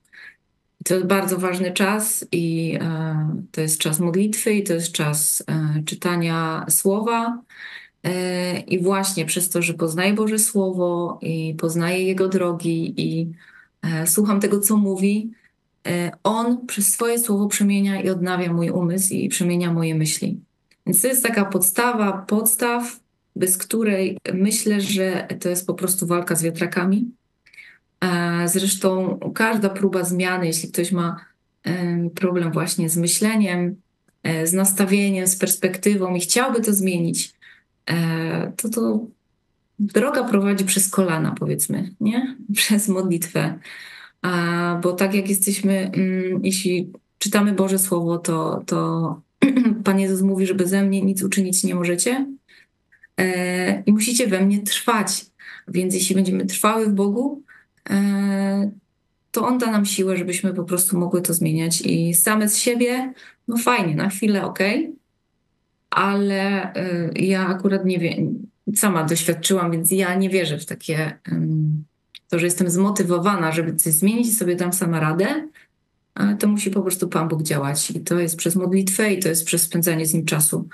To 0.86 0.94
jest 0.94 1.08
bardzo 1.08 1.38
ważny 1.38 1.72
czas 1.72 2.26
i 2.32 2.78
e, 2.82 3.42
to 3.52 3.62
jest 3.62 3.80
czas 3.80 4.00
modlitwy 4.00 4.54
i 4.54 4.64
to 4.64 4.74
jest 4.74 4.92
czas 4.92 5.44
e, 5.48 5.84
czytania 5.86 6.66
słowa 6.70 7.42
E, 8.04 8.60
I 8.60 8.80
właśnie 8.84 9.26
przez 9.26 9.50
to, 9.50 9.62
że 9.62 9.74
poznaję 9.74 10.14
Boże 10.14 10.40
Słowo 10.40 11.20
i 11.22 11.56
poznaję 11.58 12.04
Jego 12.04 12.28
drogi 12.28 12.94
i 12.98 13.32
słucham 14.06 14.40
tego, 14.40 14.60
co 14.60 14.78
mówi, 14.78 15.32
On 16.24 16.68
przez 16.68 16.94
swoje 16.94 17.20
słowo 17.20 17.48
przemienia 17.48 18.02
i 18.02 18.10
odnawia 18.10 18.54
mój 18.54 18.70
umysł 18.70 19.14
i 19.14 19.30
przemienia 19.30 19.74
moje 19.74 19.96
myśli. 19.96 20.40
Więc 20.86 21.02
to 21.02 21.08
jest 21.08 21.24
taka 21.24 21.46
podstawa, 21.46 22.26
podstaw, 22.28 23.00
bez 23.36 23.58
której 23.58 24.18
myślę, 24.34 24.82
że 24.82 25.28
to 25.40 25.50
jest 25.50 25.68
po 25.68 25.74
prostu 25.74 26.08
walka 26.08 26.36
z 26.36 26.44
wiatrakami. 26.44 27.12
Zresztą 28.46 29.20
każda 29.36 29.70
próba 29.70 30.04
zmiany, 30.04 30.48
jeśli 30.48 30.72
ktoś 30.72 30.92
ma 30.92 31.26
problem 32.16 32.52
właśnie 32.52 32.90
z 32.90 32.98
myśleniem, 32.98 33.76
z 34.44 34.54
nastawieniem, 34.54 35.28
z 35.28 35.36
perspektywą 35.36 36.16
i 36.16 36.20
chciałby 36.20 36.62
to 36.62 36.74
zmienić, 36.74 37.34
E, 37.90 38.52
to 38.58 38.70
to 38.70 39.00
droga 39.80 40.24
prowadzi 40.24 40.66
przez 40.66 40.90
kolana, 40.90 41.36
powiedzmy, 41.40 41.96
nie? 42.00 42.38
Przez 42.56 42.88
modlitwę. 42.88 43.60
Bo 44.82 44.94
tak 44.94 45.14
jak 45.14 45.30
jesteśmy, 45.30 45.92
mm, 45.94 46.40
jeśli 46.44 46.92
czytamy 47.18 47.54
Boże 47.54 47.80
Słowo, 47.80 48.18
to, 48.18 48.64
to 48.66 49.22
Pan 49.84 50.00
Jezus 50.00 50.22
mówi, 50.22 50.46
że 50.46 50.56
beze 50.56 50.84
mnie 50.84 51.02
nic 51.02 51.24
uczynić 51.24 51.64
nie 51.64 51.76
możecie 51.76 52.26
e, 53.18 53.84
i 53.86 53.92
musicie 53.92 54.28
we 54.28 54.46
mnie 54.46 54.60
trwać. 54.62 55.26
Więc 55.68 55.94
jeśli 55.94 56.16
będziemy 56.16 56.46
trwały 56.46 56.86
w 56.86 56.94
Bogu, 56.94 57.42
e, 57.48 57.49
to 59.32 59.48
On 59.48 59.58
da 59.58 59.72
nam 59.72 59.86
siłę, 59.86 60.18
żebyśmy 60.18 60.54
po 60.54 60.64
prostu 60.64 60.98
mogły 60.98 61.22
to 61.22 61.34
zmieniać 61.34 61.82
i 61.82 62.14
same 62.14 62.50
z 62.50 62.58
siebie, 62.58 63.14
no 63.48 63.58
fajnie, 63.58 63.96
na 63.96 64.10
chwilę 64.10 64.46
ok, 64.46 64.60
ale 65.90 66.74
y, 66.76 67.14
ja 67.16 67.48
akurat 67.48 67.86
nie 67.86 68.00
wiem, 68.00 68.48
sama 68.76 69.04
doświadczyłam, 69.04 69.72
więc 69.72 69.92
ja 69.92 70.16
nie 70.16 70.30
wierzę 70.30 70.58
w 70.58 70.66
takie, 70.66 71.20
to, 72.30 72.40
że 72.40 72.46
jestem 72.46 72.70
zmotywowana, 72.70 73.52
żeby 73.52 73.76
coś 73.76 73.94
zmienić 73.94 74.28
i 74.28 74.32
sobie 74.32 74.56
dam 74.56 74.74
sama 74.74 75.00
radę, 75.00 75.48
to 76.40 76.48
musi 76.48 76.72
po 76.72 76.82
prostu 76.82 77.08
Pan 77.08 77.28
Bóg 77.28 77.44
działać. 77.44 77.92
I 77.92 78.00
to 78.00 78.20
jest 78.20 78.36
przez 78.36 78.56
modlitwę 78.56 79.14
i 79.14 79.20
to 79.20 79.30
jest 79.30 79.46
przez 79.46 79.62
spędzanie 79.62 80.06
z 80.06 80.14
Nim 80.14 80.26
czasu. 80.26 80.68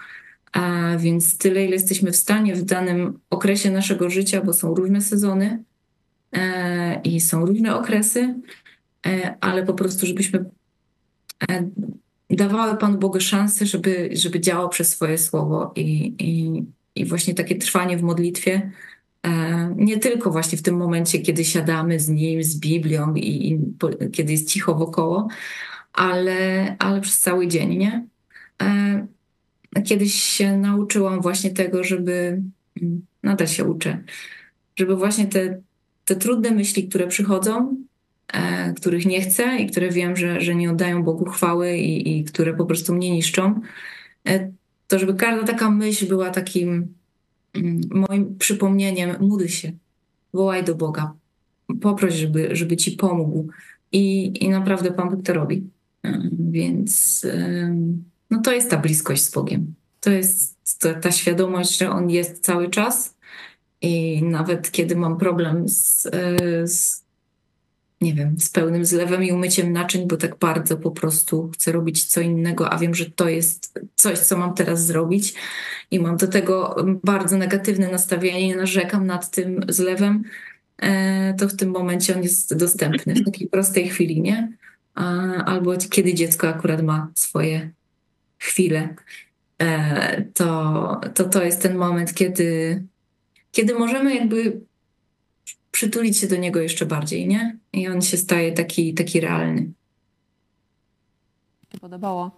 A 0.51 0.97
więc 0.97 1.38
tyle, 1.38 1.66
ile 1.66 1.74
jesteśmy 1.74 2.12
w 2.12 2.16
stanie 2.16 2.56
w 2.56 2.64
danym 2.64 3.20
okresie 3.30 3.72
naszego 3.72 4.10
życia, 4.10 4.41
bo 4.41 4.53
są 4.53 4.76
różne 4.76 5.01
sezony 5.01 5.45
e, 5.45 5.60
i 7.04 7.20
są 7.20 7.46
różne 7.46 7.76
okresy, 7.76 8.36
e, 9.08 9.36
ale 9.42 9.66
po 9.66 9.74
prostu, 9.74 10.06
żebyśmy 10.06 10.46
e, 11.50 11.70
dawały 12.30 12.78
Panu 12.78 12.98
Bogu 12.98 13.20
szansę, 13.20 13.66
żeby, 13.66 14.10
żeby 14.14 14.40
działał 14.40 14.70
przez 14.70 14.90
swoje 14.90 15.18
słowo 15.18 15.74
i, 15.76 16.16
i, 16.20 16.64
i 16.96 17.06
właśnie 17.06 17.34
takie 17.34 17.56
trwanie 17.56 17.98
w 17.98 18.04
modlitwie, 18.04 18.72
e, 19.24 19.74
nie 19.78 20.00
tylko 20.00 20.32
właśnie 20.32 20.58
w 20.58 20.62
tym 20.62 20.76
momencie, 20.76 21.20
kiedy 21.20 21.46
siadamy 21.46 22.00
z 22.00 22.10
Nim, 22.10 22.44
z 22.44 22.60
Biblią 22.60 23.14
i, 23.14 23.50
i 23.50 23.60
po, 23.80 23.90
kiedy 24.12 24.32
jest 24.32 24.50
cicho 24.50 24.76
wokoło, 24.76 25.28
ale, 25.94 26.76
ale 26.80 27.02
przez 27.02 27.20
cały 27.20 27.48
dzień, 27.48 27.78
nie? 27.78 28.08
E, 28.62 29.08
kiedyś 29.86 30.14
się 30.14 30.58
nauczyłam 30.58 31.22
właśnie 31.22 31.50
tego, 31.50 31.84
żeby, 31.84 32.42
nadal 33.24 33.48
się 33.48 33.64
uczę, 33.64 34.04
żeby 34.76 34.96
właśnie 34.96 35.28
te, 35.28 35.62
te 36.06 36.16
trudne 36.16 36.51
myśli, 36.51 36.88
które 36.88 37.08
przychodzą, 37.08 37.76
E, 38.34 38.74
których 38.74 39.06
nie 39.06 39.22
chcę 39.22 39.58
i 39.58 39.68
które 39.68 39.89
wiem, 39.89 40.16
że, 40.16 40.41
że 40.41 40.56
nie 40.56 40.72
oddają 40.72 41.03
Bogu 41.03 41.26
chwały 41.26 41.78
i, 41.78 42.20
i 42.20 42.24
które 42.24 42.53
po 42.53 42.66
prostu 42.66 42.93
mnie 42.93 43.12
niszczą, 43.12 43.62
e, 44.28 44.51
to 44.88 44.99
żeby 44.99 45.14
każda 45.14 45.47
taka 45.47 45.70
myśl 45.70 46.08
była 46.08 46.30
takim 46.30 46.93
mm, 47.53 47.82
moim 47.91 48.38
przypomnieniem, 48.38 49.16
módl 49.20 49.45
się, 49.45 49.72
wołaj 50.34 50.64
do 50.64 50.76
Boga, 50.76 51.14
poproś, 51.82 52.14
żeby, 52.14 52.49
żeby 52.51 52.78
ci 52.78 52.91
pomógł. 52.91 53.47
I, 53.91 54.34
I 54.45 54.49
naprawdę 54.49 54.91
Pan 54.91 55.10
Bóg 55.10 55.26
to 55.26 55.34
robi. 55.34 55.70
Więc 56.32 57.22
no 58.32 58.41
to 58.41 58.53
jest 58.53 58.70
ta 58.70 58.78
bliskość 58.78 59.24
z 59.24 59.32
Bogiem. 59.32 59.74
To 60.01 60.12
jest 60.12 60.56
ta 61.01 61.12
świadomość, 61.12 61.78
że 61.78 61.89
On 61.89 62.10
jest 62.10 62.45
cały 62.45 62.70
czas 62.70 63.14
i 63.86 64.24
nawet 64.24 64.72
kiedy 64.72 64.96
mam 64.96 65.18
problem 65.18 65.70
z, 65.70 66.06
e, 66.06 66.68
z, 66.68 67.04
nie 68.02 68.14
wiem, 68.14 68.40
z 68.40 68.50
pełnym 68.50 68.86
zlewem 68.86 69.24
i 69.24 69.32
umyciem 69.32 69.74
naczyń, 69.74 70.08
bo 70.08 70.18
tak 70.18 70.38
bardzo 70.38 70.78
po 70.78 70.92
prostu 70.92 71.50
chcę 71.54 71.72
robić 71.72 72.06
co 72.06 72.22
innego, 72.22 72.74
a 72.74 72.78
wiem, 72.78 72.96
że 72.96 73.06
to 73.06 73.30
jest 73.30 73.80
coś, 73.96 74.20
co 74.20 74.38
mam 74.38 74.54
teraz 74.54 74.86
zrobić 74.86 75.34
i 75.92 76.00
mam 76.00 76.18
do 76.18 76.28
tego 76.28 76.76
bardzo 77.04 77.38
negatywne 77.38 77.92
nastawienie, 77.92 78.48
nie 78.48 78.56
narzekam 78.56 79.06
nad 79.06 79.32
tym 79.32 79.66
zlewem, 79.70 80.24
e, 80.78 81.34
to 81.34 81.48
w 81.48 81.56
tym 81.56 81.70
momencie 81.70 82.16
on 82.16 82.24
jest 82.24 82.58
dostępny 82.58 83.16
w 83.16 83.26
takiej 83.26 83.48
prostej 83.48 83.90
chwili, 83.90 84.22
nie? 84.22 84.52
Albo 85.46 85.74
kiedy 85.90 86.14
dziecko 86.14 86.50
akurat 86.50 86.84
ma 86.84 87.12
swoje 87.16 87.72
chwile, 88.38 88.96
e, 89.62 90.22
to, 90.34 91.02
to 91.14 91.24
to 91.24 91.44
jest 91.44 91.62
ten 91.62 91.78
moment, 91.78 92.14
kiedy 92.14 92.84
kiedy 93.56 93.74
możemy 93.74 94.16
jakby 94.16 94.62
przytulić 95.72 96.18
się 96.18 96.28
do 96.28 96.36
niego 96.36 96.60
jeszcze 96.60 96.86
bardziej, 96.86 97.28
nie? 97.28 97.58
I 97.74 97.88
on 97.88 98.01
się 98.01 98.18
staje 98.18 98.51
taki, 98.51 98.93
taki 98.93 99.20
realny. 99.20 99.72
Podobało, 101.82 102.32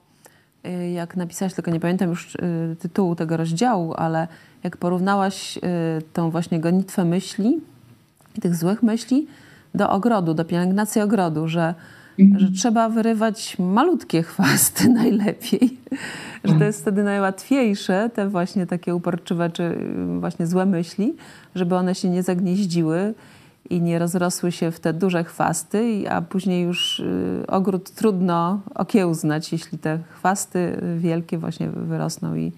y, 0.65 0.89
jak 0.89 1.15
napisałaś, 1.15 1.53
tylko 1.53 1.71
nie 1.71 1.79
pamiętam 1.79 2.09
już 2.09 2.35
y, 2.35 2.75
tytułu 2.79 3.15
tego 3.15 3.37
rozdziału, 3.37 3.93
ale 3.93 4.27
jak 4.63 4.77
porównałaś 4.77 5.57
y, 5.57 5.61
tą 6.13 6.31
właśnie 6.31 6.59
gonitwę 6.59 7.05
myśli, 7.05 7.61
tych 8.41 8.55
złych 8.55 8.83
myśli, 8.83 9.27
do 9.75 9.89
ogrodu, 9.89 10.33
do 10.33 10.45
pielęgnacji 10.45 11.01
ogrodu, 11.01 11.47
że 11.47 11.75
Że 12.37 12.51
trzeba 12.51 12.89
wyrywać 12.89 13.59
malutkie 13.59 14.23
chwasty 14.23 14.89
najlepiej, 15.03 15.77
że 16.43 16.53
to 16.53 16.63
jest 16.63 16.81
wtedy 16.81 17.03
najłatwiejsze, 17.03 18.09
te 18.13 18.29
właśnie 18.29 18.65
takie 18.65 18.95
uporczywe 18.95 19.49
czy 19.49 19.63
y, 19.63 20.19
właśnie 20.19 20.47
złe 20.47 20.65
myśli, 20.65 21.15
żeby 21.55 21.75
one 21.75 21.95
się 21.95 22.09
nie 22.09 22.23
zagnieździły 22.23 23.13
i 23.69 23.81
nie 23.81 23.99
rozrosły 23.99 24.51
się 24.51 24.71
w 24.71 24.79
te 24.79 24.93
duże 24.93 25.23
chwasty, 25.23 26.03
a 26.09 26.21
później 26.21 26.63
już 26.63 26.99
y, 26.99 27.43
ogród 27.47 27.89
trudno 27.91 28.61
okiełznać, 28.75 29.51
jeśli 29.51 29.77
te 29.77 29.99
chwasty 30.09 30.81
wielkie 30.97 31.37
właśnie 31.37 31.69
wyrosną 31.69 32.35
i, 32.35 32.51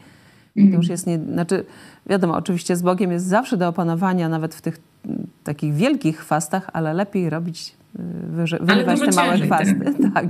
i 0.55 0.70
to 0.70 0.76
już 0.76 0.88
jest 0.88 1.07
nie... 1.07 1.20
Znaczy, 1.34 1.66
wiadomo, 2.05 2.36
oczywiście 2.36 2.76
z 2.76 2.82
Bogiem 2.82 3.12
jest 3.12 3.26
zawsze 3.26 3.57
do 3.57 3.68
opanowania, 3.68 4.30
nawet 4.30 4.55
w 4.55 4.62
tych 4.62 4.80
takich 5.43 5.74
wielkich 5.74 6.18
chwastach, 6.18 6.70
ale 6.74 6.93
lepiej 6.93 7.30
robić 7.30 7.78
wyrywać 8.62 9.00
te 9.00 9.16
małe 9.16 9.38
chwasty. 9.38 9.94
Tak. 10.14 10.26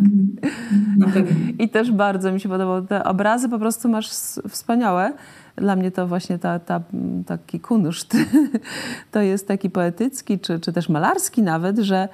I 1.59 1.69
też 1.69 1.91
bardzo 1.91 2.31
mi 2.31 2.39
się 2.39 2.49
podobało. 2.49 2.81
Te 2.81 3.03
obrazy 3.03 3.49
po 3.49 3.59
prostu 3.59 3.89
masz 3.89 4.09
wspaniałe. 4.49 5.13
Dla 5.55 5.75
mnie 5.75 5.91
to 5.91 6.07
właśnie 6.07 6.39
ta, 6.39 6.59
ta, 6.59 6.81
taki 7.25 7.59
kunszt 7.59 8.17
to 9.11 9.21
jest 9.21 9.47
taki 9.47 9.69
poetycki, 9.69 10.39
czy, 10.39 10.59
czy 10.59 10.73
też 10.73 10.89
malarski 10.89 11.43
nawet, 11.43 11.77
że 11.79 12.09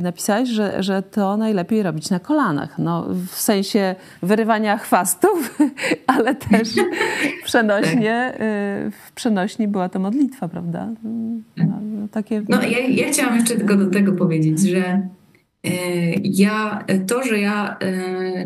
napisałeś, 0.00 0.48
że, 0.48 0.82
że 0.82 1.02
to 1.02 1.36
najlepiej 1.36 1.82
robić 1.82 2.10
na 2.10 2.20
kolanach. 2.20 2.78
No, 2.78 3.08
w 3.30 3.34
sensie 3.34 3.94
wyrywania 4.22 4.78
chwastów, 4.78 5.58
ale 6.06 6.34
też 6.34 6.68
przenośnie, 7.44 8.34
y, 8.34 8.90
w 8.90 9.12
przenośni 9.14 9.68
była 9.68 9.88
to 9.88 9.98
modlitwa, 9.98 10.48
prawda? 10.48 10.88
No, 11.56 11.80
no, 11.80 12.08
takie... 12.08 12.42
no 12.48 12.62
ja, 12.62 12.78
ja 12.78 13.12
chciałam 13.12 13.36
jeszcze 13.36 13.56
tylko 13.56 13.76
do 13.76 13.90
tego 13.90 14.12
powiedzieć, 14.12 14.60
że 14.60 15.08
y, 15.66 15.70
ja, 16.24 16.84
to, 17.06 17.22
że 17.22 17.40
ja 17.40 17.76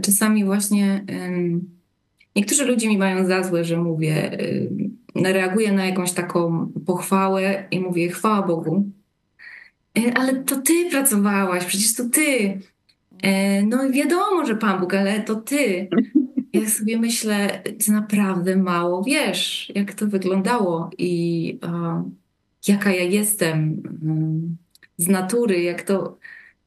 czasami 0.02 0.44
właśnie 0.44 1.04
niektórzy 2.36 2.64
ludzie 2.64 2.88
mi 2.88 2.98
mają 2.98 3.26
za 3.26 3.42
złe, 3.42 3.64
że 3.64 3.76
mówię, 3.76 4.38
reaguję 5.14 5.72
na 5.72 5.86
jakąś 5.86 6.12
taką 6.12 6.68
pochwałę 6.86 7.64
i 7.70 7.80
mówię 7.80 8.08
chwała 8.08 8.42
Bogu, 8.42 8.84
ale 10.14 10.34
to 10.34 10.56
ty 10.56 10.90
pracowałaś, 10.90 11.64
przecież 11.64 11.94
to 11.94 12.04
ty. 12.04 12.60
E, 13.22 13.62
no 13.62 13.90
wiadomo, 13.90 14.46
że 14.46 14.56
Pan 14.56 14.80
Bóg, 14.80 14.94
ale 14.94 15.20
to 15.20 15.34
ty. 15.34 15.88
Ja 16.52 16.68
sobie 16.68 16.98
myślę, 16.98 17.62
ty 17.84 17.92
naprawdę 17.92 18.56
mało 18.56 19.04
wiesz, 19.04 19.72
jak 19.74 19.94
to 19.94 20.06
wyglądało 20.06 20.90
i 20.98 21.58
jaka 22.68 22.90
ja 22.90 23.02
jestem 23.02 23.82
mm, 24.02 24.56
z 24.96 25.08
natury, 25.08 25.62
jak 25.62 25.82
to. 25.82 26.18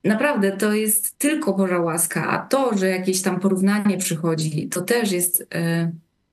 Naprawdę 0.03 0.51
to 0.51 0.73
jest 0.73 1.19
tylko 1.19 1.53
Boża 1.53 1.79
łaska, 1.79 2.29
a 2.29 2.47
to, 2.47 2.77
że 2.77 2.87
jakieś 2.87 3.21
tam 3.21 3.39
porównanie 3.39 3.97
przychodzi, 3.97 4.69
to 4.69 4.81
też 4.81 5.11
jest. 5.11 5.47
E, 5.55 5.91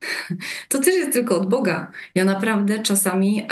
to 0.68 0.78
też 0.78 0.94
jest 0.94 1.12
tylko 1.12 1.36
od 1.36 1.48
Boga. 1.48 1.90
Ja 2.14 2.24
naprawdę 2.24 2.78
czasami 2.78 3.46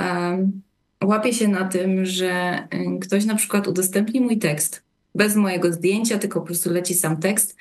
łapię 1.04 1.32
się 1.32 1.48
na 1.48 1.64
tym, 1.64 2.04
że 2.04 2.62
y, 2.74 2.98
ktoś 3.00 3.24
na 3.24 3.34
przykład 3.34 3.68
udostępni 3.68 4.20
mój 4.20 4.38
tekst 4.38 4.82
bez 5.14 5.36
mojego 5.36 5.72
zdjęcia, 5.72 6.18
tylko 6.18 6.40
po 6.40 6.46
prostu 6.46 6.70
leci 6.70 6.94
sam 6.94 7.16
tekst 7.16 7.56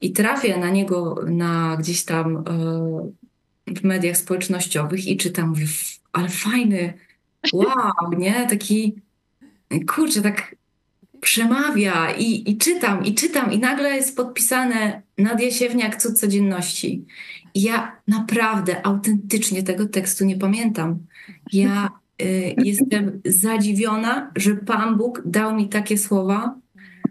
i 0.00 0.12
trafię 0.12 0.56
na 0.56 0.70
niego 0.70 1.24
na 1.26 1.76
gdzieś 1.76 2.04
tam 2.04 2.36
y, 3.68 3.74
w 3.74 3.84
mediach 3.84 4.16
społecznościowych 4.16 5.06
i 5.06 5.16
czytam, 5.16 5.48
mówię, 5.48 5.66
ale 6.12 6.28
fajny, 6.28 6.92
wow, 7.52 8.18
nie? 8.18 8.46
Taki, 8.50 8.94
kurczę, 9.88 10.22
tak 10.22 10.56
przemawia 11.20 12.14
i, 12.14 12.50
i 12.50 12.58
czytam, 12.58 13.04
i 13.04 13.14
czytam 13.14 13.52
i 13.52 13.58
nagle 13.58 13.96
jest 13.96 14.16
podpisane 14.16 15.02
Nadia 15.18 15.50
Siewniak, 15.50 16.02
cud 16.02 16.20
codzienności. 16.20 17.04
I 17.54 17.62
ja 17.62 17.96
naprawdę 18.08 18.86
autentycznie 18.86 19.62
tego 19.62 19.86
tekstu 19.86 20.24
nie 20.24 20.36
pamiętam. 20.36 20.98
Ja 21.52 21.90
Y, 21.96 22.01
jestem 22.64 23.20
zadziwiona, 23.24 24.32
że 24.36 24.56
Pan 24.56 24.96
Bóg 24.96 25.22
dał 25.24 25.56
mi 25.56 25.68
takie 25.68 25.98
słowa, 25.98 26.54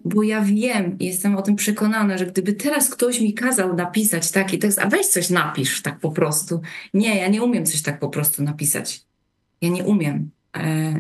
bo 0.06 0.24
ja 0.24 0.42
wiem, 0.42 0.98
jestem 1.00 1.36
o 1.36 1.42
tym 1.42 1.56
przekonana, 1.56 2.18
że 2.18 2.26
gdyby 2.26 2.54
teraz 2.54 2.90
ktoś 2.90 3.22
mi 3.22 3.34
kazał 3.34 3.76
napisać 3.76 4.32
taki 4.32 4.60
tekst, 4.60 4.80
a 4.80 4.90
weź 4.90 5.08
coś 5.08 5.30
napisz 5.30 5.82
tak 5.82 6.00
po 6.00 6.12
prostu. 6.12 6.62
Nie, 6.94 7.18
ja 7.18 7.28
nie 7.28 7.44
umiem 7.44 7.66
coś 7.66 7.82
tak 7.82 8.00
po 8.00 8.10
prostu 8.10 8.44
napisać. 8.44 9.02
Ja 9.62 9.70
nie 9.70 9.84
umiem. 9.84 10.30
E, 10.58 10.94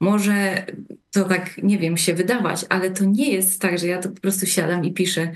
może 0.00 0.66
to 1.10 1.24
tak, 1.24 1.62
nie 1.62 1.78
wiem, 1.78 1.96
się 1.96 2.14
wydawać, 2.14 2.66
ale 2.68 2.90
to 2.90 3.04
nie 3.04 3.32
jest 3.32 3.60
tak, 3.60 3.78
że 3.78 3.86
ja 3.86 3.98
to 3.98 4.08
po 4.08 4.20
prostu 4.20 4.46
siadam 4.46 4.84
i 4.84 4.92
piszę. 4.92 5.32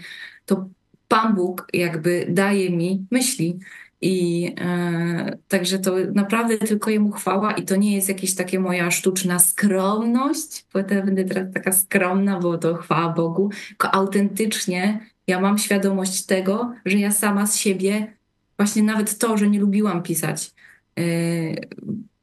To 0.47 0.69
Pan 1.09 1.35
Bóg 1.35 1.69
jakby 1.73 2.27
daje 2.29 2.71
mi 2.71 3.07
myśli. 3.11 3.59
I 4.05 4.55
e, 4.61 5.39
także 5.49 5.79
to 5.79 5.95
naprawdę 6.15 6.59
tylko 6.59 6.91
jemu 6.91 7.13
chwała 7.13 7.53
i 7.53 7.65
to 7.65 7.77
nie 7.77 7.95
jest 7.95 8.09
jakieś 8.09 8.35
takie 8.35 8.61
moja 8.61 8.91
sztuczna 8.91 9.39
skromność, 9.39 10.67
bo 10.73 10.79
ja 10.79 10.85
będę 10.85 11.25
teraz 11.25 11.53
taka 11.55 11.73
skromna, 11.73 12.41
bo 12.41 12.59
to 12.59 12.75
chwała 12.75 13.09
Bogu, 13.09 13.51
tylko 13.69 13.95
autentycznie 13.95 15.01
ja 15.27 15.41
mam 15.41 15.59
świadomość 15.59 16.27
tego, 16.27 16.75
że 16.85 16.99
ja 16.99 17.13
sama 17.13 17.47
z 17.47 17.57
siebie, 17.57 18.13
właśnie 18.57 18.83
nawet 18.83 19.19
to, 19.19 19.37
że 19.37 19.51
nie 19.51 19.61
lubiłam 19.61 20.03
pisać, 20.03 20.55
e, 20.99 21.03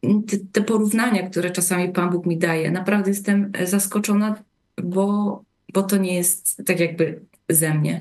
te, 0.02 0.38
te 0.52 0.62
porównania, 0.62 1.30
które 1.30 1.52
czasami 1.52 1.90
Pan 1.90 2.10
Bóg 2.10 2.26
mi 2.26 2.38
daje, 2.38 2.72
naprawdę 2.72 3.10
jestem 3.10 3.52
zaskoczona, 3.66 4.44
bo, 4.84 5.44
bo 5.74 5.84
to 5.84 5.98
nie 5.98 6.16
jest 6.16 6.62
tak 6.66 6.80
jakby 6.80 7.22
ze 7.50 7.74
mnie. 7.74 8.00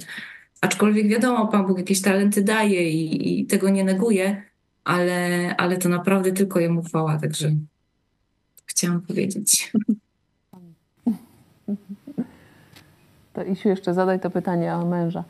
Aczkolwiek 0.60 1.08
wiadomo, 1.08 1.46
Pan 1.46 1.66
Bóg 1.66 1.78
jakieś 1.78 2.02
talenty 2.02 2.42
daje 2.42 2.90
i, 2.90 3.40
i 3.40 3.46
tego 3.46 3.68
nie 3.68 3.84
neguje, 3.84 4.42
ale, 4.84 5.54
ale 5.56 5.76
to 5.76 5.88
naprawdę 5.88 6.32
tylko 6.32 6.60
Jemu 6.60 6.82
chwała, 6.82 7.18
także 7.18 7.50
chciałam 8.66 9.00
powiedzieć. 9.00 9.72
To 13.32 13.44
Isiu, 13.44 13.68
jeszcze 13.68 13.94
zadaj 13.94 14.20
to 14.20 14.30
pytanie 14.30 14.74
o 14.74 14.86
męża. 14.86 15.24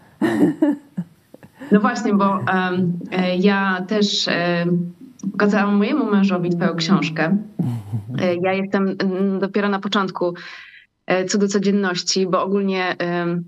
No 1.73 1.81
właśnie, 1.81 2.15
bo 2.15 2.31
um, 2.31 2.99
ja 3.39 3.85
też 3.89 4.27
um, 4.27 4.93
pokazałam 5.33 5.77
mojemu 5.77 6.11
mężowi 6.11 6.51
twoją 6.51 6.75
książkę. 6.75 7.37
E, 8.19 8.37
ja 8.37 8.53
jestem 8.53 8.97
dopiero 9.41 9.69
na 9.69 9.79
początku 9.81 10.35
co 11.29 11.39
do 11.39 11.49
codzienności, 11.49 12.27
bo 12.27 12.43
ogólnie 12.43 12.97
um, 13.01 13.45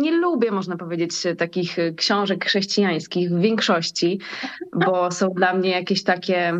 nie 0.00 0.12
lubię, 0.12 0.50
można 0.50 0.76
powiedzieć, 0.76 1.12
takich 1.38 1.76
książek 1.96 2.44
chrześcijańskich 2.44 3.30
w 3.30 3.40
większości, 3.40 4.20
bo 4.86 5.10
są 5.10 5.30
dla 5.30 5.54
mnie 5.54 5.70
jakieś 5.70 6.02
takie, 6.02 6.52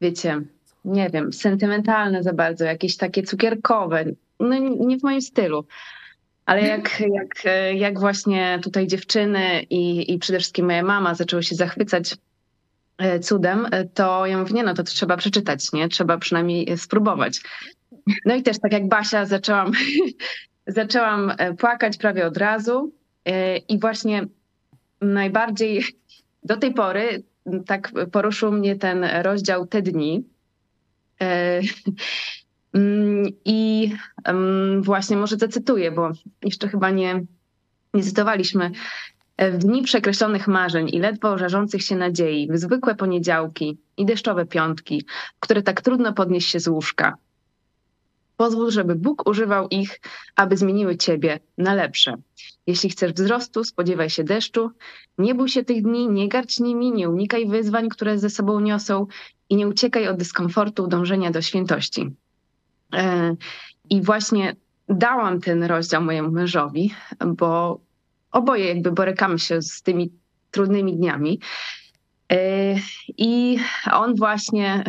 wiecie, 0.00 0.40
nie 0.84 1.10
wiem, 1.10 1.32
sentymentalne 1.32 2.22
za 2.22 2.32
bardzo, 2.32 2.64
jakieś 2.64 2.96
takie 2.96 3.22
cukierkowe. 3.22 4.04
No 4.40 4.58
nie 4.58 4.98
w 4.98 5.02
moim 5.02 5.22
stylu. 5.22 5.64
Ale 6.46 6.62
jak, 6.62 7.00
jak, 7.00 7.54
jak 7.74 8.00
właśnie 8.00 8.58
tutaj 8.62 8.86
dziewczyny 8.86 9.62
i, 9.62 10.12
i 10.12 10.18
przede 10.18 10.38
wszystkim 10.38 10.66
moja 10.66 10.82
mama 10.82 11.14
zaczęły 11.14 11.42
się 11.42 11.54
zachwycać 11.54 12.16
cudem, 13.22 13.66
to 13.94 14.26
ja 14.26 14.38
mówię, 14.38 14.52
nie 14.52 14.62
no, 14.62 14.74
to 14.74 14.82
trzeba 14.82 15.16
przeczytać, 15.16 15.72
nie? 15.72 15.88
Trzeba 15.88 16.18
przynajmniej 16.18 16.78
spróbować. 16.78 17.40
No 18.24 18.34
i 18.34 18.42
też 18.42 18.58
tak 18.58 18.72
jak 18.72 18.88
Basia 18.88 19.26
zaczęłam, 19.26 19.72
zaczęłam 20.70 21.32
płakać 21.58 21.96
prawie 21.96 22.26
od 22.26 22.36
razu 22.36 22.92
i 23.68 23.78
właśnie 23.78 24.26
najbardziej 25.00 25.84
do 26.42 26.56
tej 26.56 26.74
pory 26.74 27.22
tak 27.66 27.92
poruszył 28.12 28.52
mnie 28.52 28.76
ten 28.76 29.04
rozdział 29.04 29.66
te 29.66 29.82
dni. 29.82 30.24
E, 31.20 31.60
mm, 32.74 33.24
I 33.44 33.90
właśnie 34.80 35.16
może 35.16 35.36
zacytuję, 35.36 35.90
bo 35.90 36.10
jeszcze 36.42 36.68
chyba 36.68 36.90
nie, 36.90 37.24
nie 37.94 38.02
cytowaliśmy. 38.02 38.70
W 39.38 39.58
dni 39.58 39.82
przekreślonych 39.82 40.48
marzeń 40.48 40.88
i 40.92 40.98
ledwo 40.98 41.38
żarzących 41.38 41.82
się 41.82 41.96
nadziei, 41.96 42.48
w 42.52 42.58
zwykłe 42.58 42.94
poniedziałki 42.94 43.78
i 43.96 44.06
deszczowe 44.06 44.46
piątki, 44.46 45.04
które 45.40 45.62
tak 45.62 45.80
trudno 45.80 46.12
podnieść 46.12 46.50
się 46.50 46.60
z 46.60 46.68
łóżka. 46.68 47.14
Pozwól, 48.40 48.70
żeby 48.70 48.94
Bóg 48.94 49.28
używał 49.28 49.68
ich, 49.68 50.00
aby 50.36 50.56
zmieniły 50.56 50.96
ciebie 50.96 51.40
na 51.58 51.74
lepsze. 51.74 52.16
Jeśli 52.66 52.90
chcesz 52.90 53.12
wzrostu, 53.12 53.64
spodziewaj 53.64 54.10
się 54.10 54.24
deszczu. 54.24 54.70
Nie 55.18 55.34
bój 55.34 55.48
się 55.48 55.64
tych 55.64 55.82
dni, 55.82 56.08
nie 56.08 56.28
garć 56.28 56.60
nimi, 56.60 56.92
nie 56.92 57.10
unikaj 57.10 57.46
wyzwań, 57.46 57.88
które 57.88 58.18
ze 58.18 58.30
sobą 58.30 58.60
niosą 58.60 59.06
i 59.48 59.56
nie 59.56 59.68
uciekaj 59.68 60.08
od 60.08 60.16
dyskomfortu 60.16 60.86
dążenia 60.86 61.30
do 61.30 61.42
świętości. 61.42 62.10
E, 62.94 63.36
I 63.90 64.02
właśnie 64.02 64.56
dałam 64.88 65.40
ten 65.40 65.64
rozdział 65.64 66.02
mojemu 66.02 66.30
mężowi, 66.30 66.94
bo 67.26 67.80
oboje 68.32 68.68
jakby 68.68 68.92
borykamy 68.92 69.38
się 69.38 69.62
z 69.62 69.82
tymi 69.82 70.12
trudnymi 70.50 70.96
dniami. 70.96 71.40
E, 72.32 72.74
I 73.18 73.58
on 73.92 74.14
właśnie 74.14 74.84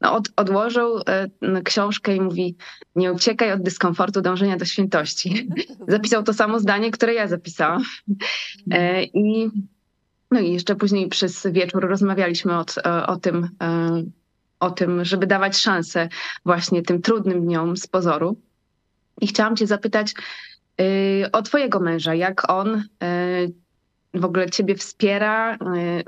no, 0.00 0.14
od, 0.14 0.28
odłożył 0.36 0.98
e, 0.98 1.62
książkę 1.64 2.16
i 2.16 2.20
mówi: 2.20 2.56
Nie 2.96 3.12
uciekaj 3.12 3.52
od 3.52 3.62
dyskomfortu 3.62 4.20
dążenia 4.20 4.56
do 4.56 4.64
świętości. 4.64 5.48
Zapisał 5.88 6.22
to 6.22 6.34
samo 6.34 6.60
zdanie, 6.60 6.90
które 6.90 7.14
ja 7.14 7.28
zapisałam. 7.28 7.82
E, 8.70 9.02
I, 9.02 9.50
no 10.30 10.40
i 10.40 10.52
jeszcze 10.52 10.76
później 10.76 11.08
przez 11.08 11.46
wieczór 11.46 11.88
rozmawialiśmy 11.88 12.52
o, 12.54 12.64
o, 13.06 13.16
tym, 13.16 13.48
e, 13.62 14.02
o 14.60 14.70
tym, 14.70 15.04
żeby 15.04 15.26
dawać 15.26 15.56
szansę 15.56 16.08
właśnie 16.44 16.82
tym 16.82 17.02
trudnym 17.02 17.44
dniom 17.44 17.76
z 17.76 17.86
pozoru. 17.86 18.36
I 19.20 19.26
chciałam 19.26 19.56
Cię 19.56 19.66
zapytać 19.66 20.14
o 21.32 21.42
Twojego 21.42 21.80
męża, 21.80 22.14
jak 22.14 22.50
on 22.50 22.82
w 24.14 24.24
ogóle 24.24 24.50
ciebie 24.50 24.74
wspiera, 24.74 25.54
y, 25.54 25.58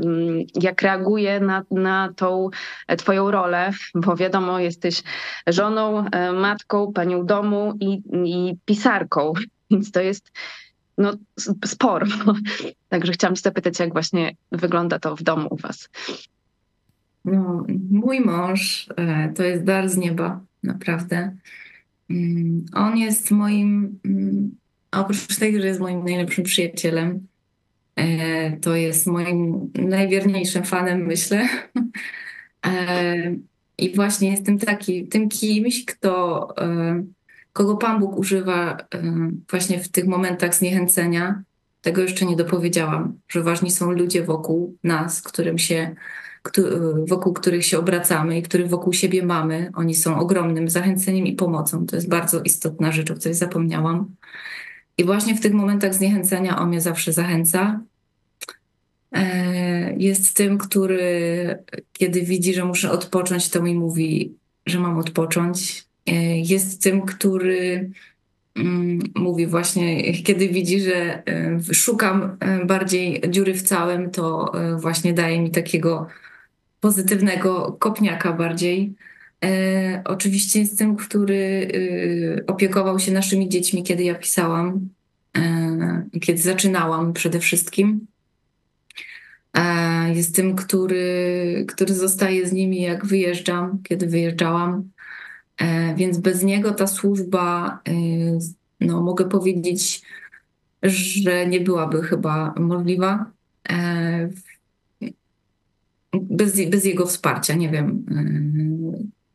mm, 0.04 0.44
jak 0.54 0.82
reaguje 0.82 1.40
na, 1.40 1.64
na 1.70 2.12
tą 2.16 2.48
e, 2.88 2.96
twoją 2.96 3.30
rolę, 3.30 3.70
bo 3.94 4.16
wiadomo, 4.16 4.58
jesteś 4.58 5.02
żoną, 5.46 6.04
e, 6.06 6.32
matką, 6.32 6.92
panią 6.92 7.26
domu 7.26 7.74
i, 7.80 8.02
i 8.24 8.56
pisarką, 8.64 9.32
więc 9.70 9.90
to 9.90 10.00
jest 10.00 10.32
no, 10.98 11.12
sporo. 11.64 12.06
Także 12.88 13.12
chciałam 13.12 13.36
cię 13.36 13.42
zapytać, 13.42 13.80
jak 13.80 13.92
właśnie 13.92 14.36
wygląda 14.52 14.98
to 14.98 15.16
w 15.16 15.22
domu 15.22 15.48
u 15.50 15.56
was. 15.56 15.88
No, 17.24 17.66
mój 17.90 18.20
mąż 18.20 18.88
e, 18.96 19.32
to 19.36 19.42
jest 19.42 19.64
dar 19.64 19.88
z 19.88 19.96
nieba, 19.96 20.40
naprawdę. 20.62 21.36
Mm, 22.10 22.64
on 22.74 22.96
jest 22.96 23.30
moim, 23.30 23.98
mm, 24.04 24.50
oprócz 24.92 25.36
tego, 25.38 25.60
że 25.60 25.66
jest 25.66 25.80
moim 25.80 26.04
najlepszym 26.04 26.44
przyjacielem, 26.44 27.26
to 28.60 28.76
jest 28.76 29.06
moim 29.06 29.70
najwierniejszym 29.74 30.64
fanem, 30.64 31.06
myślę. 31.06 31.48
E, 32.66 33.34
I 33.78 33.94
właśnie 33.94 34.30
jestem 34.30 34.58
taki, 34.58 35.06
tym 35.06 35.28
kimś, 35.28 35.84
kto, 35.84 36.48
e, 36.58 37.04
kogo 37.52 37.76
Pan 37.76 38.00
Bóg 38.00 38.18
używa 38.18 38.76
właśnie 39.50 39.80
w 39.80 39.88
tych 39.88 40.06
momentach 40.06 40.54
zniechęcenia. 40.54 41.42
Tego 41.80 42.02
jeszcze 42.02 42.26
nie 42.26 42.36
dopowiedziałam, 42.36 43.18
że 43.28 43.42
ważni 43.42 43.70
są 43.70 43.90
ludzie 43.90 44.24
wokół 44.24 44.76
nas, 44.84 45.22
którym 45.22 45.58
się, 45.58 45.94
wokół 47.08 47.32
których 47.32 47.64
się 47.64 47.78
obracamy 47.78 48.38
i 48.38 48.42
których 48.42 48.68
wokół 48.68 48.92
siebie 48.92 49.26
mamy. 49.26 49.70
Oni 49.74 49.94
są 49.94 50.18
ogromnym 50.18 50.68
zachęceniem 50.68 51.26
i 51.26 51.32
pomocą. 51.32 51.86
To 51.86 51.96
jest 51.96 52.08
bardzo 52.08 52.42
istotna 52.42 52.92
rzecz, 52.92 53.10
o 53.10 53.14
której 53.14 53.34
zapomniałam. 53.34 54.14
I 54.98 55.04
właśnie 55.04 55.34
w 55.34 55.40
tych 55.40 55.52
momentach 55.52 55.94
zniechęcenia 55.94 56.58
on 56.58 56.68
mnie 56.68 56.80
zawsze 56.80 57.12
zachęca. 57.12 57.80
E, 59.12 59.94
jest 59.96 60.36
tym, 60.36 60.58
który 60.58 61.58
kiedy 61.92 62.22
widzi, 62.22 62.54
że 62.54 62.64
muszę 62.64 62.90
odpocząć, 62.90 63.48
to 63.48 63.62
mi 63.62 63.74
mówi, 63.74 64.34
że 64.66 64.80
mam 64.80 64.98
odpocząć. 64.98 65.84
E, 66.06 66.38
jest 66.38 66.82
tym, 66.82 67.02
który 67.02 67.90
mm, 68.56 69.00
mówi 69.14 69.46
właśnie, 69.46 70.12
kiedy 70.12 70.48
widzi, 70.48 70.80
że 70.80 71.22
e, 71.26 71.60
szukam 71.72 72.36
bardziej 72.66 73.22
dziury 73.28 73.54
w 73.54 73.62
całym, 73.62 74.10
to 74.10 74.52
właśnie 74.78 75.12
daje 75.12 75.40
mi 75.40 75.50
takiego 75.50 76.06
pozytywnego 76.80 77.76
kopniaka 77.78 78.32
bardziej. 78.32 78.94
Oczywiście 80.04 80.60
jest 80.60 80.78
tym, 80.78 80.96
który 80.96 81.68
opiekował 82.46 82.98
się 82.98 83.12
naszymi 83.12 83.48
dziećmi, 83.48 83.82
kiedy 83.82 84.04
ja 84.04 84.14
pisałam, 84.14 84.88
kiedy 86.20 86.42
zaczynałam 86.42 87.12
przede 87.12 87.40
wszystkim. 87.40 88.06
E, 89.56 90.14
jest 90.14 90.36
tym, 90.36 90.56
który, 90.56 91.64
który 91.68 91.94
zostaje 91.94 92.48
z 92.48 92.52
nimi, 92.52 92.80
jak 92.80 93.06
wyjeżdżam, 93.06 93.78
kiedy 93.82 94.06
wyjeżdżałam. 94.06 94.90
E, 95.58 95.94
więc 95.94 96.18
bez 96.18 96.42
niego 96.42 96.70
ta 96.70 96.86
służba, 96.86 97.80
e, 97.88 97.92
no, 98.80 99.02
mogę 99.02 99.28
powiedzieć, 99.28 100.02
że 100.82 101.46
nie 101.46 101.60
byłaby 101.60 102.02
chyba 102.02 102.54
możliwa. 102.58 103.30
Bez, 106.12 106.68
bez 106.70 106.84
jego 106.84 107.06
wsparcia, 107.06 107.54
nie 107.54 107.68
wiem. 107.68 108.04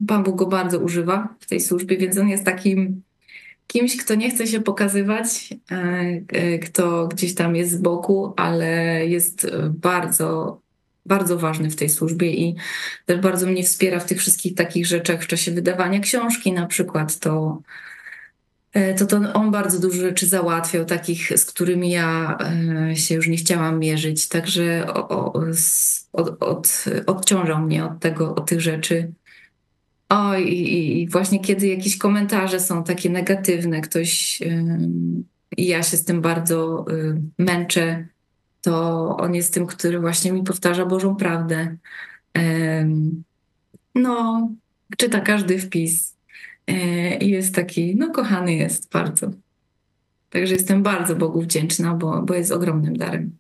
Pan 0.08 0.24
Bóg 0.24 0.36
go 0.36 0.46
bardzo 0.46 0.80
używa 0.80 1.36
w 1.40 1.46
tej 1.46 1.60
służbie, 1.62 1.98
więc 1.98 2.18
on 2.18 2.30
jest 2.30 2.44
takim 2.44 3.02
kimś, 3.68 3.98
kto 3.98 4.16
nie 4.16 4.30
chce 4.30 4.48
się 4.48 4.62
pokazywać, 4.62 5.54
e, 5.72 5.76
e, 6.28 6.60
kto 6.60 7.08
gdzieś 7.08 7.36
tam 7.36 7.56
jest 7.56 7.72
z 7.72 7.82
boku, 7.82 8.34
ale 8.38 8.68
jest 9.08 9.48
bardzo, 9.70 10.60
bardzo 11.06 11.38
ważny 11.38 11.70
w 11.70 11.76
tej 11.76 11.90
służbie 11.90 12.32
i 12.32 12.56
też 13.06 13.20
bardzo 13.20 13.48
mnie 13.48 13.64
wspiera 13.64 14.00
w 14.00 14.06
tych 14.06 14.20
wszystkich 14.20 14.56
takich 14.56 14.86
rzeczach 14.86 15.24
w 15.24 15.28
czasie 15.28 15.52
wydawania 15.52 16.00
książki 16.00 16.52
na 16.52 16.66
przykład, 16.66 17.20
to 17.20 17.62
e, 18.74 18.94
to, 18.94 19.06
to 19.06 19.34
on 19.34 19.52
bardzo 19.52 19.80
dużo 19.80 20.02
rzeczy 20.02 20.28
załatwiał, 20.28 20.86
takich, 20.86 21.40
z 21.40 21.46
którymi 21.46 21.92
ja 21.92 22.38
się 22.94 23.16
już 23.16 23.28
nie 23.28 23.38
chciałam 23.38 23.80
mierzyć. 23.80 24.28
Także 24.28 24.94
od, 26.14 26.44
od, 26.44 26.86
odciążał 27.06 27.62
mnie 27.62 27.86
od 27.86 28.00
tego, 28.00 28.36
od 28.36 28.50
tych 28.50 28.62
rzeczy. 28.62 29.12
O, 30.16 30.38
i, 30.38 31.02
i, 31.02 31.08
właśnie 31.10 31.40
kiedy 31.40 31.68
jakieś 31.68 31.98
komentarze 31.98 32.60
są 32.60 32.84
takie 32.84 33.10
negatywne, 33.10 33.82
ktoś 33.82 34.42
i 35.58 35.68
ja 35.68 35.84
się 35.84 35.98
z 35.98 36.06
tym 36.06 36.22
bardzo 36.22 36.86
y, 36.92 37.22
męczę, 37.38 38.08
to 38.62 39.18
on 39.18 39.36
jest 39.36 39.54
tym, 39.54 39.66
który 39.66 40.00
właśnie 40.00 40.32
mi 40.32 40.44
powtarza 40.44 40.86
Bożą 40.86 41.16
prawdę. 41.16 41.78
no, 43.96 44.50
czyta 44.98 45.20
każdy 45.20 45.60
wpis 45.60 46.16
e, 46.68 47.18
i 47.18 47.30
jest 47.30 47.56
taki, 47.56 47.96
no 47.96 48.12
kochany 48.12 48.56
jest 48.56 48.92
bardzo. 48.92 49.32
Także 50.30 50.54
jestem 50.54 50.84
bardzo 50.84 51.16
Bogu 51.16 51.42
wdzięczna, 51.42 51.94
bo, 51.94 52.22
bo 52.22 52.34
jest 52.34 52.52
ogromnym 52.52 52.98
darem. 52.98 53.32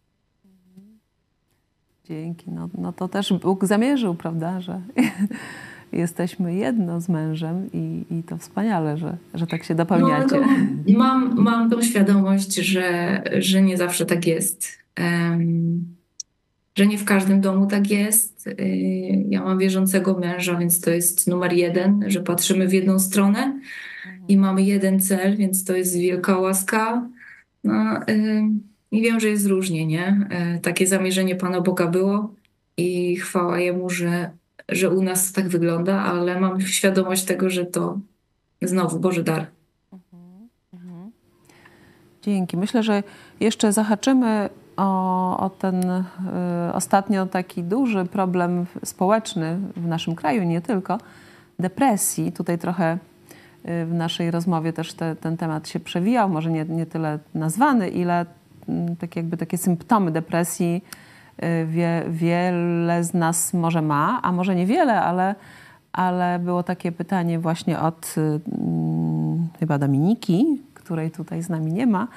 Dzięki. 2.06 2.52
No, 2.52 2.70
no 2.78 2.94
to 2.94 3.08
też 3.08 3.34
Bóg 3.34 3.66
zamierzył, 3.66 4.16
prawda, 4.16 4.62
że 4.62 4.82
jesteśmy 5.96 6.56
jedno 6.56 7.02
z 7.02 7.10
mężem 7.10 7.70
i, 7.74 8.04
i 8.12 8.24
to 8.24 8.38
wspaniale, 8.38 8.98
że, 8.98 9.18
że 9.34 9.48
tak 9.48 9.64
się 9.64 9.76
dopełniacie. 9.76 10.40
No, 10.88 10.98
mam, 10.98 11.44
mam 11.44 11.70
tą 11.70 11.82
świadomość, 11.82 12.56
że, 12.56 13.22
że 13.40 13.62
nie 13.62 13.78
zawsze 13.78 14.06
tak 14.06 14.28
jest. 14.28 14.68
Um, 15.00 15.96
że 16.76 16.88
nie 16.88 16.98
w 16.98 17.06
każdym 17.06 17.42
domu 17.42 17.68
tak 17.68 17.92
jest. 17.92 18.48
Y, 18.48 19.26
ja 19.30 19.44
mam 19.44 19.60
wierzącego 19.60 20.20
męża, 20.20 20.56
więc 20.56 20.82
to 20.82 20.92
jest 20.92 21.28
numer 21.28 21.54
jeden, 21.54 22.04
że 22.08 22.20
patrzymy 22.20 22.68
w 22.68 22.74
jedną 22.74 23.00
stronę 23.00 23.60
i 24.28 24.38
mamy 24.38 24.64
jeden 24.64 25.00
cel, 25.00 25.38
więc 25.38 25.64
to 25.64 25.76
jest 25.76 25.98
wielka 25.98 26.38
łaska. 26.38 27.10
No, 27.64 28.00
I 28.92 29.02
wiem, 29.02 29.20
że 29.20 29.28
jest 29.28 29.48
różnie, 29.48 29.86
nie? 29.86 30.28
E, 30.30 30.60
takie 30.60 30.88
zamierzenie 30.88 31.36
Pana 31.36 31.62
Boga 31.62 31.88
było 31.88 32.34
i 32.78 33.16
chwała 33.16 33.60
Jemu, 33.60 33.90
że 33.90 34.30
że 34.70 34.90
u 34.90 35.02
nas 35.02 35.32
tak 35.32 35.48
wygląda, 35.48 36.02
ale 36.02 36.40
mam 36.40 36.62
świadomość 36.62 37.26
tego, 37.26 37.50
że 37.50 37.66
to 37.66 38.00
znowu 38.62 39.00
Boży 39.00 39.24
dar. 39.24 39.48
Dzięki. 42.22 42.58
Myślę, 42.58 42.84
że 42.84 43.04
jeszcze 43.40 43.74
zahaczymy 43.74 44.50
o, 44.78 45.38
o 45.40 45.50
ten 45.50 45.90
y, 45.90 46.04
ostatnio 46.74 47.26
taki 47.26 47.64
duży 47.64 48.06
problem 48.06 48.66
społeczny 48.86 49.60
w 49.76 49.88
naszym 49.88 50.16
kraju, 50.16 50.44
nie 50.44 50.62
tylko, 50.62 50.98
depresji. 51.60 52.32
Tutaj 52.32 52.60
trochę 52.60 52.94
y, 52.94 53.86
w 53.86 53.94
naszej 53.94 54.32
rozmowie 54.32 54.74
też 54.74 54.94
te, 54.94 55.16
ten 55.16 55.38
temat 55.38 55.68
się 55.70 55.80
przewijał, 55.80 56.30
może 56.30 56.52
nie, 56.52 56.66
nie 56.66 56.86
tyle 56.86 57.20
nazwany, 57.34 57.90
ile 57.90 58.26
y, 58.70 58.96
tak 59.00 59.16
jakby 59.16 59.38
takie 59.38 59.58
symptomy 59.58 60.12
depresji 60.12 60.84
wie, 61.68 62.04
wiele 62.10 63.04
z 63.04 63.14
nas 63.14 63.54
może 63.54 63.82
ma, 63.82 64.20
a 64.22 64.32
może 64.32 64.56
niewiele, 64.56 65.02
ale, 65.02 65.36
ale 65.94 66.40
było 66.40 66.64
takie 66.64 66.92
pytanie 66.92 67.40
właśnie 67.40 67.80
od 67.80 68.16
y, 68.18 68.40
chyba 69.60 69.78
Dominiki, 69.78 70.62
której 70.74 71.12
tutaj 71.12 71.44
z 71.44 71.50
nami 71.50 71.74
nie 71.74 71.88
ma, 71.88 72.08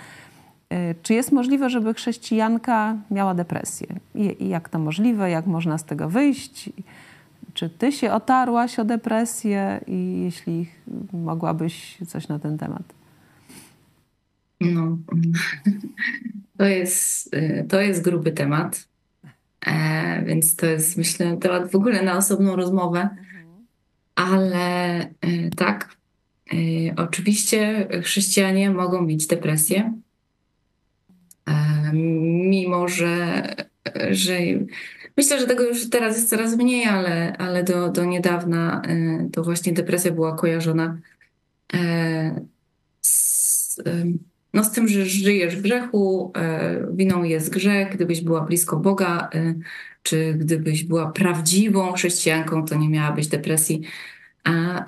Y, 0.72 0.94
czy 1.02 1.14
jest 1.14 1.32
możliwe, 1.32 1.70
żeby 1.70 1.94
chrześcijanka 1.94 2.96
miała 3.10 3.34
depresję? 3.34 3.86
I, 4.14 4.44
I, 4.44 4.48
jak 4.48 4.68
to 4.68 4.78
możliwe? 4.78 5.30
Jak 5.30 5.46
można 5.46 5.78
z 5.78 5.84
tego 5.84 6.08
wyjść? 6.08 6.70
Czy 7.54 7.70
ty 7.70 7.92
się 7.92 8.12
otarłaś 8.12 8.78
o 8.78 8.84
depresję? 8.84 9.80
I 9.86 10.20
jeśli 10.24 10.66
mogłabyś 11.12 11.98
coś 12.06 12.28
na 12.28 12.38
ten 12.38 12.58
temat? 12.58 12.82
No, 14.60 14.98
to 16.58 16.64
jest, 16.64 17.34
y, 17.34 17.66
to 17.68 17.80
jest 17.80 18.02
gruby 18.02 18.32
temat. 18.32 18.87
E, 19.68 20.22
więc 20.26 20.56
to 20.56 20.66
jest, 20.66 20.96
myślę, 20.96 21.36
temat 21.36 21.70
w 21.70 21.76
ogóle 21.76 22.02
na 22.02 22.16
osobną 22.16 22.56
rozmowę. 22.56 23.08
Ale 24.14 25.00
e, 25.00 25.06
tak, 25.56 25.96
e, 26.52 26.56
oczywiście 26.96 27.88
chrześcijanie 28.02 28.70
mogą 28.70 29.02
mieć 29.02 29.26
depresję 29.26 29.92
mimo 31.92 32.88
że, 32.88 33.42
że 34.10 34.38
myślę, 35.16 35.40
że 35.40 35.46
tego 35.46 35.64
już 35.64 35.90
teraz 35.90 36.16
jest 36.16 36.30
coraz 36.30 36.56
mniej, 36.56 36.84
ale, 36.84 37.36
ale 37.36 37.64
do, 37.64 37.88
do 37.88 38.04
niedawna 38.04 38.82
to 39.32 39.42
właśnie 39.42 39.72
depresja 39.72 40.12
była 40.12 40.36
kojarzona 40.36 40.98
z, 43.00 43.80
no 44.58 44.64
z 44.64 44.70
tym, 44.70 44.88
że 44.88 45.06
żyjesz 45.06 45.56
w 45.56 45.62
grzechu, 45.62 46.32
e, 46.36 46.86
winą 46.92 47.22
jest 47.22 47.50
grzech, 47.50 47.94
gdybyś 47.94 48.20
była 48.20 48.40
blisko 48.40 48.76
Boga, 48.76 49.30
czy 50.02 50.34
gdybyś 50.34 50.84
była 50.84 51.12
prawdziwą 51.12 51.92
chrześcijanką, 51.92 52.64
to 52.64 52.76
nie 52.76 52.88
miałabyś 52.88 53.26
depresji, 53.26 53.82
a 54.44 54.84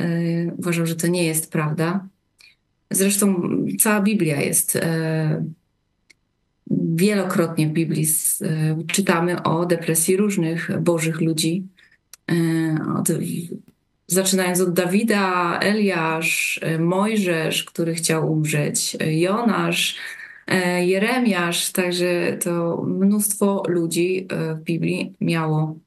uważam, 0.57 0.87
że 0.87 0.97
to 0.97 1.07
nie 1.07 1.25
jest 1.25 1.53
prawda. 1.53 2.07
Zresztą 2.91 3.43
cała 3.79 4.01
Biblia 4.01 4.41
jest 4.41 4.79
Wielokrotnie 6.71 7.69
w 7.69 7.73
Biblii 7.73 8.07
e, 8.43 8.79
czytamy 8.87 9.43
o 9.43 9.67
depresji 9.67 10.17
różnych 10.17 10.81
bożych 10.81 11.21
ludzi. 11.21 11.67
E, 12.31 12.35
od, 12.99 13.09
zaczynając 14.11 14.61
od 14.61 14.73
Dawida, 14.73 15.59
Eliasz, 15.59 16.61
e, 16.63 16.79
Mojżesz, 16.79 17.65
który 17.65 17.95
chciał 17.95 18.33
umrzeć, 18.33 18.97
Jonasz, 19.07 19.97
Jeremiasz, 20.81 21.73
także 21.73 22.39
to 22.45 22.83
mnóstwo 22.87 23.63
ludzi 23.69 24.29
w 24.31 24.63
Biblii 24.63 25.13
miało, 25.21 25.79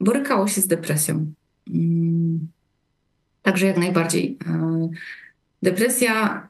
borykało 0.00 0.48
się 0.48 0.60
z 0.60 0.66
depresją. 0.66 1.32
Mm. 1.74 2.48
Także 3.42 3.66
jak 3.66 3.78
najbardziej. 3.78 4.38
Depresja 5.62 6.48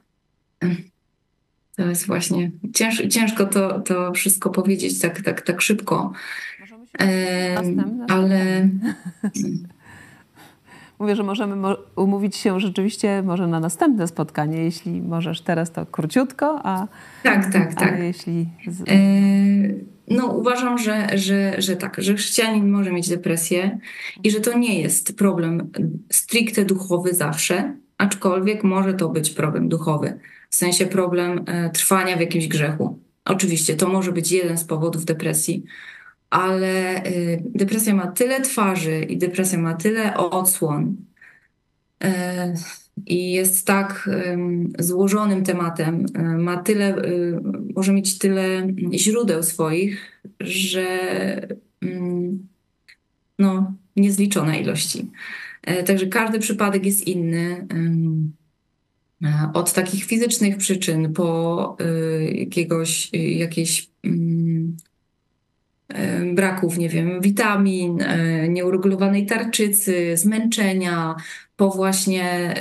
to 1.75 1.85
jest 1.89 2.07
właśnie 2.07 2.51
cięż, 2.73 3.03
ciężko 3.09 3.45
to, 3.45 3.79
to 3.79 4.13
wszystko 4.13 4.49
powiedzieć 4.49 4.99
tak, 4.99 5.21
tak, 5.21 5.41
tak 5.41 5.61
szybko. 5.61 6.13
E, 6.99 7.61
ale. 8.07 8.69
Mówię, 11.01 11.15
że 11.15 11.23
możemy 11.23 11.75
umówić 11.95 12.35
się 12.35 12.59
rzeczywiście 12.59 13.23
może 13.25 13.47
na 13.47 13.59
następne 13.59 14.07
spotkanie, 14.07 14.63
jeśli 14.63 15.01
możesz 15.01 15.41
teraz 15.41 15.71
to 15.71 15.85
króciutko, 15.85 16.59
a. 16.63 16.87
Tak, 17.23 17.53
tak, 17.53 17.73
tak. 17.73 17.99
jeśli. 17.99 18.47
E, 18.87 18.97
no, 20.07 20.25
uważam, 20.27 20.77
że, 20.77 21.07
że, 21.13 21.61
że 21.61 21.75
tak, 21.75 21.95
że 21.97 22.13
chrześcijanin 22.13 22.69
może 22.69 22.91
mieć 22.91 23.09
depresję 23.09 23.77
i 24.23 24.31
że 24.31 24.39
to 24.39 24.57
nie 24.57 24.81
jest 24.81 25.17
problem 25.17 25.71
stricte 26.11 26.65
duchowy 26.65 27.13
zawsze, 27.13 27.75
aczkolwiek 27.97 28.63
może 28.63 28.93
to 28.93 29.09
być 29.09 29.29
problem 29.29 29.69
duchowy 29.69 30.19
w 30.49 30.55
sensie 30.55 30.85
problem 30.85 31.43
e, 31.47 31.69
trwania 31.69 32.17
w 32.17 32.19
jakimś 32.19 32.47
grzechu. 32.47 32.99
Oczywiście 33.25 33.75
to 33.75 33.87
może 33.87 34.11
być 34.11 34.31
jeden 34.31 34.57
z 34.57 34.63
powodów 34.63 35.05
depresji, 35.05 35.63
ale 36.31 37.03
e, 37.03 37.41
depresja 37.45 37.95
ma 37.95 38.07
tyle 38.07 38.41
twarzy 38.41 38.99
i 38.99 39.17
depresja 39.17 39.59
ma 39.59 39.73
tyle 39.73 40.17
odsłon 40.17 40.95
e, 42.03 42.53
i 43.05 43.31
jest 43.31 43.67
tak 43.67 44.09
złożonym 44.79 45.43
tematem, 45.43 46.05
ma 46.37 46.57
tyle, 46.57 46.95
może 47.75 47.93
mieć 47.93 48.17
tyle 48.17 48.67
źródeł 48.93 49.43
swoich, 49.43 50.21
że 50.39 50.87
no, 53.39 53.73
niezliczone 53.95 54.61
ilości. 54.61 55.11
Także 55.85 56.07
każdy 56.07 56.39
przypadek 56.39 56.85
jest 56.85 57.07
inny. 57.07 57.67
E, 59.23 59.51
od 59.53 59.73
takich 59.73 60.03
fizycznych 60.03 60.57
przyczyn 60.57 61.13
po 61.13 61.77
e, 61.79 62.23
jakiegoś, 62.31 63.09
e, 63.13 63.17
jakiejś 63.17 63.89
mm, 64.03 64.77
braków, 66.33 66.77
nie 66.77 66.89
wiem, 66.89 67.21
witamin, 67.21 67.97
nieuregulowanej 68.49 69.25
tarczycy, 69.25 70.17
zmęczenia, 70.17 71.15
po 71.55 71.69
właśnie 71.69 72.53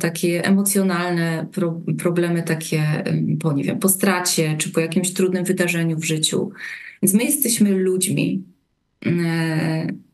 takie 0.00 0.44
emocjonalne 0.44 1.46
pro, 1.52 1.80
problemy, 1.98 2.42
takie 2.42 3.04
po, 3.40 3.52
nie 3.52 3.64
wiem, 3.64 3.78
po 3.78 3.88
stracie, 3.88 4.54
czy 4.58 4.70
po 4.70 4.80
jakimś 4.80 5.12
trudnym 5.12 5.44
wydarzeniu 5.44 5.96
w 5.96 6.04
życiu. 6.04 6.50
Więc 7.02 7.14
my 7.14 7.24
jesteśmy 7.24 7.70
ludźmi 7.70 8.42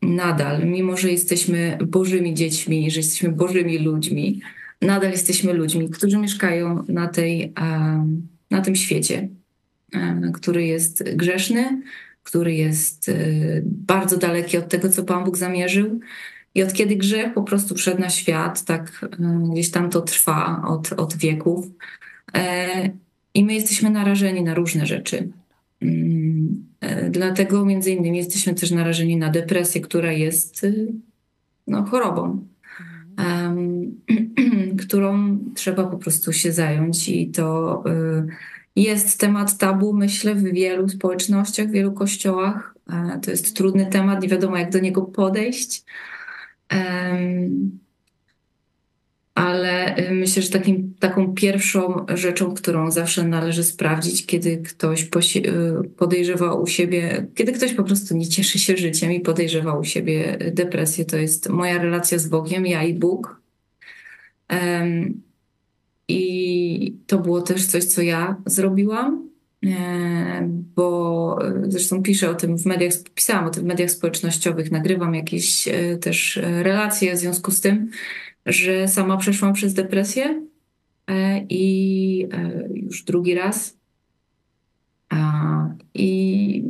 nadal, 0.01 0.65
mimo 0.65 0.97
że 0.97 1.11
jesteśmy 1.11 1.77
bożymi 1.87 2.33
dziećmi, 2.33 2.91
że 2.91 2.99
jesteśmy 2.99 3.31
bożymi 3.31 3.77
ludźmi, 3.77 4.41
nadal 4.81 5.11
jesteśmy 5.11 5.53
ludźmi, 5.53 5.89
którzy 5.89 6.17
mieszkają 6.17 6.83
na, 6.87 7.07
tej, 7.07 7.53
na 8.51 8.61
tym 8.61 8.75
świecie, 8.75 9.29
który 10.33 10.65
jest 10.65 11.15
grzeszny, 11.15 11.81
który 12.23 12.53
jest 12.53 13.09
e, 13.09 13.15
bardzo 13.65 14.17
daleki 14.17 14.57
od 14.57 14.69
tego, 14.69 14.89
co 14.89 15.03
Pan 15.03 15.23
Bóg 15.23 15.37
zamierzył. 15.37 15.99
I 16.55 16.63
od 16.63 16.73
kiedy 16.73 16.95
grzech 16.95 17.33
po 17.33 17.43
prostu 17.43 17.75
wszedł 17.75 18.01
na 18.01 18.09
świat, 18.09 18.65
tak 18.65 19.05
e, 19.19 19.49
gdzieś 19.51 19.71
tam 19.71 19.89
to 19.89 20.01
trwa 20.01 20.63
od, 20.67 20.93
od 20.93 21.17
wieków. 21.17 21.67
E, 22.33 22.89
I 23.33 23.45
my 23.45 23.53
jesteśmy 23.53 23.89
narażeni 23.89 24.43
na 24.43 24.53
różne 24.53 24.85
rzeczy. 24.85 25.29
Mm, 25.81 26.65
dlatego 27.09 27.65
między 27.65 27.91
innymi 27.91 28.17
jesteśmy 28.17 28.53
też 28.55 28.71
narażeni 28.71 29.17
na 29.17 29.29
depresję, 29.29 29.81
która 29.81 30.11
jest 30.11 30.65
no, 31.67 31.85
chorobą 31.85 32.47
którą 34.87 35.39
trzeba 35.55 35.83
po 35.83 35.97
prostu 35.97 36.33
się 36.33 36.51
zająć 36.51 37.09
i 37.09 37.27
to 37.27 37.83
y, 37.87 38.27
jest 38.83 39.19
temat 39.19 39.57
tabu, 39.57 39.93
myślę, 39.93 40.35
w 40.35 40.43
wielu 40.43 40.89
społecznościach, 40.89 41.67
w 41.67 41.71
wielu 41.71 41.91
kościołach. 41.91 42.75
E, 42.89 43.19
to 43.25 43.31
jest 43.31 43.55
trudny 43.55 43.85
temat, 43.85 44.21
nie 44.21 44.29
wiadomo 44.29 44.57
jak 44.57 44.71
do 44.71 44.79
niego 44.79 45.01
podejść. 45.01 45.83
Ale 49.39 49.97
y, 49.97 50.11
myślę, 50.11 50.41
że 50.41 50.49
takim, 50.49 50.93
taką 50.99 51.33
pierwszą 51.33 52.05
rzeczą, 52.13 52.53
którą 52.53 52.91
zawsze 52.91 53.23
należy 53.23 53.63
sprawdzić, 53.63 54.25
kiedy 54.25 54.57
ktoś 54.57 55.09
y, 55.37 55.43
podejrzewa 55.97 56.53
u 56.53 56.67
siebie, 56.67 57.27
kiedy 57.35 57.51
ktoś 57.51 57.73
po 57.73 57.83
prostu 57.83 58.17
nie 58.17 58.27
cieszy 58.27 58.59
się 58.59 58.77
życiem 58.77 59.11
i 59.11 59.19
podejrzewa 59.19 59.73
u 59.77 59.83
siebie 59.83 60.37
depresję, 60.51 61.05
to 61.05 61.17
jest 61.17 61.49
moja 61.49 61.77
relacja 61.77 62.17
z 62.17 62.27
Bogiem, 62.27 62.65
ja 62.65 62.83
i 62.83 62.93
Bóg. 62.93 63.41
I 66.09 66.97
to 67.07 67.19
było 67.19 67.41
też 67.41 67.65
coś, 67.65 67.83
co 67.83 68.01
ja 68.01 68.35
zrobiłam, 68.45 69.29
e, 69.65 70.49
bo 70.75 71.39
zresztą 71.63 72.03
piszę 72.03 72.29
o 72.29 72.33
tym 72.33 72.57
w 72.57 72.65
mediach, 72.65 72.93
pisałam 73.15 73.45
o 73.45 73.49
tym 73.49 73.63
w 73.63 73.65
mediach 73.65 73.91
społecznościowych, 73.91 74.71
nagrywam 74.71 75.15
jakieś 75.15 75.67
e, 75.67 75.97
też 75.97 76.37
e, 76.37 76.63
relacje 76.63 77.13
w 77.13 77.17
związku 77.17 77.51
z 77.51 77.61
tym, 77.61 77.89
że 78.45 78.87
sama 78.87 79.17
przeszłam 79.17 79.53
przez 79.53 79.73
depresję 79.73 80.41
i 81.49 82.27
już 82.73 83.03
drugi 83.03 83.35
raz. 83.35 83.77
I 85.93 86.63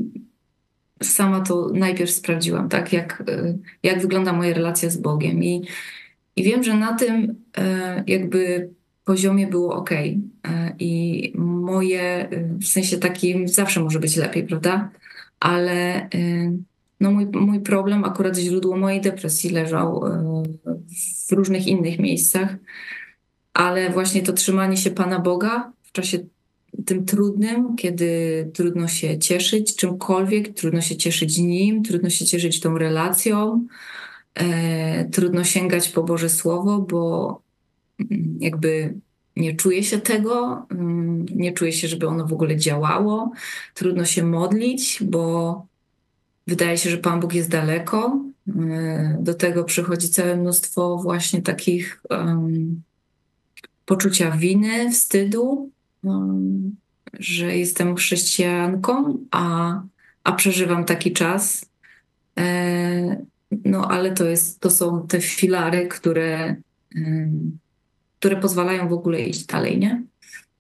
sama 1.04 1.40
to 1.40 1.70
najpierw 1.74 2.12
sprawdziłam, 2.12 2.70
tak, 2.70 2.94
jak, 2.94 3.24
jak 3.84 4.02
wygląda 4.02 4.34
moja 4.34 4.54
relacja 4.54 4.90
z 4.90 4.98
Bogiem. 4.98 5.44
I 5.44 5.62
i 6.40 6.44
wiem, 6.44 6.64
że 6.64 6.74
na 6.74 6.94
tym 6.94 7.36
e, 7.58 8.04
jakby 8.08 8.70
poziomie 9.10 9.48
było 9.48 9.76
ok. 9.76 9.92
E, 9.92 10.76
I 10.80 11.34
moje, 11.38 12.30
w 12.62 12.66
sensie 12.68 12.98
takim 12.98 13.48
zawsze 13.48 13.80
może 13.80 14.00
być 14.00 14.16
lepiej, 14.16 14.44
prawda? 14.44 14.90
Ale 15.40 16.10
no 17.00 17.12
mój, 17.12 17.26
mój 17.26 17.60
problem, 17.60 18.04
akurat 18.04 18.38
źródło 18.38 18.78
mojej 18.78 19.02
depresji 19.02 19.50
leżał 19.50 20.04
w 21.28 21.32
różnych 21.32 21.68
innych 21.68 22.00
miejscach, 22.00 22.56
ale 23.54 23.90
właśnie 23.90 24.22
to 24.22 24.34
trzymanie 24.34 24.78
się 24.78 24.92
Pana 24.92 25.20
Boga 25.20 25.72
w 25.84 25.92
czasie 25.92 26.20
tym 26.86 27.06
trudnym, 27.06 27.76
kiedy 27.76 28.12
trudno 28.54 28.88
się 28.88 29.20
cieszyć 29.20 29.76
czymkolwiek, 29.76 30.54
trudno 30.54 30.82
się 30.82 30.96
cieszyć 30.96 31.38
nim, 31.38 31.84
trudno 31.84 32.10
się 32.10 32.26
cieszyć 32.26 32.60
tą 32.60 32.78
relacją, 32.78 33.66
e, 34.36 35.06
trudno 35.06 35.44
sięgać 35.44 35.90
po 35.90 36.04
Boże 36.04 36.30
Słowo, 36.30 36.80
bo 36.80 37.42
jakby 38.40 38.94
nie 39.36 39.56
czuje 39.56 39.84
się 39.84 40.00
tego, 40.00 40.66
mm, 40.72 41.26
nie 41.36 41.54
czuje 41.54 41.74
się, 41.74 41.88
żeby 41.88 42.08
ono 42.08 42.26
w 42.26 42.34
ogóle 42.34 42.58
działało. 42.58 43.32
Trudno 43.74 44.06
się 44.06 44.24
modlić, 44.24 45.00
bo 45.04 45.66
wydaje 46.48 46.78
się, 46.78 46.90
że 46.90 46.98
Pan 46.98 47.20
Bóg 47.20 47.34
jest 47.34 47.50
daleko. 47.50 48.24
E, 48.48 49.18
do 49.22 49.34
tego 49.34 49.64
przychodzi 49.64 50.10
całe 50.10 50.38
mnóstwo 50.38 50.98
właśnie 50.98 51.42
takich 51.42 52.02
um, 52.10 52.82
poczucia 53.86 54.32
winy, 54.32 54.92
wstydu, 54.92 55.72
um, 56.04 56.76
że 57.14 57.58
jestem 57.58 57.96
chrześcijanką, 57.96 59.18
a, 59.32 59.82
a 60.24 60.32
przeżywam 60.32 60.86
taki 60.86 61.14
czas. 61.14 61.66
E, 62.40 63.26
no 63.66 63.88
ale 63.88 64.12
to, 64.12 64.26
jest, 64.26 64.60
to 64.60 64.70
są 64.70 65.08
te 65.08 65.22
filary, 65.22 65.88
które, 65.88 66.56
um, 66.96 67.58
które 68.20 68.36
pozwalają 68.36 68.90
w 68.90 68.94
ogóle 68.94 69.22
iść 69.22 69.46
dalej, 69.46 69.80
nie? 69.80 70.04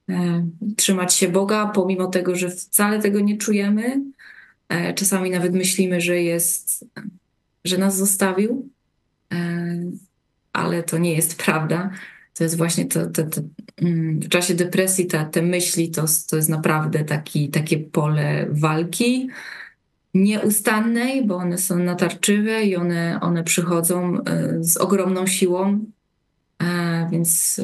E, 0.09 0.47
trzymać 0.77 1.13
się 1.13 1.27
Boga, 1.27 1.71
pomimo 1.75 2.07
tego, 2.07 2.35
że 2.35 2.49
wcale 2.49 3.01
tego 3.01 3.19
nie 3.19 3.37
czujemy. 3.37 4.01
E, 4.69 4.93
czasami 4.93 5.29
nawet 5.29 5.53
myślimy, 5.53 6.01
że 6.01 6.21
jest, 6.21 6.85
że 7.65 7.77
nas 7.77 7.97
zostawił, 7.97 8.69
e, 9.33 9.37
ale 10.53 10.83
to 10.83 10.97
nie 10.97 11.13
jest 11.13 11.35
prawda 11.45 11.91
to 12.39 12.43
jest 12.43 12.57
właśnie 12.57 12.85
to, 12.85 13.05
to, 13.05 13.23
to 13.23 13.41
mm, 13.81 14.19
w 14.19 14.29
czasie 14.29 14.53
depresji 14.53 15.05
te, 15.05 15.25
te 15.25 15.41
myśli 15.41 15.91
to, 15.91 16.05
to 16.29 16.35
jest 16.35 16.49
naprawdę 16.49 17.03
taki, 17.03 17.49
takie 17.49 17.77
pole 17.77 18.47
walki 18.49 19.29
nieustannej, 20.13 21.25
bo 21.25 21.35
one 21.35 21.57
są 21.57 21.79
natarczywe 21.79 22.63
i 22.63 22.75
one, 22.75 23.19
one 23.21 23.43
przychodzą 23.43 24.17
z 24.59 24.77
ogromną 24.77 25.27
siłą, 25.27 25.85
więc 27.09 27.61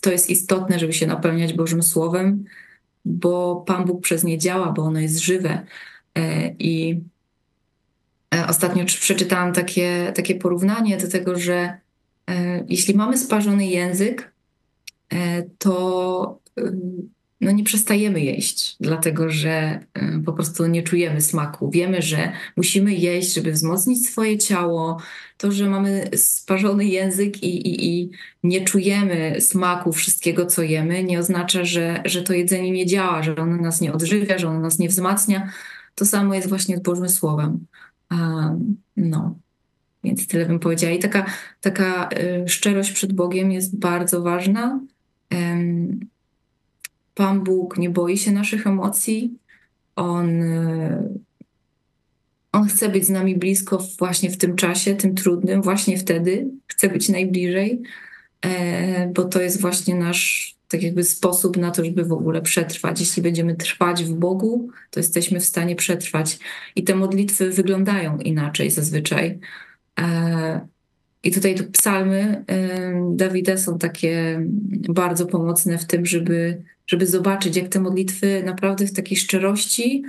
to 0.00 0.12
jest 0.12 0.30
istotne, 0.30 0.78
żeby 0.78 0.92
się 0.92 1.06
napełniać 1.06 1.52
Bożym 1.52 1.82
Słowem, 1.82 2.44
bo 3.04 3.64
Pan 3.66 3.84
Bóg 3.84 4.02
przez 4.02 4.24
nie 4.24 4.38
działa, 4.38 4.72
bo 4.72 4.82
ono 4.82 5.00
jest 5.00 5.18
żywe. 5.18 5.66
E, 6.14 6.48
I 6.58 7.00
ostatnio 8.48 8.84
przeczytałam 8.84 9.52
takie, 9.52 10.12
takie 10.16 10.34
porównanie 10.34 10.98
do 10.98 11.08
tego, 11.08 11.38
że 11.38 11.82
E, 12.30 12.64
jeśli 12.68 12.94
mamy 12.94 13.18
sparzony 13.18 13.66
język, 13.66 14.32
e, 15.12 15.42
to 15.58 16.38
e, 16.58 16.72
no 17.42 17.50
nie 17.50 17.64
przestajemy 17.64 18.20
jeść, 18.20 18.76
dlatego 18.80 19.30
że 19.30 19.80
po 20.26 20.32
prostu 20.32 20.66
nie 20.66 20.82
czujemy 20.82 21.20
smaku. 21.20 21.70
Wiemy, 21.70 22.02
że 22.02 22.32
musimy 22.56 22.94
jeść, 22.94 23.34
żeby 23.34 23.52
wzmocnić 23.52 24.06
swoje 24.08 24.38
ciało. 24.38 25.00
To, 25.36 25.52
że 25.52 25.70
mamy 25.70 26.10
sparzony 26.16 26.84
język 26.84 27.42
i, 27.42 27.68
i, 27.68 27.88
i 27.88 28.10
nie 28.42 28.64
czujemy 28.64 29.40
smaku 29.40 29.92
wszystkiego, 29.92 30.46
co 30.46 30.62
jemy, 30.62 31.04
nie 31.04 31.18
oznacza, 31.18 31.64
że, 31.64 32.02
że 32.04 32.22
to 32.22 32.32
jedzenie 32.32 32.70
nie 32.70 32.86
działa, 32.86 33.22
że 33.22 33.36
ono 33.36 33.56
nas 33.56 33.80
nie 33.80 33.92
odżywia, 33.92 34.38
że 34.38 34.48
ono 34.48 34.60
nas 34.60 34.78
nie 34.78 34.88
wzmacnia. 34.88 35.52
To 35.94 36.04
samo 36.04 36.34
jest 36.34 36.48
właśnie 36.48 36.76
z 36.76 36.80
Bożym 36.80 37.08
Słowem. 37.08 37.66
No. 38.96 39.38
Więc 40.04 40.26
tyle 40.26 40.46
bym 40.46 40.58
powiedziała. 40.58 40.92
I 40.92 40.98
taka, 40.98 41.26
taka 41.60 42.08
y, 42.44 42.48
szczerość 42.48 42.92
przed 42.92 43.12
Bogiem 43.12 43.52
jest 43.52 43.78
bardzo 43.78 44.22
ważna. 44.22 44.80
Pan 47.14 47.44
Bóg 47.44 47.78
nie 47.78 47.90
boi 47.90 48.18
się 48.18 48.32
naszych 48.32 48.66
emocji. 48.66 49.38
On, 49.96 50.42
y, 50.42 51.08
on 52.52 52.68
chce 52.68 52.88
być 52.88 53.04
z 53.04 53.10
nami 53.10 53.36
blisko 53.36 53.78
właśnie 53.98 54.30
w 54.30 54.36
tym 54.36 54.56
czasie, 54.56 54.94
tym 54.94 55.14
trudnym, 55.14 55.62
właśnie 55.62 55.98
wtedy 55.98 56.46
chce 56.66 56.88
być 56.88 57.08
najbliżej, 57.08 57.82
e, 58.42 59.08
bo 59.08 59.24
to 59.24 59.42
jest 59.42 59.60
właśnie 59.60 59.94
nasz 59.94 60.52
tak 60.72 60.82
jakby 60.82 61.04
sposób 61.04 61.56
na 61.56 61.70
to, 61.70 61.84
żeby 61.84 62.04
w 62.04 62.12
ogóle 62.12 62.42
przetrwać. 62.42 63.00
Jeśli 63.00 63.22
będziemy 63.22 63.56
trwać 63.56 64.04
w 64.04 64.14
Bogu, 64.14 64.68
to 64.90 65.00
jesteśmy 65.00 65.40
w 65.40 65.44
stanie 65.44 65.76
przetrwać. 65.76 66.38
I 66.76 66.84
te 66.84 66.94
modlitwy 66.94 67.50
wyglądają 67.50 68.18
inaczej 68.18 68.70
zazwyczaj. 68.70 69.38
E, 70.00 70.66
I 71.22 71.30
tutaj 71.30 71.54
psalmy 71.72 72.44
e, 72.46 73.12
Dawida 73.14 73.56
są 73.56 73.78
takie 73.78 74.42
bardzo 74.88 75.26
pomocne 75.26 75.78
w 75.78 75.86
tym, 75.86 76.06
żeby, 76.06 76.62
żeby 76.92 77.06
zobaczyć, 77.06 77.56
jak 77.56 77.68
te 77.68 77.80
modlitwy 77.80 78.42
naprawdę 78.44 78.86
w 78.86 78.92
takiej 78.92 79.18
szczerości, 79.18 80.04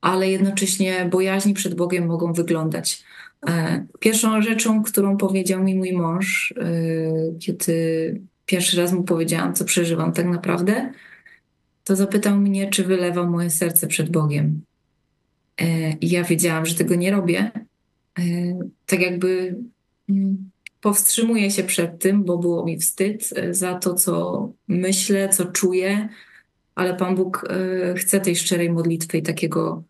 ale 0.00 0.30
jednocześnie 0.30 1.08
bojaźni 1.10 1.54
przed 1.54 1.74
Bogiem 1.74 2.06
mogą 2.06 2.32
wyglądać. 2.32 3.04
E, 3.48 3.86
pierwszą 4.00 4.42
rzeczą, 4.42 4.82
którą 4.82 5.16
powiedział 5.16 5.64
mi 5.64 5.74
mój 5.74 5.92
mąż, 5.92 6.54
kiedy 7.40 8.20
pierwszy 8.46 8.76
raz 8.76 8.92
mu 8.92 9.02
powiedziałam, 9.02 9.54
co 9.54 9.64
przeżywam 9.64 10.12
tak 10.12 10.26
naprawdę, 10.26 10.92
to 11.84 11.96
zapytał 11.96 12.36
mnie, 12.36 12.70
czy 12.70 12.84
wylewam 12.84 13.30
moje 13.30 13.50
serce 13.50 13.86
przed 13.86 14.10
Bogiem. 14.10 14.60
I 16.00 16.10
ja 16.10 16.24
wiedziałam, 16.24 16.66
że 16.66 16.74
tego 16.74 16.94
nie 16.94 17.10
robię, 17.10 17.50
E, 18.18 18.22
tak 18.86 19.00
jakby 19.00 19.56
mm, 20.08 20.50
powstrzymuję 20.86 21.50
się 21.50 21.64
przed 21.64 21.98
tym, 21.98 22.24
bo 22.24 22.38
było 22.38 22.64
mi 22.64 22.78
wstyd 22.78 23.30
e, 23.36 23.54
za 23.54 23.74
to, 23.74 23.94
co 23.94 24.48
myślę, 24.68 25.28
co 25.28 25.44
czuję, 25.44 26.08
ale 26.74 26.94
Pan 26.94 27.14
Bóg 27.14 27.44
e, 27.48 27.94
chce 27.94 28.20
tej 28.20 28.36
szczerej 28.36 28.70
modlitwy 28.70 29.18
i 29.18 29.22
takiego 29.22 29.82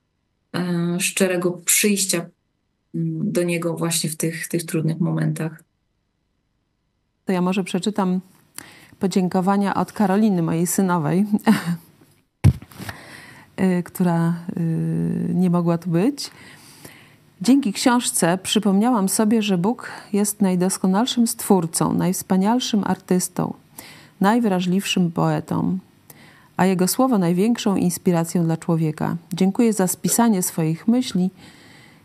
szczerego 0.98 1.50
przyjścia 1.50 2.18
mm, 2.18 3.32
do 3.32 3.42
Niego 3.42 3.76
właśnie 3.76 4.10
w 4.10 4.16
tych, 4.16 4.48
tych 4.48 4.64
trudnych 4.64 5.00
momentach. 5.00 5.62
To 7.24 7.32
ja 7.32 7.42
może 7.42 7.64
przeczytam 7.64 8.20
podziękowania 8.98 9.74
od 9.74 9.92
Karoliny, 9.92 10.42
mojej 10.42 10.66
synowej, 10.66 11.26
która 13.88 14.34
nie 15.34 15.50
mogła 15.50 15.78
tu 15.78 15.90
być. 15.90 16.30
Dzięki 17.40 17.72
książce 17.72 18.38
przypomniałam 18.42 19.08
sobie, 19.08 19.42
że 19.42 19.58
Bóg 19.58 19.90
jest 20.12 20.40
najdoskonalszym 20.40 21.26
stwórcą, 21.26 21.92
najwspanialszym 21.92 22.84
artystą, 22.84 23.54
najwrażliwszym 24.20 25.12
poetą, 25.12 25.78
a 26.56 26.66
Jego 26.66 26.88
słowo 26.88 27.18
największą 27.18 27.76
inspiracją 27.76 28.44
dla 28.44 28.56
człowieka. 28.56 29.16
Dziękuję 29.32 29.72
za 29.72 29.86
spisanie 29.86 30.42
swoich 30.42 30.88
myśli 30.88 31.30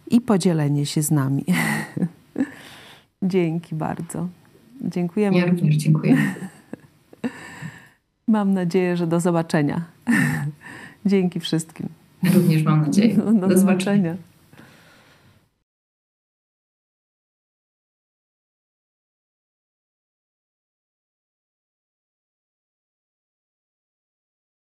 i 0.07 0.21
podzielenie 0.21 0.86
się 0.86 1.01
z 1.01 1.11
nami. 1.11 1.45
Dzięki 3.23 3.75
bardzo. 3.75 4.27
Dziękujemy. 4.82 5.38
Ja 5.38 5.45
również 5.45 5.75
dziękuję. 5.75 6.17
Mam 8.27 8.53
nadzieję, 8.53 8.97
że 8.97 9.07
do 9.07 9.19
zobaczenia. 9.19 9.82
Dzięki 11.05 11.39
wszystkim. 11.39 11.89
Również 12.34 12.63
mam 12.63 12.82
nadzieję. 12.82 13.15
Do, 13.15 13.23
do 13.23 13.32
zobaczenia. 13.32 13.57
zobaczenia. 13.57 14.15